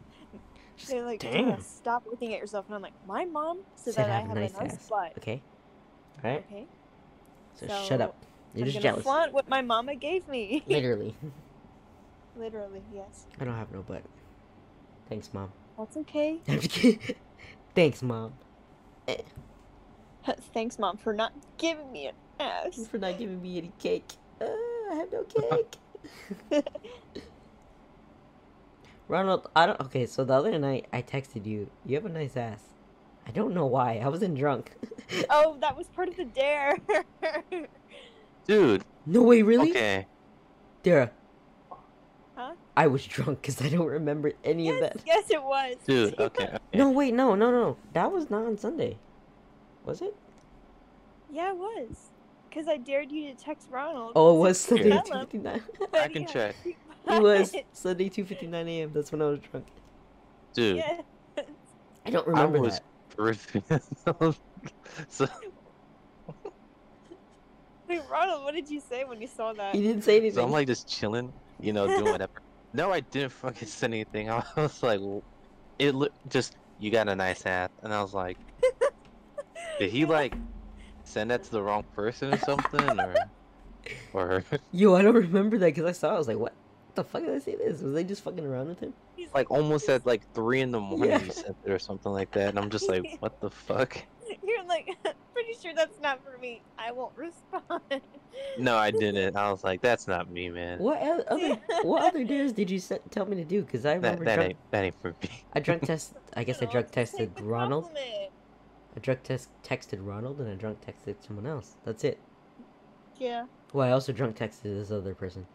Just, 0.77 0.91
They're 0.91 1.03
like, 1.03 1.19
damn. 1.19 1.59
Stop 1.61 2.03
looking 2.09 2.33
at 2.33 2.39
yourself, 2.39 2.65
and 2.67 2.75
I'm 2.75 2.81
like, 2.81 2.93
my 3.05 3.25
mom 3.25 3.59
said 3.75 3.95
Said 3.95 4.05
that 4.05 4.11
I 4.11 4.17
I 4.17 4.19
have 4.19 4.27
have 4.29 4.37
a 4.37 4.39
a 4.39 4.43
nice 4.43 4.53
nice 4.53 4.73
ass. 4.75 4.87
butt. 4.89 5.13
Okay. 5.17 5.41
All 6.23 6.29
right. 6.31 6.45
Okay. 6.49 6.65
So, 7.55 7.67
So, 7.67 7.83
shut 7.85 7.99
up. 8.01 8.15
You're 8.55 8.65
I'm 8.65 8.71
just 8.71 8.77
gonna 8.81 8.91
jealous. 8.91 9.03
flaunt 9.03 9.33
what 9.33 9.49
my 9.49 9.61
mama 9.61 9.95
gave 9.95 10.25
me. 10.29 10.63
Literally. 10.67 11.13
Literally, 12.39 12.81
yes. 12.93 13.25
I 13.39 13.43
don't 13.43 13.55
have 13.55 13.71
no 13.73 13.81
butt. 13.81 14.01
Thanks, 15.09 15.33
mom. 15.33 15.51
That's 15.77 15.97
okay. 15.97 16.39
I'm 16.47 16.61
just 16.61 16.71
kidding. 16.71 17.15
Thanks, 17.75 18.01
mom. 18.01 18.33
Thanks, 20.53 20.79
mom, 20.79 20.95
for 20.97 21.13
not 21.13 21.33
giving 21.57 21.91
me 21.91 22.07
an 22.07 22.13
ass. 22.39 22.87
For 22.89 22.97
not 22.97 23.17
giving 23.17 23.41
me 23.41 23.57
any 23.57 23.71
cake. 23.77 24.13
Uh, 24.39 24.45
I 24.45 24.95
have 24.95 25.11
no 25.11 25.23
cake. 26.51 26.65
Ronald, 29.09 29.49
I 29.55 29.65
don't. 29.65 29.79
Okay, 29.81 30.05
so 30.05 30.23
the 30.23 30.33
other 30.33 30.57
night 30.57 30.85
I 30.93 31.01
texted 31.01 31.45
you. 31.45 31.69
You 31.85 31.95
have 31.95 32.05
a 32.05 32.09
nice 32.09 32.37
ass. 32.37 32.63
I 33.27 33.31
don't 33.31 33.53
know 33.53 33.65
why. 33.65 33.97
I 33.97 34.07
wasn't 34.07 34.37
drunk. 34.37 34.71
oh, 35.29 35.57
that 35.59 35.75
was 35.75 35.87
part 35.87 36.07
of 36.07 36.15
the 36.15 36.25
dare. 36.25 36.77
Dude, 38.47 38.85
no 39.05 39.23
way, 39.23 39.41
really? 39.41 39.71
okay. 39.71 40.07
Dara. 40.83 41.11
Huh? 42.39 42.53
I 42.77 42.87
was 42.87 43.05
drunk 43.05 43.41
because 43.41 43.61
I 43.61 43.67
don't 43.67 43.87
remember 43.87 44.31
any 44.45 44.69
of 44.69 44.77
yes, 44.77 44.93
that. 44.93 45.03
yes, 45.05 45.29
it 45.29 45.43
was. 45.43 45.75
Dude, 45.85 46.13
okay. 46.19 46.45
okay. 46.45 46.57
No, 46.73 46.89
wait, 46.89 47.13
no, 47.13 47.35
no, 47.35 47.51
no. 47.51 47.75
That 47.91 48.09
was 48.13 48.29
not 48.29 48.45
on 48.45 48.57
Sunday. 48.57 48.97
Was 49.83 50.01
it? 50.01 50.15
Yeah, 51.29 51.49
it 51.49 51.57
was. 51.57 52.11
Because 52.49 52.69
I 52.69 52.77
dared 52.77 53.11
you 53.11 53.27
to 53.27 53.35
text 53.35 53.67
Ronald. 53.69 54.13
Oh, 54.15 54.37
it 54.37 54.39
was 54.39 54.57
Sunday 54.61 54.89
tell 54.89 55.03
two 55.03 55.13
him 55.15 55.19
fifty 55.19 55.37
nine. 55.39 55.61
that 55.91 56.01
I 56.03 56.07
can 56.07 56.21
had 56.23 56.31
check. 56.31 56.55
It 56.65 56.77
was. 57.21 57.53
Sunday 57.73 58.07
two 58.07 58.23
fifty 58.23 58.47
nine 58.47 58.69
a.m. 58.69 58.91
That's 58.93 59.11
when 59.11 59.21
I 59.21 59.25
was 59.25 59.39
drunk. 59.39 59.67
Dude, 60.53 60.77
Yeah. 60.77 61.01
I 62.05 62.09
don't 62.09 62.25
remember 62.25 62.57
I 62.57 62.61
remember 62.61 62.81
was 63.17 63.45
that. 63.67 64.33
so, 65.09 65.27
Wait, 67.89 68.01
Ronald, 68.09 68.43
what 68.45 68.53
did 68.53 68.69
you 68.69 68.79
say 68.79 69.03
when 69.03 69.19
you 69.21 69.27
saw 69.27 69.51
that? 69.51 69.75
He 69.75 69.81
didn't 69.81 70.03
say 70.03 70.15
anything. 70.17 70.35
so 70.35 70.43
I'm 70.45 70.51
like 70.51 70.67
just 70.67 70.87
chilling, 70.87 71.33
you 71.59 71.73
know, 71.73 71.87
doing 71.87 72.11
whatever. 72.11 72.31
no, 72.73 72.91
I 72.91 73.01
didn't 73.01 73.31
fucking 73.33 73.67
say 73.67 73.87
anything. 73.87 74.29
I 74.31 74.43
was 74.55 74.81
like, 74.83 75.01
it 75.79 75.95
look 75.95 76.13
just 76.27 76.55
you 76.77 76.91
got 76.91 77.09
a 77.09 77.15
nice 77.15 77.45
ass, 77.45 77.69
and 77.83 77.93
I 77.93 78.01
was 78.01 78.13
like, 78.13 78.37
did 79.79 79.91
he 79.91 80.05
like 80.05 80.35
send 81.05 81.31
that 81.31 81.43
to 81.43 81.51
the 81.51 81.63
wrong 81.63 81.83
person 81.95 82.33
or 82.33 82.37
something, 82.37 82.99
or 82.99 83.15
or 84.13 84.43
Yo, 84.71 84.95
I 84.95 85.01
don't 85.01 85.15
remember 85.15 85.57
that 85.59 85.67
because 85.67 85.85
I 85.85 85.91
saw. 85.93 86.11
it. 86.11 86.15
I 86.15 86.17
was 86.17 86.27
like, 86.27 86.37
what? 86.39 86.55
the 86.95 87.03
fuck 87.03 87.21
did 87.21 87.33
I 87.33 87.39
say 87.39 87.55
this? 87.55 87.81
Was 87.81 87.93
they 87.93 88.03
just 88.03 88.23
fucking 88.23 88.45
around 88.45 88.67
with 88.67 88.79
him? 88.79 88.93
He's 89.15 89.31
like 89.33 89.49
almost 89.51 89.87
at 89.89 90.05
like 90.05 90.25
three 90.33 90.59
in 90.61 90.71
the 90.71 90.79
morning 90.79 91.11
Yeah. 91.11 91.23
you 91.23 91.31
sent 91.31 91.57
it 91.63 91.71
or 91.71 91.79
something 91.79 92.11
like 92.11 92.31
that, 92.31 92.49
and 92.49 92.59
I'm 92.59 92.69
just 92.69 92.89
like, 92.89 93.03
what 93.19 93.39
the 93.41 93.49
fuck? 93.51 93.95
You're 94.43 94.65
like, 94.65 94.87
pretty 95.49 95.61
sure 95.67 95.73
that's 95.75 95.99
not 96.01 96.19
for 96.23 96.37
me. 96.39 96.61
I 96.77 96.91
won't 96.91 97.13
respond. 97.17 97.81
No, 98.57 98.77
I 98.77 98.91
didn't. 99.03 99.35
I 99.35 99.51
was 99.51 99.63
like, 99.63 99.81
that's 99.81 100.07
not 100.07 100.29
me, 100.29 100.49
man. 100.49 100.79
What 100.79 101.01
other 101.01 101.55
what 101.83 102.03
other 102.03 102.23
dares 102.23 102.51
did 102.53 102.69
you 102.69 102.79
se- 102.79 102.99
tell 103.09 103.25
me 103.25 103.35
to 103.37 103.43
do? 103.43 103.61
Because 103.63 103.85
I 103.85 103.93
remember 103.93 104.25
that 104.25 104.35
drunk, 104.35 104.49
ain't 104.51 104.71
that 104.71 104.83
ain't 104.83 105.01
for 105.01 105.09
me. 105.21 105.29
I 105.53 105.59
drunk 105.59 105.83
test. 105.85 106.13
I 106.35 106.43
guess 106.43 106.61
I 106.61 106.65
No, 106.65 106.71
drunk 106.71 106.91
just 106.91 107.15
take 107.17 107.29
texted 107.31 107.35
the 107.35 107.43
Ronald. 107.43 107.83
compliment. 107.85 108.31
I 108.95 108.99
drunk 108.99 109.23
test 109.23 109.49
texted 109.63 109.99
Ronald, 110.01 110.39
and 110.39 110.49
I 110.49 110.55
drunk 110.55 110.79
texted 110.85 111.15
someone 111.25 111.45
else. 111.45 111.75
That's 111.85 112.03
it. 112.03 112.19
Yeah. 113.17 113.45
Well, 113.73 113.87
I 113.87 113.91
also 113.91 114.11
drunk 114.13 114.37
texted 114.37 114.63
this 114.63 114.91
other 114.91 115.13
person. 115.13 115.45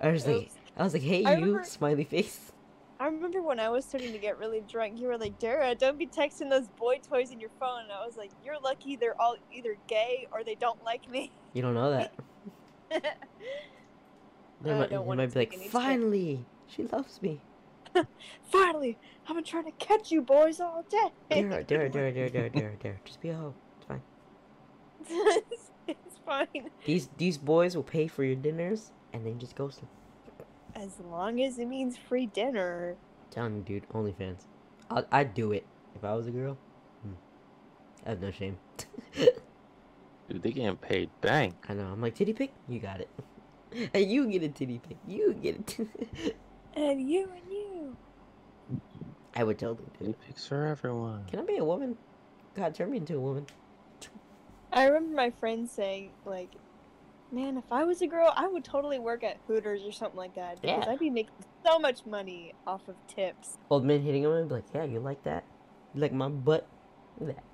I 0.00 0.08
was 0.10 0.26
like, 0.26 0.50
I 0.76 0.82
was 0.84 0.92
like, 0.92 1.02
hey, 1.02 1.24
I 1.24 1.34
you 1.36 1.44
remember- 1.46 1.64
smiley 1.64 2.04
face. 2.04 2.52
I 2.98 3.06
remember 3.06 3.42
when 3.42 3.60
I 3.60 3.68
was 3.68 3.84
starting 3.84 4.12
to 4.12 4.18
get 4.18 4.38
really 4.38 4.62
drunk, 4.66 4.98
you 4.98 5.06
were 5.08 5.18
like, 5.18 5.38
Dara, 5.38 5.74
don't 5.74 5.98
be 5.98 6.06
texting 6.06 6.48
those 6.48 6.68
boy 6.78 6.98
toys 6.98 7.30
in 7.30 7.40
your 7.40 7.50
phone. 7.60 7.82
And 7.82 7.92
I 7.92 8.06
was 8.06 8.16
like, 8.16 8.30
you're 8.44 8.58
lucky 8.58 8.96
they're 8.96 9.20
all 9.20 9.36
either 9.52 9.76
gay 9.86 10.26
or 10.32 10.42
they 10.42 10.54
don't 10.54 10.82
like 10.84 11.08
me. 11.10 11.30
You 11.52 11.62
don't 11.62 11.74
know 11.74 11.90
that. 11.90 12.14
They 14.62 14.72
might, 14.72 14.90
don't 14.90 15.06
they 15.06 15.16
might 15.16 15.32
be 15.34 15.38
like, 15.38 15.54
finally, 15.68 16.44
she 16.66 16.84
loves 16.84 17.20
me. 17.20 17.40
Finally, 18.50 18.98
I've 19.28 19.34
been 19.34 19.44
trying 19.44 19.64
to 19.64 19.70
catch 19.72 20.10
you 20.10 20.22
boys 20.22 20.60
all 20.60 20.84
day. 20.88 21.12
Dare, 21.30 21.62
dare, 21.62 21.88
dare, 21.88 22.10
dare, 22.10 22.48
dare, 22.48 22.48
dare. 22.82 23.00
Just 23.04 23.20
be 23.20 23.30
a 23.30 23.34
hoe. 23.34 23.54
It's 23.78 23.86
fine. 23.86 24.02
it's, 25.08 25.70
it's 25.86 26.16
fine. 26.24 26.70
These 26.84 27.08
these 27.16 27.38
boys 27.38 27.76
will 27.76 27.82
pay 27.82 28.06
for 28.06 28.24
your 28.24 28.34
dinners 28.34 28.92
and 29.12 29.24
then 29.24 29.38
just 29.38 29.54
ghost 29.56 29.80
them. 29.80 29.88
As 30.76 31.00
long 31.00 31.40
as 31.42 31.58
it 31.58 31.66
means 31.66 31.96
free 31.96 32.26
dinner. 32.26 32.96
telling 33.30 33.56
you, 33.56 33.62
dude. 33.62 33.88
OnlyFans. 33.88 34.42
I'd, 34.90 35.04
I'd 35.10 35.34
do 35.34 35.50
it 35.52 35.66
if 35.96 36.04
I 36.04 36.14
was 36.14 36.26
a 36.26 36.30
girl. 36.30 36.56
Hmm. 37.02 37.14
I 38.04 38.10
have 38.10 38.20
no 38.20 38.30
shame. 38.30 38.58
Dude, 40.28 40.42
they 40.42 40.50
getting 40.52 40.76
paid. 40.76 41.08
Bang. 41.20 41.54
I 41.68 41.74
know. 41.74 41.86
I'm 41.86 42.00
like 42.00 42.14
titty 42.14 42.32
pic. 42.32 42.52
You 42.68 42.78
got 42.80 43.00
it. 43.00 43.08
and 43.94 44.10
you 44.10 44.26
get 44.30 44.42
a 44.42 44.48
titty 44.48 44.80
pic. 44.86 44.96
You 45.06 45.32
get 45.34 45.78
it. 45.80 46.36
And 46.76 47.10
you 47.10 47.22
and 47.34 47.50
you. 47.50 47.96
I 49.34 49.44
would 49.44 49.58
totally 49.58 49.88
do 49.94 49.98
Titty 49.98 50.10
it. 50.10 50.20
pics 50.26 50.46
for 50.46 50.66
everyone. 50.66 51.24
Can 51.24 51.38
I 51.40 51.42
be 51.44 51.56
a 51.56 51.64
woman? 51.64 51.96
God, 52.54 52.74
turn 52.74 52.90
me 52.90 52.98
into 52.98 53.16
a 53.16 53.20
woman. 53.20 53.46
I 54.70 54.84
remember 54.84 55.16
my 55.16 55.30
friend 55.30 55.66
saying, 55.70 56.10
like, 56.26 56.50
man, 57.36 57.58
if 57.58 57.70
I 57.70 57.84
was 57.84 58.00
a 58.00 58.06
girl, 58.06 58.32
I 58.34 58.48
would 58.48 58.64
totally 58.64 58.98
work 58.98 59.22
at 59.22 59.36
Hooters 59.46 59.82
or 59.84 59.92
something 59.92 60.16
like 60.16 60.34
that. 60.36 60.60
Because 60.62 60.84
Yeah. 60.86 60.92
I'd 60.92 60.98
be 60.98 61.10
making 61.10 61.34
so 61.64 61.78
much 61.78 62.06
money 62.06 62.54
off 62.66 62.88
of 62.88 62.96
tips. 63.06 63.58
Old 63.70 63.84
men 63.84 64.00
hitting 64.02 64.22
him 64.22 64.32
and 64.32 64.48
be 64.48 64.54
like, 64.56 64.64
yeah, 64.74 64.84
you 64.84 65.00
like 65.00 65.22
that? 65.24 65.44
You 65.94 66.00
like 66.00 66.12
my 66.12 66.28
butt? 66.28 66.66
Look 67.20 67.36
at 67.36 67.44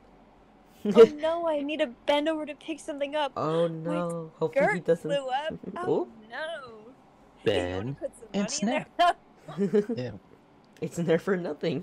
oh 0.96 1.04
that. 1.04 1.16
no, 1.20 1.48
I 1.48 1.60
need 1.62 1.80
to 1.80 1.88
bend 2.06 2.28
over 2.28 2.46
to 2.46 2.54
pick 2.54 2.78
something 2.80 3.14
up. 3.16 3.32
oh 3.36 3.66
no. 3.66 4.30
Hopefully 4.38 4.74
he 4.74 4.80
doesn't. 4.80 5.10
flew 5.10 5.26
up. 5.28 5.54
Oh 5.76 6.02
Oop. 6.02 6.08
no. 6.30 6.78
Ben 7.44 7.68
You 7.68 7.76
wanna 7.76 7.94
put 7.94 8.12
some 8.16 8.28
and 8.34 8.50
Snap. 8.50 8.88
Yeah. 9.96 10.10
it's 10.80 10.98
in 10.98 11.06
there 11.06 11.18
for 11.18 11.36
nothing. 11.36 11.82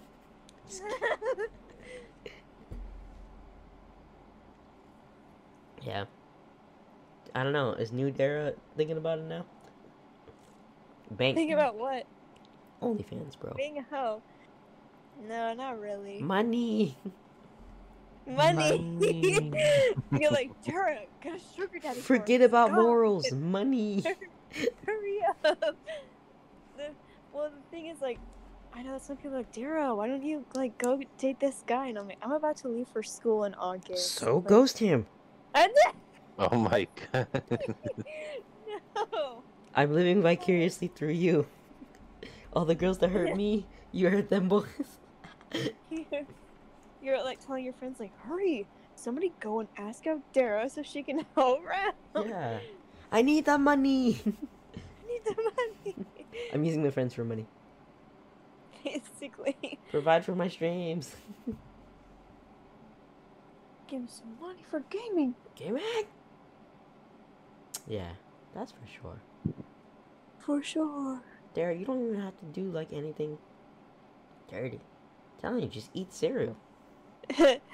Yeah. 5.86 6.06
I 7.36 7.43
don't 7.43 7.53
know. 7.53 7.73
Is 7.73 7.91
New 7.91 8.11
Dara 8.11 8.53
thinking 8.77 8.97
about 8.97 9.19
it 9.19 9.25
now? 9.25 9.45
Bank. 11.11 11.36
Think 11.36 11.51
about 11.51 11.75
what? 11.75 12.05
OnlyFans, 12.82 13.39
bro. 13.39 13.53
Being 13.55 13.80
a 13.80 13.84
hoe. 13.89 14.21
No, 15.27 15.53
not 15.53 15.80
really. 15.80 16.21
Money. 16.21 16.97
Money. 18.25 18.77
Money. 18.80 19.51
You're 20.19 20.32
like, 20.32 20.51
Tara, 20.63 20.99
got 21.23 21.36
a 21.36 21.41
sugar 21.55 21.80
daddy. 21.80 21.99
Forget 21.99 22.41
about 22.41 22.71
morals. 22.71 23.32
Money. 23.34 24.03
Hurry 24.86 25.19
up. 25.45 25.59
The, 26.77 26.91
well, 27.34 27.49
the 27.49 27.69
thing 27.71 27.88
is, 27.88 28.01
like, 28.01 28.19
I 28.73 28.84
know 28.84 28.97
some 28.99 29.17
people 29.17 29.34
are 29.34 29.38
like, 29.39 29.51
Dara, 29.51 29.93
why 29.95 30.07
don't 30.07 30.23
you, 30.23 30.45
like, 30.53 30.77
go 30.77 31.01
date 31.17 31.39
this 31.39 31.63
guy? 31.65 31.88
And 31.88 31.97
I'm 31.97 32.07
like, 32.07 32.19
I'm 32.21 32.32
about 32.32 32.57
to 32.57 32.69
leave 32.69 32.88
for 32.88 33.03
school 33.03 33.43
in 33.43 33.55
August. 33.55 34.15
So 34.15 34.36
Like, 34.38 34.47
ghost 34.47 34.80
him. 34.80 35.05
And 35.55 35.71
Oh 36.51 36.57
my 36.57 36.87
god. 37.11 37.27
no. 39.11 39.43
I'm 39.75 39.93
living 39.93 40.21
vicariously 40.21 40.87
through 40.87 41.09
you. 41.09 41.45
All 42.53 42.63
the 42.63 42.75
girls 42.75 42.99
that 42.99 43.09
hurt 43.09 43.35
me, 43.35 43.65
you 43.91 44.09
hurt 44.09 44.29
them 44.29 44.47
boys. 44.47 44.65
You're, 45.89 46.25
you're, 47.01 47.23
like, 47.23 47.43
telling 47.45 47.65
your 47.65 47.73
friends, 47.73 47.99
like, 47.99 48.17
hurry. 48.19 48.67
Somebody 48.95 49.33
go 49.39 49.59
and 49.61 49.69
ask 49.77 50.05
out 50.05 50.21
Dara 50.31 50.69
so 50.69 50.83
she 50.83 51.01
can 51.01 51.25
help 51.35 51.61
around. 51.65 52.29
yeah. 52.29 52.59
I 53.11 53.21
need 53.23 53.45
the 53.45 53.57
money. 53.57 54.21
I 54.25 55.07
need 55.07 55.25
the 55.25 55.35
money. 55.35 55.95
I'm 56.53 56.63
using 56.63 56.83
my 56.83 56.91
friends 56.91 57.15
for 57.15 57.23
money. 57.23 57.47
Basically. 58.83 59.79
Provide 59.89 60.23
for 60.23 60.35
my 60.35 60.47
streams. 60.47 61.15
Give 63.87 64.01
me 64.01 64.07
some 64.07 64.37
money 64.39 64.63
for 64.69 64.81
gaming. 64.91 65.33
Gaming. 65.55 66.05
Yeah, 67.89 68.11
that's 68.55 68.71
for 68.71 68.87
sure. 69.01 69.21
For 70.37 70.63
sure. 70.63 71.21
There, 71.55 71.71
you 71.73 71.85
don't 71.85 72.01
even 72.07 72.21
have 72.21 72.37
to 72.39 72.45
do 72.45 72.71
like 72.71 72.93
anything 72.93 73.37
dirty. 74.49 74.77
I'm 74.77 75.41
telling 75.41 75.63
you, 75.63 75.67
just 75.69 75.89
eat 75.93 76.13
cereal. 76.13 76.55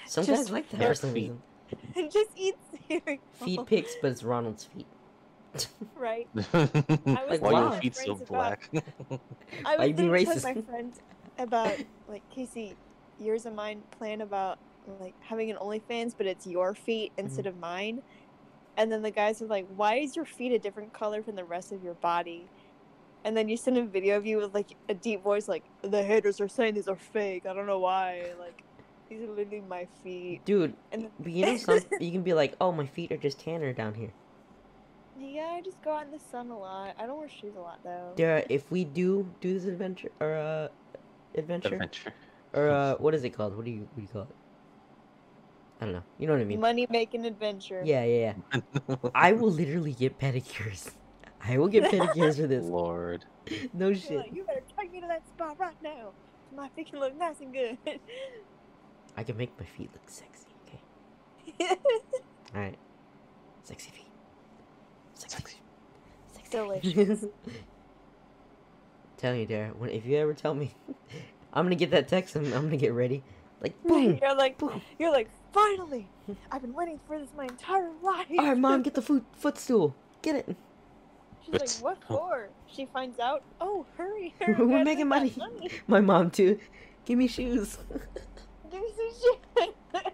Some 0.07 0.25
guys 0.25 0.49
like 0.49 0.69
that 0.71 0.79
their 0.79 0.89
for 0.89 0.95
some 0.95 1.13
reason. 1.13 1.41
Just 2.11 2.29
eat 2.35 2.55
cereal. 2.87 3.19
Feet 3.33 3.65
pics, 3.65 3.93
but 4.01 4.11
it's 4.11 4.23
Ronald's 4.23 4.65
feet. 4.65 4.85
Right. 5.97 6.27
Why 6.33 7.25
Like, 7.29 7.41
are 7.41 7.51
your 7.53 7.71
feet 7.73 7.95
so 7.95 8.15
Friends 8.15 8.29
about- 8.29 8.59
black? 8.69 8.69
I 9.65 9.77
Why 9.77 9.77
was 9.77 9.87
you 9.87 9.93
being 9.95 10.09
racist? 10.09 10.43
my 10.43 10.61
friend 10.61 10.93
about 11.39 11.75
like 12.09 12.21
Casey, 12.29 12.75
yours 13.19 13.45
and 13.45 13.55
mine 13.55 13.81
plan 13.97 14.21
about 14.21 14.59
like 14.99 15.13
having 15.21 15.49
an 15.49 15.57
OnlyFans, 15.57 16.13
but 16.17 16.27
it's 16.27 16.45
your 16.45 16.73
feet 16.75 17.11
Mm-hmm. 17.13 17.25
instead 17.27 17.47
of 17.47 17.57
mine. 17.57 18.01
And 18.77 18.91
then 18.91 19.01
the 19.01 19.11
guys 19.11 19.41
are 19.41 19.45
like, 19.47 19.67
"Why 19.75 19.95
is 19.95 20.15
your 20.15 20.25
feet 20.25 20.51
a 20.51 20.59
different 20.59 20.93
color 20.93 21.21
from 21.23 21.35
the 21.35 21.43
rest 21.45 21.71
of 21.71 21.83
your 21.83 21.93
body?" 21.95 22.47
And 23.23 23.35
then 23.35 23.49
you 23.49 23.57
send 23.57 23.77
a 23.77 23.83
video 23.83 24.17
of 24.17 24.25
you 24.25 24.37
with 24.37 24.53
like 24.53 24.75
a 24.89 24.93
deep 24.93 25.23
voice, 25.23 25.47
like, 25.47 25.63
"The 25.81 26.03
haters 26.03 26.39
are 26.41 26.47
saying 26.47 26.75
these 26.75 26.87
are 26.87 26.95
fake. 26.95 27.45
I 27.45 27.53
don't 27.53 27.65
know 27.67 27.79
why. 27.79 28.33
Like, 28.39 28.63
these 29.09 29.21
are 29.21 29.27
literally 29.27 29.61
my 29.67 29.85
feet." 30.03 30.43
Dude, 30.45 30.75
And 30.91 31.09
but 31.19 31.31
you 31.31 31.45
know 31.45 31.57
some 31.57 31.79
you 31.99 32.11
can 32.11 32.21
be 32.23 32.33
like, 32.33 32.55
oh, 32.61 32.71
my 32.71 32.85
feet 32.85 33.11
are 33.11 33.17
just 33.17 33.39
tanner 33.39 33.73
down 33.73 33.93
here. 33.95 34.11
yeah, 35.17 35.53
I 35.57 35.61
just 35.61 35.81
go 35.81 35.91
out 35.93 36.05
in 36.05 36.11
the 36.11 36.19
sun 36.19 36.49
a 36.51 36.57
lot. 36.59 36.95
I 36.99 37.05
don't 37.05 37.17
wear 37.17 37.29
shoes 37.29 37.55
a 37.55 37.61
lot 37.61 37.79
though. 37.83 38.11
Dara, 38.15 38.43
if 38.49 38.69
we 38.69 38.83
do 38.83 39.27
do 39.41 39.53
this 39.53 39.65
adventure 39.65 40.11
or 40.19 40.35
uh 40.35 40.67
adventure 41.35 41.75
Adventure. 41.75 42.13
or 42.53 42.69
uh 42.69 42.95
what 42.95 43.13
is 43.15 43.23
it 43.23 43.29
called? 43.31 43.55
What 43.55 43.65
do 43.65 43.71
you 43.71 43.87
what 43.93 43.95
do 43.95 44.01
you 44.01 44.07
call 44.09 44.23
it? 44.23 44.35
I 45.81 45.85
don't 45.85 45.93
know. 45.93 46.03
You 46.17 46.27
know 46.27 46.33
what 46.33 46.41
I 46.41 46.45
mean? 46.45 46.59
Money 46.59 46.87
making 46.89 47.25
adventure. 47.25 47.81
Yeah, 47.83 48.03
yeah, 48.05 48.33
yeah. 48.89 48.95
I 49.13 49.33
will 49.33 49.51
literally 49.51 49.93
get 49.93 50.17
pedicures. 50.17 50.91
I 51.43 51.57
will 51.57 51.67
get 51.67 51.91
pedicures 51.91 52.37
for 52.37 52.47
this. 52.47 52.63
Lord. 52.65 53.25
No 53.73 53.87
You're 53.87 53.95
shit. 53.95 54.17
like, 54.17 54.33
you 54.33 54.43
better 54.43 54.63
take 54.79 54.91
me 54.91 55.01
to 55.01 55.07
that 55.07 55.27
spot 55.27 55.59
right 55.59 55.75
now. 55.83 56.11
My 56.55 56.69
feet 56.69 56.89
can 56.89 56.99
look 56.99 57.17
nice 57.17 57.41
and 57.41 57.53
good. 57.53 57.77
I 59.17 59.23
can 59.23 59.37
make 59.37 59.51
my 59.59 59.65
feet 59.65 59.89
look 59.93 60.09
sexy. 60.09 60.47
Okay. 60.67 61.69
All 62.55 62.61
right. 62.61 62.77
Sexy 63.63 63.91
feet. 63.91 64.05
Sexy. 65.13 65.37
Sexy. 65.37 65.57
Sexy. 66.33 66.51
Delicious. 66.51 67.25
Telling 69.17 69.39
you, 69.41 69.45
Dara, 69.45 69.69
when 69.69 69.89
if 69.89 70.05
you 70.05 70.17
ever 70.17 70.33
tell 70.33 70.53
me, 70.53 70.73
I'm 71.53 71.65
gonna 71.65 71.75
get 71.75 71.91
that 71.91 72.07
text. 72.07 72.35
I'm, 72.35 72.45
I'm 72.53 72.63
gonna 72.65 72.77
get 72.77 72.93
ready. 72.93 73.23
Like 73.61 73.81
boom, 73.83 74.19
you're 74.21 74.35
like, 74.35 74.57
boom. 74.57 74.81
you're 74.99 75.11
like, 75.11 75.29
finally! 75.55 76.07
I've 76.51 76.61
been 76.61 76.73
waiting 76.73 76.99
for 77.07 77.17
this 77.17 77.29
my 77.35 77.45
entire 77.45 77.89
life. 78.03 78.27
All 78.37 78.45
right, 78.45 78.57
mom, 78.57 78.81
get 78.81 78.93
the 78.93 79.01
foot 79.01 79.23
footstool. 79.33 79.95
Get 80.21 80.35
it. 80.35 80.55
She's 81.45 81.53
like, 81.53 81.69
what 81.83 82.03
for? 82.07 82.49
She 82.67 82.85
finds 82.85 83.19
out. 83.19 83.43
Oh, 83.61 83.85
hurry! 83.97 84.33
We're 84.39 84.53
hurry, 84.53 84.65
we 84.65 84.71
gotta 84.73 84.83
making 84.83 85.07
make 85.07 85.35
that 85.35 85.37
money. 85.37 85.69
My 85.87 86.01
mom 86.01 86.31
too. 86.31 86.59
Give 87.05 87.17
me 87.17 87.27
shoes. 87.27 87.77
Give 88.71 88.81
me 88.81 88.89
some 88.95 89.11
shit. 89.93 90.13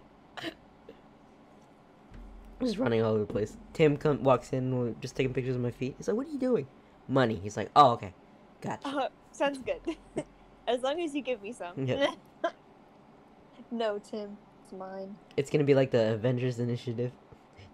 I'm 2.60 2.66
just 2.66 2.78
running 2.78 3.02
all 3.02 3.12
over 3.12 3.20
the 3.20 3.32
place. 3.32 3.56
Tim 3.72 3.96
come 3.96 4.22
walks 4.22 4.52
in, 4.52 4.78
we're 4.78 4.94
just 5.00 5.16
taking 5.16 5.34
pictures 5.34 5.56
of 5.56 5.62
my 5.62 5.72
feet. 5.72 5.94
He's 5.98 6.06
like, 6.06 6.16
"What 6.16 6.28
are 6.28 6.30
you 6.30 6.38
doing?" 6.38 6.68
Money. 7.08 7.40
He's 7.42 7.56
like, 7.56 7.70
"Oh, 7.74 7.92
okay, 7.92 8.14
gotcha." 8.60 8.86
uh, 8.86 9.08
sounds 9.32 9.58
good. 9.58 9.96
as 10.68 10.82
long 10.82 11.00
as 11.00 11.12
you 11.12 11.22
give 11.22 11.42
me 11.42 11.52
some. 11.52 11.84
Yeah. 11.84 12.12
no, 13.72 13.98
Tim, 13.98 14.36
mine. 14.72 15.16
It's 15.36 15.50
gonna 15.50 15.64
be 15.64 15.74
like 15.74 15.90
the 15.90 16.14
Avengers 16.14 16.58
Initiative. 16.58 17.12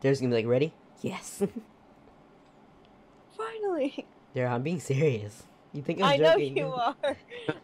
There's 0.01 0.21
gonna 0.21 0.31
be 0.31 0.37
like, 0.43 0.47
"Ready?" 0.47 0.73
Yes. 1.01 1.43
Finally. 3.37 4.07
there, 4.35 4.49
I'm 4.49 4.63
being 4.63 4.81
serious. 4.81 5.45
You 5.73 5.83
think 5.83 6.01
I'm 6.01 6.07
I 6.13 6.17
know 6.17 6.37
you 6.37 6.67
are. 6.73 7.17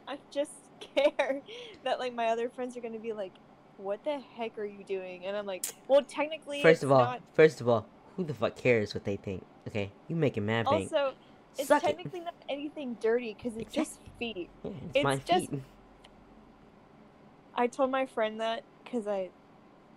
I'm 0.07 0.18
just 0.30 0.53
scared 0.80 1.43
that 1.85 1.99
like 1.99 2.14
my 2.14 2.26
other 2.26 2.49
friends 2.49 2.76
are 2.76 2.80
gonna 2.80 2.99
be 2.99 3.12
like, 3.12 3.32
"What 3.78 4.05
the 4.05 4.18
heck 4.37 4.59
are 4.59 4.64
you 4.64 4.85
doing?" 4.85 5.24
And 5.26 5.37
I'm 5.37 5.47
like, 5.47 5.64
"Well, 5.89 6.03
technically, 6.03 6.62
First 6.62 6.82
of 6.82 6.93
all, 6.93 7.05
not. 7.05 7.22
first 7.35 7.61
of 7.61 7.68
all, 7.68 7.87
who 8.16 8.24
the 8.24 8.35
fuck 8.35 8.57
cares 8.57 8.95
what 8.95 9.05
they 9.05 9.16
think? 9.16 9.45
Okay, 9.68 9.91
you 10.09 10.16
making 10.16 10.47
mad 10.47 10.66
bank. 10.66 10.93
Also, 10.93 11.14
it's 11.59 11.68
Suck 11.68 11.82
it. 11.82 11.87
technically 11.87 12.20
not 12.20 12.35
anything 12.49 12.97
dirty 13.01 13.35
because 13.35 13.57
it's 13.57 13.72
just 13.74 13.99
feet." 14.18 14.51
Yeah, 14.62 14.70
it's, 14.70 14.97
it's 14.97 15.05
my 15.05 15.16
just- 15.16 15.51
feet. 15.51 15.62
I 17.57 17.68
told 17.68 17.91
my 17.91 18.05
friend 18.07 18.41
that 18.41 18.64
because 18.85 19.07
I, 19.07 19.30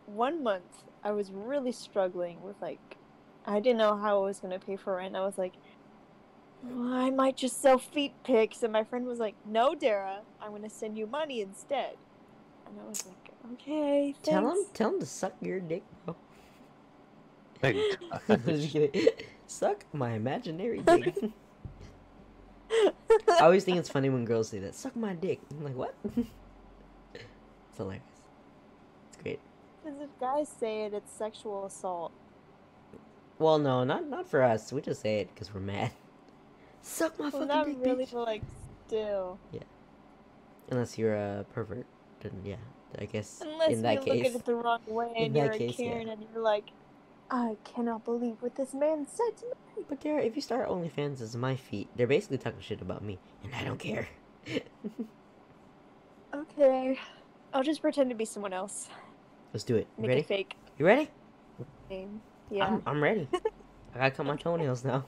one 0.06 0.44
month 0.44 0.84
I 1.04 1.12
was 1.12 1.32
really 1.32 1.72
struggling 1.72 2.42
with 2.42 2.56
like, 2.62 2.98
I 3.46 3.60
didn't 3.60 3.78
know 3.78 3.96
how 3.96 4.22
I 4.22 4.26
was 4.26 4.40
gonna 4.40 4.60
pay 4.60 4.76
for 4.76 4.96
rent. 4.96 5.16
I 5.16 5.26
was 5.26 5.38
like, 5.38 5.54
well, 6.64 6.94
I 6.94 7.10
might 7.10 7.38
just 7.38 7.62
sell 7.62 7.78
feet 7.78 8.14
pics, 8.24 8.64
and 8.64 8.74
my 8.74 8.84
friend 8.84 9.06
was 9.06 9.20
like, 9.20 9.36
"No, 9.46 9.76
Dara, 9.76 10.22
I'm 10.42 10.52
gonna 10.52 10.70
send 10.70 10.98
you 10.98 11.06
money 11.08 11.42
instead." 11.42 11.96
And 12.66 12.80
I 12.80 12.90
was 12.90 13.06
like, 13.06 13.32
"Okay, 13.54 14.14
thanks." 14.14 14.28
Tell 14.28 14.50
him, 14.50 14.66
tell 14.74 14.90
him 14.94 15.00
to 15.00 15.06
suck 15.06 15.34
your 15.42 15.60
dick, 15.60 15.84
bro. 16.06 16.16
Just 18.46 18.72
kidding. 18.72 19.08
Suck 19.48 19.86
my 19.94 20.12
imaginary 20.12 20.80
dick. 20.80 21.16
I 23.30 23.40
always 23.42 23.64
think 23.64 23.78
it's 23.78 23.90
funny 23.90 24.10
when 24.10 24.26
girls 24.26 24.50
say 24.50 24.60
that. 24.60 24.76
Suck 24.76 24.96
my 24.96 25.14
dick. 25.14 25.40
I'm 25.52 25.64
like, 25.64 25.76
what? 25.76 25.96
it's 27.14 27.78
hilarious. 27.78 28.04
It's. 30.02 30.12
Because 30.12 30.16
if 30.16 30.20
guys 30.20 30.50
say 30.60 30.84
it, 30.84 30.94
it's 30.94 31.12
sexual 31.12 31.66
assault. 31.66 32.12
Well, 33.40 33.60
no, 33.60 33.84
not 33.84 34.08
not 34.08 34.28
for 34.30 34.42
us. 34.44 34.72
We 34.74 34.82
just 34.82 35.02
say 35.02 35.20
it 35.20 35.30
because 35.34 35.54
we're 35.54 35.60
mad. 35.62 35.92
Suck 36.82 37.18
my 37.20 37.24
Well, 37.30 37.32
fucking 37.32 37.48
not 37.48 37.66
dick, 37.66 37.78
really, 37.82 38.06
bitch. 38.06 38.14
but 38.14 38.26
like, 38.26 38.42
still. 38.88 39.40
Yeah. 39.52 39.62
Unless 40.70 40.98
you're 40.98 41.16
a 41.16 41.46
pervert, 41.54 41.86
then 42.22 42.32
yeah, 42.44 42.56
I 43.00 43.06
guess 43.06 43.42
Unless 43.42 43.72
in 43.72 43.82
that 43.84 44.06
you 44.06 44.14
case. 44.14 44.24
look 44.24 44.34
at 44.36 44.40
it 44.42 44.46
the 44.46 44.56
wrong 44.56 44.80
way 44.88 45.14
and 45.18 45.36
you're 45.36 45.50
case, 45.50 45.78
a 45.80 45.84
yeah. 45.84 45.90
Karen 45.92 46.10
and 46.10 46.26
you're 46.34 46.42
like, 46.44 46.72
I 47.30 47.58
cannot 47.64 48.04
believe 48.06 48.36
what 48.40 48.56
this 48.56 48.74
man 48.74 49.06
said 49.08 49.38
to 49.40 49.46
me. 49.76 49.84
But 49.90 50.02
there, 50.02 50.20
if 50.20 50.36
you 50.36 50.42
start 50.42 50.68
OnlyFans 50.70 51.22
as 51.22 51.36
my 51.36 51.56
feet, 51.56 51.88
they're 51.96 52.08
basically 52.08 52.38
talking 52.38 52.60
shit 52.62 52.82
about 52.82 53.04
me, 53.04 53.20
and 53.44 53.54
I 53.54 53.64
don't 53.64 53.80
care. 53.80 54.08
Okay. 56.34 57.00
I'll 57.54 57.64
just 57.64 57.82
pretend 57.82 58.10
to 58.10 58.16
be 58.16 58.26
someone 58.26 58.54
else. 58.54 58.90
Let's 59.54 59.64
do 59.64 59.76
it. 59.76 59.88
Make 59.98 60.10
ready? 60.10 60.22
a 60.22 60.24
fake 60.24 60.56
You 60.78 60.86
ready? 60.86 61.10
Yeah. 61.90 62.66
I'm, 62.66 62.84
I'm 62.86 63.04
ready. 63.04 63.28
I 63.96 63.98
gotta 63.98 64.12
cut 64.12 64.26
my 64.26 64.36
toenails 64.36 64.84
now. 64.84 65.06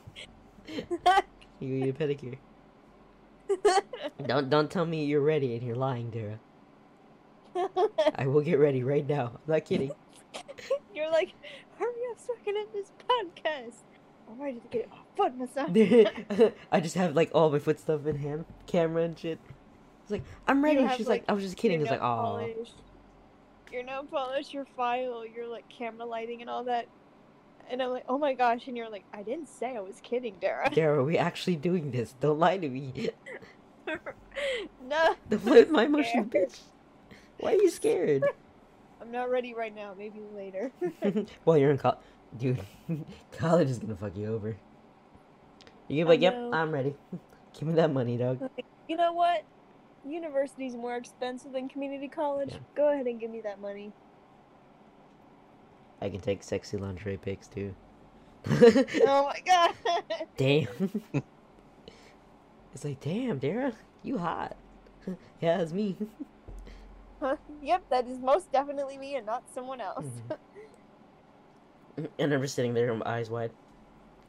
You 1.59 1.67
need 1.67 1.89
a 1.89 1.93
pedicure. 1.93 2.37
Don't 4.25 4.49
don't 4.49 4.69
tell 4.69 4.85
me 4.85 5.05
you're 5.05 5.21
ready 5.21 5.55
and 5.55 5.63
you're 5.63 5.75
lying, 5.75 6.09
Dara. 6.09 6.39
I 8.15 8.27
will 8.27 8.41
get 8.41 8.59
ready 8.59 8.83
right 8.83 9.07
now. 9.07 9.31
I'm 9.33 9.53
not 9.53 9.65
kidding. 9.65 9.91
you're 10.93 11.11
like, 11.11 11.33
hurry 11.77 11.91
up 12.11 12.19
so 12.19 12.33
I 12.39 12.43
can 12.45 12.55
end 12.55 12.67
this 12.73 12.91
podcast. 13.09 13.73
I'm 14.29 14.41
ready 14.41 14.59
to 14.59 14.67
get 14.67 14.89
my 14.89 14.97
foot 15.17 15.35
massage. 15.35 16.51
I 16.71 16.79
just 16.79 16.95
have 16.95 17.15
like 17.15 17.31
all 17.33 17.49
my 17.49 17.59
foot 17.59 17.79
stuff 17.79 18.05
in 18.05 18.17
hand, 18.17 18.45
camera 18.67 19.03
and 19.03 19.17
shit. 19.17 19.39
It's 20.03 20.11
like 20.11 20.23
I'm 20.47 20.63
ready. 20.63 20.81
have, 20.83 20.95
She's 20.95 21.07
like, 21.07 21.23
like, 21.23 21.29
I 21.29 21.33
was 21.33 21.43
just 21.43 21.57
kidding. 21.57 21.81
It's 21.81 21.89
like, 21.89 22.01
oh, 22.01 22.53
polish, 23.69 23.73
Your 23.73 23.83
nail 23.83 24.03
polish, 24.03 24.53
your 24.53 24.65
file, 24.65 25.25
your 25.25 25.47
like 25.47 25.67
camera 25.69 26.05
lighting 26.05 26.41
and 26.41 26.49
all 26.49 26.63
that. 26.65 26.87
And 27.69 27.81
I'm 27.83 27.91
like, 27.91 28.05
oh 28.09 28.17
my 28.17 28.33
gosh. 28.33 28.67
And 28.67 28.75
you're 28.75 28.89
like, 28.89 29.03
I 29.13 29.21
didn't 29.21 29.47
say 29.47 29.75
I 29.77 29.81
was 29.81 29.99
kidding, 30.01 30.35
Dara. 30.41 30.69
Dara, 30.73 30.99
are 30.99 31.03
we 31.03 31.17
actually 31.17 31.55
doing 31.55 31.91
this? 31.91 32.15
Don't 32.19 32.39
lie 32.39 32.57
to 32.57 32.69
me. 32.69 33.11
no. 34.87 35.15
Don't 35.29 35.39
flip 35.41 35.69
my 35.69 35.83
emotions, 35.85 36.31
bitch. 36.31 36.59
Why 37.39 37.53
are 37.53 37.61
you 37.61 37.69
scared? 37.69 38.23
I'm 39.01 39.11
not 39.11 39.29
ready 39.29 39.53
right 39.53 39.73
now. 39.73 39.93
Maybe 39.97 40.19
later. 40.35 40.71
well, 41.45 41.57
you're 41.57 41.71
in 41.71 41.77
college, 41.77 41.99
dude, 42.37 42.59
college 43.31 43.69
is 43.69 43.79
gonna 43.79 43.95
fuck 43.95 44.17
you 44.17 44.27
over. 44.27 44.57
You're 45.87 46.05
gonna 46.05 46.17
be 46.17 46.27
like, 46.27 46.33
yep. 46.33 46.53
I'm 46.53 46.71
ready. 46.71 46.95
Give 47.53 47.69
me 47.69 47.75
that 47.75 47.93
money, 47.93 48.17
dog. 48.17 48.49
you 48.89 48.97
know 48.97 49.13
what? 49.13 49.43
University's 50.11 50.75
more 50.75 50.95
expensive 50.95 51.51
than 51.51 51.69
community 51.69 52.07
college. 52.07 52.51
Yeah. 52.51 52.59
Go 52.75 52.91
ahead 52.91 53.05
and 53.05 53.19
give 53.19 53.31
me 53.31 53.41
that 53.41 53.59
money. 53.59 53.91
I 56.01 56.09
can 56.09 56.19
take 56.19 56.43
sexy 56.43 56.77
lingerie 56.77 57.17
pics 57.17 57.47
too. 57.47 57.75
oh 58.47 59.31
my 59.31 59.41
god. 59.45 59.73
damn. 60.37 60.67
it's 62.73 62.85
like, 62.85 62.99
damn, 63.01 63.37
Dara, 63.37 63.73
you 64.03 64.17
hot. 64.17 64.55
yeah, 65.41 65.61
it's 65.61 65.73
me. 65.73 65.97
Huh? 67.19 67.35
yep, 67.61 67.83
that 67.89 68.07
is 68.07 68.17
most 68.19 68.51
definitely 68.51 68.97
me 68.97 69.15
and 69.15 69.25
not 69.25 69.43
someone 69.53 69.81
else. 69.81 70.05
And 72.17 72.33
I'm 72.33 72.41
just 72.41 72.55
sitting 72.55 72.73
there, 72.73 72.97
eyes 73.05 73.29
wide. 73.29 73.51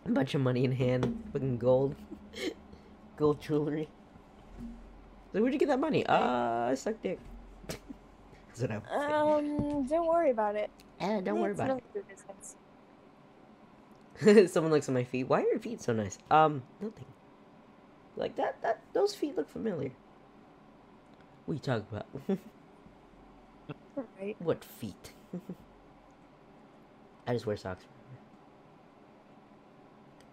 A 0.06 0.10
bunch 0.10 0.34
of 0.34 0.40
money 0.40 0.64
in 0.64 0.72
hand, 0.72 1.22
fucking 1.32 1.58
gold, 1.58 1.94
gold 3.16 3.40
jewelry. 3.40 3.88
Like, 5.32 5.42
where'd 5.42 5.52
you 5.52 5.58
get 5.58 5.68
that 5.68 5.80
money? 5.80 6.04
Uh, 6.06 6.70
I 6.70 6.74
suck 6.74 7.00
dick. 7.02 7.18
That's 7.68 8.62
what 8.62 8.70
I 8.70 9.22
would 9.22 9.44
um, 9.44 9.86
don't 9.86 10.06
worry 10.06 10.30
about 10.30 10.56
it. 10.56 10.70
Eh, 10.98 11.20
don't 11.20 11.40
worry 11.40 11.52
about 11.52 11.68
none 11.68 11.76
of 11.78 11.82
your 11.94 12.02
business. 12.02 12.56
it. 14.20 14.50
Someone 14.52 14.72
looks 14.72 14.88
at 14.88 14.94
my 14.94 15.04
feet. 15.04 15.28
Why 15.28 15.42
are 15.42 15.48
your 15.48 15.60
feet 15.60 15.80
so 15.80 15.92
nice? 15.92 16.18
Um, 16.30 16.62
nothing. 16.80 17.06
Like 18.16 18.36
that. 18.36 18.60
That 18.62 18.80
those 18.92 19.14
feet 19.14 19.36
look 19.36 19.48
familiar. 19.48 19.92
What 21.46 21.52
are 21.52 21.54
you 21.54 21.60
talking 21.60 21.86
about? 21.90 22.06
Alright. 23.96 24.36
what 24.40 24.64
feet? 24.64 25.12
I 27.26 27.32
just 27.32 27.46
wear 27.46 27.56
socks. 27.56 27.84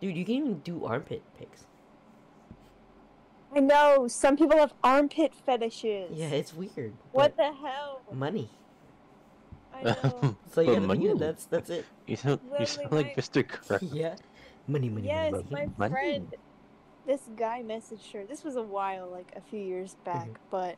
Dude, 0.02 0.18
you 0.18 0.26
can 0.26 0.36
even 0.36 0.60
do 0.60 0.86
armpit 0.86 1.24
pics. 1.38 1.66
I 3.58 3.60
know, 3.60 4.08
some 4.08 4.38
people 4.38 4.58
have 4.58 4.74
armpit 4.84 5.34
fetishes. 5.34 6.12
Yeah, 6.14 6.28
it's 6.28 6.54
weird. 6.54 6.94
What 7.12 7.36
the 7.38 7.52
hell? 7.52 8.02
money? 8.14 8.50
I 9.74 9.84
know. 9.84 10.38
So 10.52 10.62
you 10.62 10.68
But 10.68 10.74
gotta 10.76 10.88
money. 10.88 11.14
That's 11.18 11.46
that's 11.46 11.70
it. 11.72 11.86
You 12.06 12.18
sound, 12.18 12.40
you 12.60 12.66
sound 12.68 12.92
like 12.92 13.18
my- 13.18 13.22
Mr. 13.24 13.44
Krabs. 13.44 13.90
yeah. 13.94 14.16
Money, 14.68 14.90
money, 14.90 15.08
yes, 15.08 15.32
money. 15.32 15.46
Yes, 15.50 15.60
my 15.60 15.70
Money. 15.78 15.92
friend, 15.92 16.36
this 17.08 17.22
guy 17.36 17.64
messaged 17.66 18.12
her. 18.14 18.26
This 18.26 18.44
was 18.44 18.56
a 18.58 18.62
while, 18.62 19.08
like 19.10 19.32
a 19.36 19.42
few 19.42 19.60
years 19.60 19.96
back, 20.04 20.28
mm-hmm. 20.28 20.52
but 20.52 20.76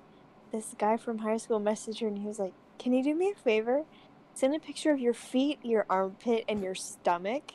this 0.51 0.75
guy 0.77 0.95
from 0.95 1.19
high 1.19 1.37
school 1.37 1.59
messaged 1.59 1.99
her 1.99 2.07
and 2.07 2.19
he 2.19 2.27
was 2.27 2.39
like, 2.39 2.53
Can 2.77 2.93
you 2.93 3.03
do 3.03 3.13
me 3.13 3.31
a 3.31 3.35
favor? 3.35 3.83
Send 4.35 4.55
a 4.55 4.59
picture 4.59 4.91
of 4.91 4.99
your 4.99 5.13
feet, 5.13 5.59
your 5.63 5.85
armpit, 5.89 6.45
and 6.47 6.63
your 6.63 6.75
stomach. 6.75 7.53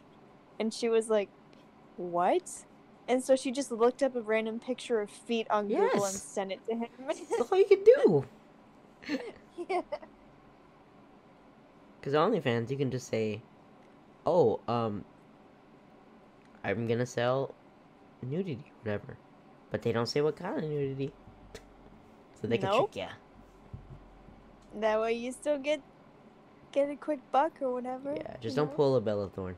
And 0.61 0.75
she 0.75 0.91
was 0.91 1.09
like, 1.09 1.31
What? 1.97 2.66
And 3.07 3.22
so 3.22 3.36
she 3.36 3.52
just 3.52 3.70
looked 3.70 4.02
up 4.02 4.16
a 4.16 4.22
random 4.22 4.59
picture 4.59 5.00
of 5.00 5.11
feet 5.11 5.46
on 5.50 5.68
Google 5.68 6.05
and 6.05 6.14
sent 6.14 6.52
it 6.52 6.64
to 6.66 6.74
him. 6.74 6.88
That's 7.07 7.52
all 7.52 7.59
you 7.59 7.66
can 7.66 7.84
do. 7.84 8.24
yeah. 9.68 9.82
Because 12.00 12.14
OnlyFans, 12.14 12.70
you 12.70 12.76
can 12.76 12.90
just 12.90 13.09
say, 13.09 13.40
"Oh, 14.26 14.61
um, 14.68 15.05
I'm 16.62 16.86
gonna 16.86 17.07
sell 17.07 17.55
nudity, 18.22 18.72
whatever," 18.82 19.16
but 19.70 19.82
they 19.82 19.92
don't 19.92 20.07
say 20.07 20.20
what 20.20 20.36
kind 20.36 20.59
of 20.59 20.64
nudity, 20.64 21.12
so 22.40 22.46
they 22.46 22.59
can 22.59 22.68
Nope. 22.70 22.92
trick 22.92 23.05
ya. 23.05 23.09
That 24.80 25.00
way 25.00 25.14
you 25.14 25.32
still 25.32 25.59
get 25.59 25.80
get 26.72 26.90
a 26.90 26.96
quick 26.96 27.20
buck 27.32 27.52
or 27.62 27.72
whatever. 27.72 28.14
Yeah, 28.16 28.36
just 28.40 28.57
don't 28.57 28.68
know? 28.68 28.74
pull 28.76 28.96
a 28.96 29.00
Bella 29.00 29.28
Thorne. 29.28 29.57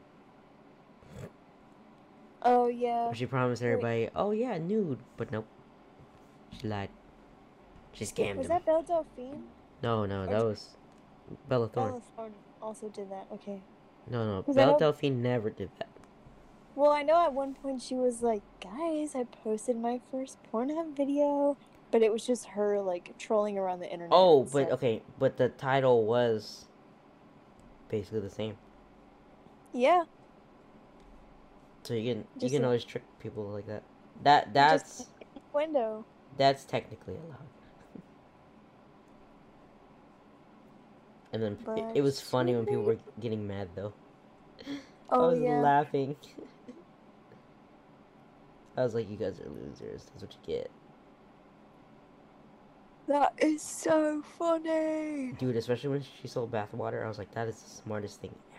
Oh 2.47 2.69
yeah. 2.69 3.13
She 3.13 3.27
promised 3.27 3.61
everybody, 3.61 4.09
"Oh 4.15 4.31
yeah, 4.31 4.57
nude," 4.57 5.01
but 5.17 5.33
nope, 5.33 5.47
she 6.57 6.69
lied. 6.69 6.91
She 7.93 8.05
scammed 8.05 8.37
Was 8.37 8.47
him. 8.47 8.51
that 8.51 8.65
Belle 8.65 8.83
Delphine? 8.83 9.43
No, 9.83 10.07
no, 10.07 10.23
or 10.23 10.27
that 10.27 10.45
was 10.45 10.77
Bella 11.49 11.69
Thorne. 11.69 11.89
Bella 11.89 12.03
Thorne 12.15 12.35
also 12.63 12.89
did 12.89 13.11
that. 13.11 13.27
Okay. 13.33 13.61
No, 14.09 14.25
no, 14.25 14.53
Belle 14.53 14.79
Delphine 14.79 15.21
never 15.23 15.51
did 15.51 15.71
that. 15.79 15.89
Well, 16.77 16.93
I 16.93 17.03
know 17.03 17.25
at 17.25 17.33
one 17.33 17.55
point 17.55 17.83
she 17.83 17.95
was 17.95 18.23
like, 18.23 18.43
"Guys, 18.61 19.17
I 19.17 19.25
posted 19.25 19.77
my 19.77 20.01
first 20.13 20.39
Pornhub 20.53 20.97
video," 20.97 21.57
but 21.91 22.03
it 22.03 22.13
was 22.13 22.25
just 22.25 22.47
her 22.51 22.81
like 22.81 23.19
trolling 23.19 23.59
around 23.59 23.81
the 23.81 23.91
internet. 23.91 24.13
Oh, 24.13 24.45
but 24.45 24.67
stuff. 24.67 24.73
okay, 24.75 25.03
but 25.19 25.37
the 25.37 25.49
title 25.49 26.05
was 26.05 26.67
basically 27.89 28.21
the 28.21 28.31
same. 28.31 28.57
Yeah. 29.73 30.05
So 31.87 31.95
you 31.95 32.15
can 32.15 32.25
Just 32.35 32.43
you 32.43 32.51
can 32.59 32.63
like- 32.63 32.67
always 32.67 32.85
trick 32.85 33.05
people 33.21 33.45
like 33.45 33.67
that. 33.69 33.85
That 34.25 34.53
that's 34.53 35.07
window. 35.55 36.05
that's 36.37 36.65
technically 36.65 37.15
allowed. 37.15 37.43
And 41.33 41.43
then 41.43 41.59
it, 41.77 41.99
it 41.99 42.03
was 42.03 42.21
funny 42.21 42.55
when 42.57 42.65
people 42.67 42.83
were 42.85 42.99
getting 43.21 43.47
mad 43.47 43.69
though. 43.77 43.93
Oh 45.11 45.25
I 45.25 45.27
was 45.35 45.39
yeah. 45.41 45.61
laughing. 45.61 46.17
I 48.77 48.83
was 48.83 48.95
like, 48.95 49.09
"You 49.11 49.17
guys 49.17 49.41
are 49.41 49.49
losers. 49.49 50.05
That's 50.07 50.23
what 50.23 50.33
you 50.35 50.41
get, 50.55 50.71
That 53.09 53.33
is 53.39 53.63
so 53.63 54.23
funny. 54.39 55.33
dude." 55.39 55.57
Especially 55.57 55.91
when 55.91 56.03
she 56.21 56.29
sold 56.29 56.51
bathwater, 56.51 57.05
I 57.05 57.09
was 57.09 57.19
like, 57.19 57.33
"That 57.33 57.49
is 57.49 57.57
the 57.61 57.71
smartest 57.71 58.21
thing 58.21 58.35
ever." 58.55 58.56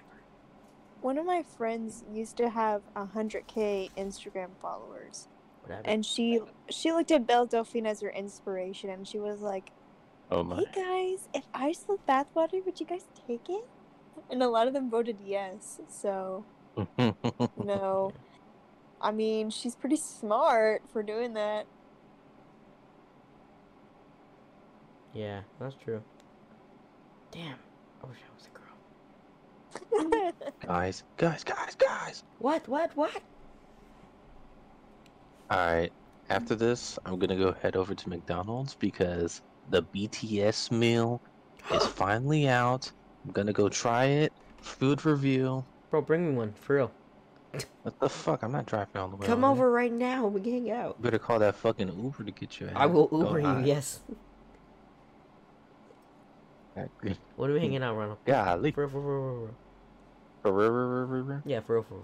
One 1.01 1.17
of 1.17 1.25
my 1.25 1.43
friends 1.43 2.03
used 2.11 2.37
to 2.37 2.49
have 2.49 2.81
hundred 2.95 3.47
k 3.47 3.89
Instagram 3.97 4.49
followers, 4.61 5.27
Whatever. 5.61 5.83
and 5.85 6.05
she 6.05 6.41
she 6.69 6.91
looked 6.91 7.11
at 7.11 7.25
Belle 7.27 7.45
Delphine 7.45 7.85
as 7.85 8.01
her 8.01 8.09
inspiration, 8.09 8.89
and 8.89 9.07
she 9.07 9.19
was 9.19 9.41
like, 9.41 9.71
Oh 10.31 10.43
my. 10.43 10.57
"Hey 10.57 10.65
guys, 10.73 11.29
if 11.33 11.45
I 11.53 11.71
sold 11.71 11.99
bathwater, 12.07 12.63
would 12.65 12.79
you 12.79 12.85
guys 12.85 13.05
take 13.27 13.49
it?" 13.49 13.65
And 14.29 14.41
a 14.43 14.49
lot 14.49 14.67
of 14.67 14.73
them 14.73 14.89
voted 14.89 15.17
yes. 15.23 15.79
So 15.87 16.43
no, 17.63 18.13
I 18.99 19.11
mean 19.11 19.49
she's 19.51 19.75
pretty 19.75 19.95
smart 19.97 20.81
for 20.91 21.03
doing 21.03 21.33
that. 21.35 21.65
yeah, 25.13 25.41
that's 25.59 25.75
true. 25.83 26.01
Damn, 27.31 27.57
I 28.03 28.07
wish 28.07 28.17
I 28.19 28.35
was 28.35 28.47
a. 28.53 28.56
guys, 30.65 31.03
guys, 31.17 31.43
guys, 31.43 31.75
guys. 31.75 32.23
What? 32.39 32.67
What? 32.67 32.95
What? 32.95 33.21
Alright. 35.51 35.93
after 36.29 36.55
this, 36.55 36.99
I'm 37.05 37.17
gonna 37.19 37.37
go 37.37 37.53
head 37.53 37.75
over 37.75 37.95
to 37.95 38.09
McDonald's 38.09 38.75
because 38.75 39.41
the 39.69 39.83
BTS 39.83 40.71
meal 40.71 41.21
is 41.73 41.85
finally 41.87 42.47
out. 42.47 42.91
I'm 43.25 43.31
gonna 43.31 43.53
go 43.53 43.69
try 43.69 44.05
it. 44.05 44.33
Food 44.61 45.05
review. 45.05 45.63
Bro, 45.89 46.01
bring 46.01 46.29
me 46.29 46.35
one 46.35 46.53
for 46.53 46.75
real. 46.75 46.91
What 47.83 47.99
the 47.99 48.09
fuck? 48.09 48.43
I'm 48.43 48.51
not 48.51 48.65
driving 48.65 48.97
all 48.97 49.07
the 49.07 49.15
way. 49.15 49.25
Come 49.25 49.45
over. 49.45 49.63
over 49.63 49.71
right 49.71 49.91
now. 49.91 50.27
We 50.27 50.41
can 50.41 50.51
hang 50.51 50.71
out. 50.71 51.01
Better 51.01 51.17
call 51.17 51.39
that 51.39 51.55
fucking 51.55 51.87
Uber 51.87 52.25
to 52.25 52.31
get 52.31 52.59
you. 52.59 52.67
Out. 52.67 52.73
I 52.75 52.85
will 52.85 53.07
Uber 53.11 53.39
you. 53.39 53.65
Yes. 53.65 54.01
Okay. 56.77 57.17
What 57.37 57.49
are 57.49 57.53
we 57.53 57.59
hanging 57.59 57.81
out, 57.81 57.95
Ronald? 57.95 58.17
Golly. 58.25 58.71
For 58.71 58.85
real, 58.87 59.49
for 60.41 60.51
real, 60.51 60.69
for 60.69 61.05
real, 61.05 61.07
for 61.07 61.23
real. 61.23 61.37
Mm, 61.37 61.41
Yeah, 61.45 61.59
for 61.61 61.73
real, 61.75 61.83
for 61.83 61.95
real, 61.95 62.03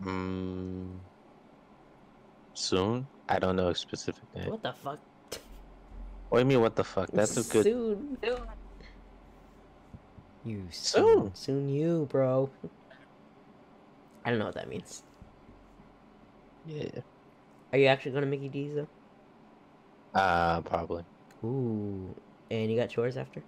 for 0.00 0.10
real. 0.10 0.88
soon? 2.54 3.06
I 3.28 3.38
don't 3.38 3.56
know 3.56 3.68
a 3.68 3.74
specific 3.74 4.22
date. 4.34 4.48
What 4.50 4.62
the 4.62 4.72
fuck? 4.72 4.98
What 6.28 6.38
do 6.38 6.40
you 6.40 6.46
mean? 6.46 6.60
What 6.60 6.76
the 6.76 6.84
fuck? 6.84 7.10
That's 7.12 7.36
a 7.36 7.42
good. 7.52 7.64
Soon. 7.64 8.18
You 10.44 10.66
soon. 10.70 11.04
Soon. 11.04 11.34
Soon 11.34 11.68
you, 11.68 12.06
bro. 12.10 12.50
I 14.24 14.30
don't 14.30 14.38
know 14.38 14.46
what 14.46 14.54
that 14.54 14.68
means. 14.68 15.02
Yeah. 16.66 16.88
Are 17.72 17.78
you 17.78 17.86
actually 17.86 18.12
going 18.12 18.24
to 18.24 18.30
Mickey 18.30 18.48
D's, 18.48 18.74
though? 18.74 18.88
Uh, 20.18 20.60
probably. 20.62 21.04
Ooh. 21.44 22.14
And 22.50 22.70
you 22.70 22.76
got 22.78 22.88
chores 22.88 23.16
after? 23.16 23.42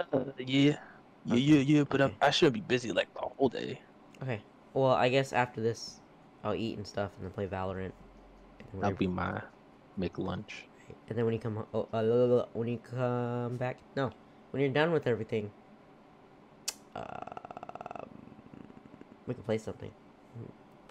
Uh, 0.00 0.24
yeah. 0.38 0.76
Yeah, 1.24 1.36
yeah, 1.36 1.58
yeah. 1.60 1.84
But 1.88 2.00
I'm, 2.00 2.16
I 2.22 2.30
shouldn't 2.30 2.54
be 2.54 2.60
busy 2.60 2.92
like 2.92 3.08
the 3.14 3.20
whole 3.36 3.48
day. 3.48 3.80
Okay. 4.22 4.40
Well, 4.74 4.92
I 4.92 5.08
guess 5.08 5.32
after 5.32 5.60
this, 5.60 6.00
I'll 6.44 6.54
eat 6.54 6.76
and 6.76 6.86
stuff 6.86 7.10
and 7.16 7.24
then 7.24 7.32
play 7.32 7.46
Valorant. 7.46 7.92
And 8.72 8.82
That'll 8.82 8.96
be 8.96 9.06
my 9.06 9.42
make 9.96 10.18
lunch. 10.18 10.68
And 11.08 11.18
then 11.18 11.24
when 11.24 11.34
you 11.34 11.40
come, 11.40 11.64
oh, 11.74 11.88
uh, 11.92 12.46
when 12.52 12.68
you 12.68 12.78
come 12.78 13.56
back, 13.56 13.78
no, 13.96 14.10
when 14.52 14.62
you're 14.62 14.72
done 14.72 14.92
with 14.92 15.06
everything, 15.06 15.50
um, 16.94 17.04
we 19.26 19.34
can 19.34 19.42
play 19.42 19.58
something. 19.58 19.90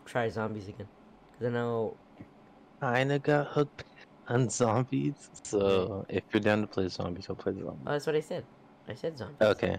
Try 0.06 0.30
zombies 0.30 0.68
again, 0.68 0.88
cause 1.38 1.48
I 1.48 1.52
know. 1.52 1.98
I 2.82 3.00
Kinda 3.00 3.20
got 3.20 3.48
hooked 3.48 3.84
on 4.28 4.50
zombies. 4.50 5.30
So 5.44 6.06
if 6.10 6.24
you're 6.34 6.42
down 6.42 6.62
to 6.62 6.68
play 6.68 6.88
zombies, 6.90 7.28
I'll 7.30 7.36
play 7.36 7.54
zombies. 7.54 7.84
Oh, 7.86 7.92
that's 7.92 8.06
what 8.06 8.16
I 8.16 8.22
said. 8.22 8.46
I 8.90 8.96
said 8.96 9.18
zombies. 9.18 9.38
Okay. 9.42 9.78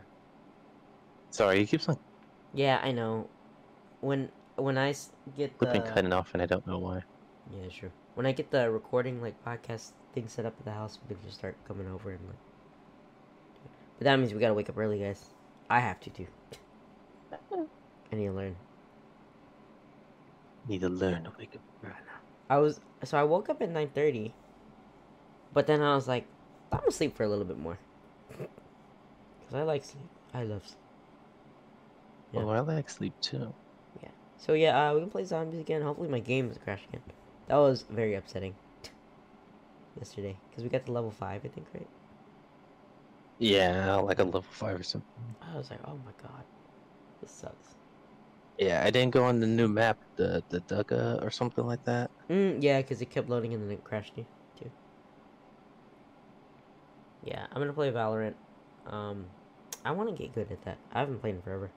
Sorry, 1.31 1.61
you 1.61 1.67
keep 1.67 1.89
on 1.89 1.97
Yeah, 2.55 2.81
I 2.83 2.93
know. 2.93 3.29
When 4.01 4.29
when 4.57 4.79
I 4.79 4.95
get 5.37 5.59
the 5.59 5.67
been 5.67 5.83
cutting 5.83 6.13
off, 6.13 6.31
and 6.33 6.43
I 6.43 6.47
don't 6.47 6.67
know 6.67 6.79
why. 6.79 7.03
yeah, 7.53 7.69
sure. 7.71 7.91
When 8.15 8.27
I 8.27 8.33
get 8.33 8.51
the 8.51 8.71
recording 8.71 9.21
like 9.23 9.35
podcast 9.45 9.93
thing 10.15 10.29
set 10.29 10.47
up 10.47 10.55
at 10.59 10.65
the 10.65 10.73
house, 10.73 10.99
we 11.09 11.15
can 11.15 11.25
just 11.25 11.39
start 11.39 11.57
coming 11.67 11.87
over 11.89 12.11
and 12.11 12.21
like. 12.27 12.37
But 13.99 14.05
that 14.05 14.17
means 14.19 14.33
we 14.33 14.41
gotta 14.41 14.55
wake 14.55 14.69
up 14.69 14.79
early, 14.79 14.99
guys. 14.99 15.25
I 15.71 15.81
have 15.81 16.01
to 16.01 16.11
too. 16.11 16.27
I 17.33 18.17
need 18.17 18.27
to 18.27 18.33
learn. 18.33 18.57
Need 20.69 20.81
to 20.81 20.89
learn 20.89 21.25
to 21.25 21.33
wake 21.39 21.55
up. 21.55 21.63
Right 21.83 21.93
now. 22.07 22.55
I 22.55 22.59
was 22.59 22.81
so 23.05 23.19
I 23.19 23.25
woke 23.25 23.49
up 23.49 23.61
at 23.63 23.71
nine 23.71 23.91
thirty, 23.95 24.33
but 25.53 25.67
then 25.67 25.83
I 25.83 25.95
was 25.95 26.09
like, 26.09 26.27
I'm 26.73 26.81
gonna 26.81 26.91
sleep 26.93 27.17
for 27.17 27.25
a 27.25 27.29
little 27.29 27.45
bit 27.45 27.59
more, 27.59 27.79
cause 29.49 29.57
I 29.57 29.63
like 29.65 29.85
sleep. 29.85 30.11
I 30.35 30.45
love 30.45 30.67
sleep. 30.67 30.79
Yeah. 32.33 32.45
Oh, 32.45 32.49
I 32.49 32.61
like 32.61 32.89
sleep 32.89 33.15
too. 33.21 33.55
Yeah. 34.03 34.11
So 34.37 34.55
yeah, 34.55 34.91
uh, 34.91 34.95
we 34.95 35.01
can 35.01 35.11
play 35.11 35.25
zombies 35.25 35.61
again. 35.61 35.83
Hopefully 35.83 36.09
my 36.09 36.21
game 36.21 36.49
doesn't 36.49 36.63
crash 36.63 36.85
again. 36.89 37.03
That 37.47 37.57
was 37.57 37.85
very 37.89 38.15
upsetting 38.15 38.57
yesterday 39.95 40.41
because 40.51 40.65
we 40.65 40.71
got 40.71 40.87
to 40.87 40.93
level 40.93 41.11
five, 41.11 41.45
I 41.45 41.49
think, 41.49 41.69
right? 41.75 41.89
Yeah, 43.39 43.97
like 43.97 44.19
a 44.19 44.25
level 44.25 44.43
five 44.43 44.81
or 44.81 44.83
something. 44.83 45.37
I 45.43 45.57
was 45.57 45.71
like, 45.71 45.81
oh 45.85 45.99
my 46.05 46.13
god, 46.23 46.45
this 47.21 47.33
sucks. 47.33 47.77
Yeah, 48.59 48.83
I 48.85 48.91
didn't 48.91 49.13
go 49.13 49.25
on 49.25 49.41
the 49.41 49.47
new 49.47 49.69
map, 49.69 49.99
the 50.17 50.45
the 50.51 50.61
Duga 50.63 51.21
or 51.23 51.31
something 51.31 51.65
like 51.65 51.85
that. 51.85 52.11
Mm, 52.31 52.63
yeah, 52.63 52.81
because 52.83 53.01
it 53.03 53.11
kept 53.11 53.29
loading 53.29 53.55
and 53.55 53.63
then 53.63 53.71
it 53.71 53.85
crashed 53.85 54.17
you 54.17 54.27
too. 54.57 54.71
Yeah, 57.23 57.47
I'm 57.53 57.61
gonna 57.61 57.73
play 57.73 57.91
Valorant. 57.91 58.37
Um, 58.87 59.31
I 59.85 59.93
want 59.93 60.11
to 60.11 60.15
get 60.15 60.35
good 60.35 60.51
at 60.51 60.63
that. 60.65 60.79
I 60.93 61.01
haven't 61.01 61.21
played 61.21 61.37
in 61.37 61.43
forever. 61.43 61.71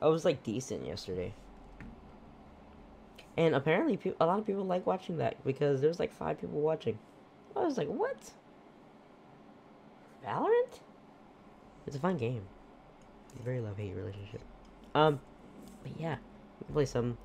I 0.00 0.08
was 0.08 0.24
like 0.24 0.42
decent 0.42 0.86
yesterday. 0.86 1.34
And 3.36 3.54
apparently, 3.54 3.98
a 4.20 4.26
lot 4.26 4.38
of 4.38 4.46
people 4.46 4.64
like 4.64 4.86
watching 4.86 5.18
that 5.18 5.42
because 5.44 5.80
there's 5.80 6.00
like 6.00 6.12
five 6.12 6.40
people 6.40 6.60
watching. 6.60 6.98
I 7.56 7.60
was 7.60 7.78
like, 7.78 7.88
what? 7.88 8.32
Valorant? 10.24 10.80
It's 11.86 11.96
a 11.96 12.00
fun 12.00 12.16
game. 12.16 12.42
It's 13.30 13.40
a 13.40 13.42
very 13.42 13.60
love 13.60 13.76
hate 13.76 13.94
relationship. 13.94 14.40
Um, 14.94 15.20
but 15.82 15.92
yeah, 16.00 16.16
we 16.60 16.66
can 16.66 16.74
play 16.74 16.86
some. 16.86 17.16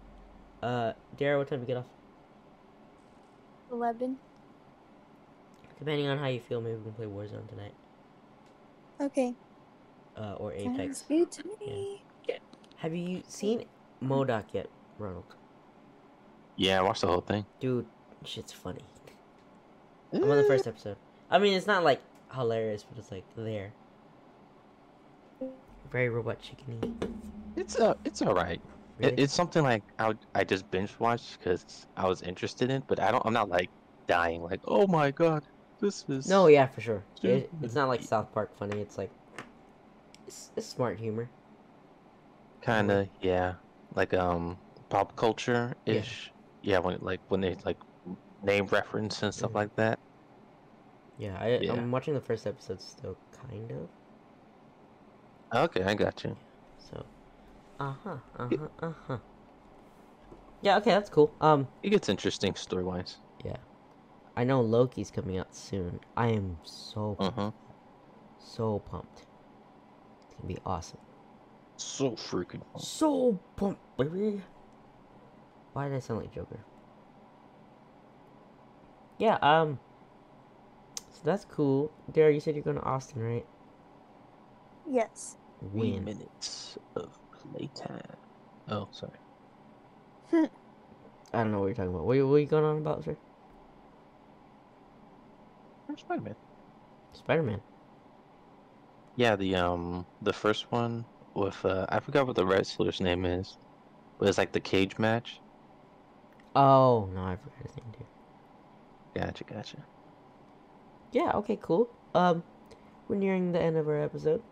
Uh, 0.61 0.93
Dara, 1.18 1.38
what 1.38 1.47
time 1.47 1.59
do 1.59 1.61
we 1.64 1.68
get 1.68 1.78
off? 1.78 1.86
Eleven. 3.72 4.18
Depending 5.80 6.07
on 6.07 6.18
how 6.18 6.28
you 6.28 6.39
feel, 6.39 6.61
maybe 6.61 6.78
we 6.78 6.84
can 6.84 6.93
play 6.93 7.05
Warzone 7.05 7.49
tonight. 7.49 7.74
Okay. 9.01 9.36
Uh, 10.18 10.34
or 10.38 10.53
Sounds 10.57 10.80
Apex. 10.80 11.01
good 11.07 11.32
to 11.32 11.43
me. 11.59 12.03
Have 12.78 12.93
you 12.93 13.24
seen 13.28 13.64
M.O.D.O.K. 14.01 14.45
yet, 14.51 14.68
Ronald? 14.99 15.24
Yeah, 16.57 16.80
I 16.80 16.82
watched 16.84 17.01
the 17.01 17.07
whole 17.07 17.22
thing. 17.22 17.45
Dude, 17.59 17.86
shit's 18.26 18.51
funny. 18.51 18.82
I'm 20.14 20.30
on 20.30 20.38
the 20.38 20.43
first 20.43 20.68
episode. 20.68 20.97
I 21.32 21.39
mean, 21.39 21.53
it's 21.53 21.66
not 21.66 21.84
like 21.84 22.01
hilarious, 22.32 22.84
but 22.84 22.99
it's 22.99 23.11
like 23.11 23.24
there. 23.36 23.74
Very 25.91 26.09
robot 26.09 26.39
chickeny. 26.41 26.93
It's 27.55 27.80
uh, 27.80 27.93
it's 28.05 28.22
alright. 28.22 28.61
Really? 28.99 29.14
It, 29.14 29.20
it's 29.20 29.34
something 29.34 29.64
like 29.64 29.84
I 29.97 30.14
I 30.36 30.43
just 30.43 30.70
binge 30.70 30.93
watched 30.99 31.39
because 31.39 31.88
I 31.97 32.07
was 32.07 32.22
interested 32.22 32.70
in, 32.70 32.84
but 32.88 32.99
I 32.99 33.11
don't. 33.11 33.26
I'm 33.26 33.34
not 33.34 33.49
like 33.49 33.70
dying. 34.07 34.43
Like, 34.43 34.59
oh 34.68 34.86
my 34.88 35.11
god, 35.11 35.43
this 35.80 36.05
is. 36.09 36.28
no, 36.28 36.47
yeah, 36.47 36.68
for 36.68 36.82
sure. 36.82 37.03
It, 37.24 37.49
it's 37.61 37.76
not 37.76 37.88
like 37.88 38.03
South 38.03 38.32
Park 38.34 38.55
funny. 38.57 38.80
It's 38.80 38.97
like 38.97 39.11
it's, 40.28 40.52
it's 40.56 40.68
smart 40.68 41.00
humor. 41.00 41.32
Kinda, 42.62 43.10
yeah. 43.22 43.58
Like 43.94 44.14
um, 44.14 44.62
pop 44.90 45.16
culture 45.16 45.76
ish. 45.86 46.34
Yeah. 46.62 46.80
when 46.80 47.00
like 47.00 47.22
when 47.28 47.42
they 47.42 47.56
like 47.66 47.78
name 48.42 48.66
reference 48.68 49.22
and 49.24 49.34
stuff 49.34 49.52
Mhm. 49.52 49.56
like 49.56 49.76
that. 49.76 50.00
Yeah, 51.16 51.38
I, 51.40 51.48
Yeah. 51.60 51.72
I'm 51.72 51.92
watching 51.92 52.14
the 52.14 52.22
first 52.22 52.46
episode 52.48 52.82
still, 52.82 53.18
kind 53.32 53.72
of. 53.72 53.90
Okay, 55.54 55.84
I 55.84 55.94
got 55.96 56.24
you. 56.26 56.36
So, 56.78 57.10
uh 57.80 57.94
huh, 58.04 58.20
uh 58.36 58.50
huh, 58.50 58.70
uh 58.80 58.94
huh. 59.08 59.20
Yeah, 60.62 60.78
okay, 60.78 60.92
that's 60.92 61.10
cool. 61.10 61.36
Um, 61.42 61.68
It 61.84 61.92
gets 61.92 62.10
interesting 62.10 62.56
story 62.56 62.84
wise. 62.84 63.20
Yeah, 63.44 63.58
I 64.38 64.44
know 64.46 64.62
Loki's 64.62 65.12
coming 65.12 65.38
out 65.38 65.56
soon. 65.56 66.02
I 66.18 66.30
am 66.30 66.62
so 66.64 67.16
Uh 67.18 67.32
pumped. 67.32 67.36
huh. 67.36 67.52
So 68.38 68.80
pumped. 68.80 69.28
It's 70.34 70.42
gonna 70.42 70.54
be 70.54 70.60
awesome. 70.66 71.00
So 71.78 72.12
freaking. 72.12 72.62
cool. 72.74 72.82
So 72.82 73.40
pumped, 73.56 73.82
baby. 73.98 74.42
Why 75.74 75.88
did 75.88 75.96
I 75.96 76.00
sound 76.00 76.22
like 76.22 76.34
Joker? 76.34 76.60
Yeah, 79.20 79.38
um. 79.42 79.80
So 80.96 81.20
that's 81.24 81.46
cool. 81.46 81.92
Dara, 82.12 82.34
you 82.34 82.40
said 82.40 82.56
you're 82.56 82.64
going 82.64 82.78
to 82.78 82.84
Austin, 82.84 83.22
right? 83.22 83.46
Yes. 84.88 85.38
Three 85.60 86.00
When? 86.00 86.06
minutes 86.06 86.78
of 86.96 87.20
playtime. 87.32 88.02
Oh, 88.68 88.90
sorry. 88.92 89.20
I 91.34 91.38
don't 91.44 91.52
know 91.52 91.60
what 91.60 91.68
you're 91.68 91.76
talking 91.76 91.94
about. 91.94 92.06
What, 92.06 92.18
what 92.26 92.36
are 92.36 92.40
you 92.40 92.46
going 92.48 92.64
on 92.64 92.78
about, 92.78 93.04
sir? 93.04 93.18
Spider 95.98 96.22
Man. 96.22 96.36
Spider 97.14 97.44
Man. 97.44 97.62
Yeah, 99.16 99.36
the 99.36 99.55
um 99.55 100.07
the 100.22 100.34
first 100.34 100.72
one 100.72 101.07
with 101.34 101.64
uh 101.66 101.86
I 101.89 101.99
forgot 101.99 102.28
what 102.28 102.36
the 102.36 102.45
wrestler's 102.45 102.99
name 103.01 103.26
is, 103.26 103.57
but 104.20 104.30
it's 104.30 104.38
like 104.39 104.53
the 104.53 104.61
cage 104.61 104.99
match. 104.99 105.41
Oh, 106.55 107.09
no, 107.14 107.24
I 107.24 107.36
forgot 107.36 107.61
his 107.61 107.78
name, 107.78 107.91
too. 107.97 108.05
Gotcha, 109.16 109.43
gotcha. 109.43 109.88
Yeah, 111.11 111.32
okay, 111.36 111.57
cool. 111.61 111.89
Um, 112.14 112.43
we're 113.07 113.16
nearing 113.18 113.51
the 113.51 113.61
end 113.61 113.78
of 113.78 113.88
our 113.88 114.01
episode. 114.01 114.43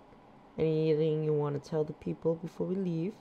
Anything 0.58 1.24
you 1.24 1.34
want 1.34 1.62
to 1.62 1.70
tell 1.70 1.84
the 1.84 1.94
people 1.94 2.36
before 2.36 2.68
we 2.68 2.76
leave? 2.76 3.14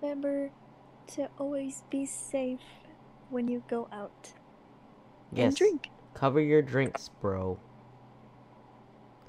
Remember 0.00 0.50
to 1.08 1.28
always 1.38 1.82
be 1.90 2.06
safe 2.06 2.60
when 3.28 3.48
you 3.48 3.62
go 3.68 3.88
out 3.92 4.32
Yes. 5.30 5.44
and 5.44 5.56
drink, 5.56 5.90
Cover 6.14 6.40
your 6.40 6.62
drinks, 6.62 7.10
bro. 7.20 7.60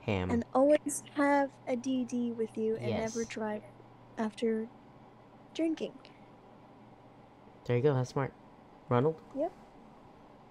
Ham. 0.08 0.32
and 0.32 0.44
always 0.54 1.04
have 1.16 1.50
a 1.68 1.76
DD 1.76 2.36
with 2.36 2.58
you, 2.58 2.78
and 2.78 2.90
Yes. 2.90 3.14
never 3.16 3.26
drive 3.26 3.64
after 4.18 4.68
drinking. 5.54 5.94
There 7.66 7.76
you 7.78 7.84
go. 7.84 7.94
That's 7.94 8.10
smart. 8.12 8.34
Ronald. 8.90 9.20
Yep. 9.36 9.52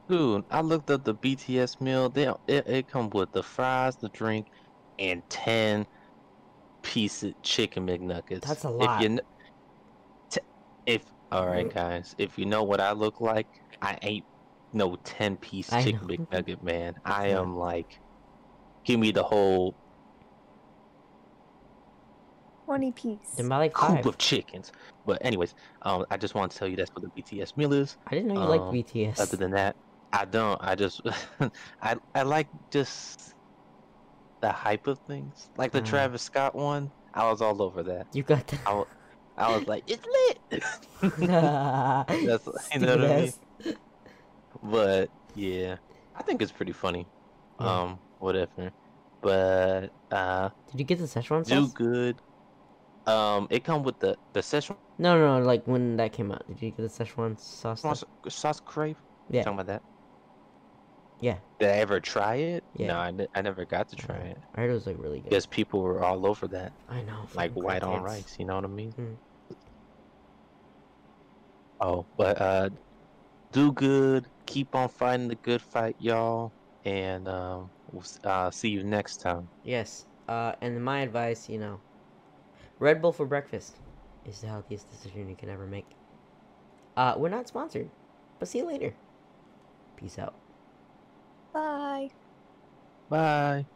Dude, 0.09 0.44
I 0.50 0.61
looked 0.61 0.90
up 0.90 1.04
the 1.04 1.14
BTS 1.14 1.80
meal. 1.80 2.11
They 2.11 2.28
it, 2.46 2.66
it 2.68 2.88
come 2.88 3.11
with 3.11 3.32
the 3.32 3.42
fries, 3.42 3.96
the 3.96 4.09
drink, 4.11 4.46
and 4.98 5.22
ten 5.28 5.86
piece 6.82 7.22
of 7.24 7.32
chicken 7.42 7.86
McNuggets. 7.86 8.42
That's 8.42 8.64
a 8.64 8.68
If 8.68 8.74
lot. 8.74 9.02
you, 9.02 9.09
kn- 9.09 9.20
t- 10.30 10.40
if 10.86 11.02
all 11.32 11.46
right, 11.46 11.72
guys, 11.72 12.14
if 12.18 12.38
you 12.38 12.44
know 12.46 12.62
what 12.62 12.80
I 12.80 12.92
look 12.92 13.20
like, 13.20 13.48
I 13.82 13.98
ain't 14.02 14.26
no 14.72 14.96
ten 15.02 15.38
piece 15.38 15.70
chicken. 15.70 16.00
McNugget 16.00 16.62
man. 16.62 16.94
I 17.04 17.28
am 17.28 17.57
like, 17.57 17.98
give 18.87 18.99
me 19.01 19.11
the 19.11 19.22
whole 19.22 19.74
20 22.66 22.93
piece. 22.93 23.18
Then 23.37 23.49
buy 23.49 23.59
like 23.59 23.72
coop 23.74 24.05
of 24.07 24.18
chickens. 24.18 24.72
But 25.05 25.18
anyways, 25.24 25.55
um, 25.82 26.05
I 26.11 26.16
just 26.16 26.34
wanted 26.34 26.53
to 26.53 26.59
tell 26.59 26.68
you 26.68 26.76
that's 26.76 26.91
what 26.95 27.03
the 27.05 27.22
BTS 27.22 27.57
meal 27.57 27.72
is. 27.72 27.97
I 28.07 28.14
didn't 28.14 28.28
know 28.28 28.43
you 28.43 28.49
liked 28.49 28.62
um, 28.64 28.74
BTS. 28.74 29.20
Other 29.20 29.37
than 29.37 29.51
that, 29.53 29.76
I 30.12 30.24
don't. 30.24 30.59
I 30.62 30.74
just, 30.74 31.01
I 31.82 31.97
I 32.14 32.22
like 32.22 32.49
just 32.72 33.34
the 34.41 34.51
hype 34.51 34.87
of 34.87 34.99
things. 35.07 35.49
Like 35.57 35.70
the 35.72 35.80
Ah. 35.80 35.84
Travis 35.84 36.22
Scott 36.22 36.55
one, 36.55 36.91
I 37.14 37.30
was 37.30 37.41
all 37.41 37.62
over 37.62 37.82
that. 37.84 38.07
You 38.12 38.22
got 38.24 38.47
that. 38.49 38.61
I, 38.66 38.84
I 39.37 39.57
was 39.57 39.68
like, 39.68 39.84
it's 39.87 40.05
lit. 40.51 40.62
That's 41.18 42.49
you 42.74 42.80
know 42.80 42.97
what 42.97 43.05
I 43.05 43.20
mean? 43.20 43.32
but 44.62 45.11
yeah, 45.37 45.76
I 46.16 46.22
think 46.22 46.43
it's 46.43 46.53
pretty 46.53 46.72
funny. 46.72 47.07
Yeah. 47.61 47.82
Um, 47.82 47.99
whatever. 48.27 48.72
But 49.22 49.93
uh, 50.11 50.51
Did 50.70 50.81
you 50.81 50.87
get 50.87 50.99
the 50.99 51.05
Szechuan 51.05 51.45
sauce? 51.45 51.49
do 51.49 51.68
sauce? 51.68 51.74
good. 51.74 52.20
Um, 53.07 53.49
it 53.51 53.64
come 53.64 53.83
with 53.85 53.99
the 54.01 54.16
the 54.35 54.41
Szechuan 54.41 54.79
No, 54.99 55.18
no, 55.18 55.39
no. 55.41 55.47
Like 55.47 55.66
when 55.66 55.97
that 55.97 56.12
came 56.12 56.33
out, 56.33 56.47
did 56.47 56.61
you 56.62 56.70
get 56.70 56.79
the 56.79 56.89
Szechuan 56.89 57.39
sauce? 57.39 57.81
sauce, 57.81 57.99
stuff? 57.99 58.11
sauce 58.29 58.61
crave. 58.61 59.03
Yeah. 59.29 59.43
Talking 59.45 59.55
about 59.61 59.66
that. 59.66 59.83
Yeah. 61.20 61.39
Did 61.59 61.68
I 61.70 61.72
ever 61.79 62.01
try 62.01 62.37
it? 62.37 62.64
Yeah. 62.74 62.89
No, 62.89 62.97
I, 62.97 63.12
I 63.35 63.43
never 63.43 63.64
got 63.64 63.89
to 63.89 63.97
try 63.97 64.16
it. 64.16 64.39
I 64.55 64.61
heard 64.61 64.70
it 64.70 64.74
was 64.74 64.87
like 64.87 64.97
really 64.99 65.20
good. 65.20 65.31
Because 65.31 65.47
people 65.47 65.81
were 65.83 66.03
all 66.05 66.27
over 66.27 66.49
that, 66.49 66.72
I 66.89 67.03
know. 67.03 67.27
like 67.35 67.51
fucking 67.51 67.62
white 67.62 67.83
on 67.83 68.03
crackheads. 68.03 68.03
rice. 68.03 68.37
You 68.39 68.47
know 68.47 68.57
what 68.57 68.64
I 68.64 68.68
mean? 68.68 68.93
Hmm. 68.93 69.14
Oh, 71.81 72.07
but 72.16 72.41
uh, 72.41 72.70
do 73.53 73.72
good. 73.72 74.29
Keep 74.47 74.74
on 74.74 74.89
fighting 74.89 75.29
the 75.29 75.37
good 75.37 75.62
fight, 75.62 75.97
y'all. 75.99 76.55
And 76.85 77.29
um, 77.29 77.72
we'll 77.87 78.05
uh, 78.24 78.51
see 78.51 78.68
you 78.70 78.84
next 78.84 79.18
time. 79.18 79.51
Yes. 79.62 80.07
Uh, 80.28 80.55
and 80.61 80.82
my 80.84 81.01
advice, 81.01 81.49
you 81.49 81.59
know, 81.59 81.80
Red 82.78 83.03
Bull 83.03 83.12
for 83.12 83.26
breakfast 83.26 83.80
is 84.24 84.41
the 84.41 84.49
healthiest 84.49 84.89
decision 84.91 85.28
you 85.28 85.37
can 85.37 85.49
ever 85.51 85.66
make. 85.66 85.97
Uh, 86.97 87.14
we're 87.16 87.28
not 87.28 87.49
sponsored, 87.49 87.91
but 88.39 88.49
see 88.49 88.59
you 88.59 88.66
later. 88.66 88.97
Peace 89.97 90.18
out. 90.18 90.41
Bye. 91.53 92.11
Bye. 93.09 93.66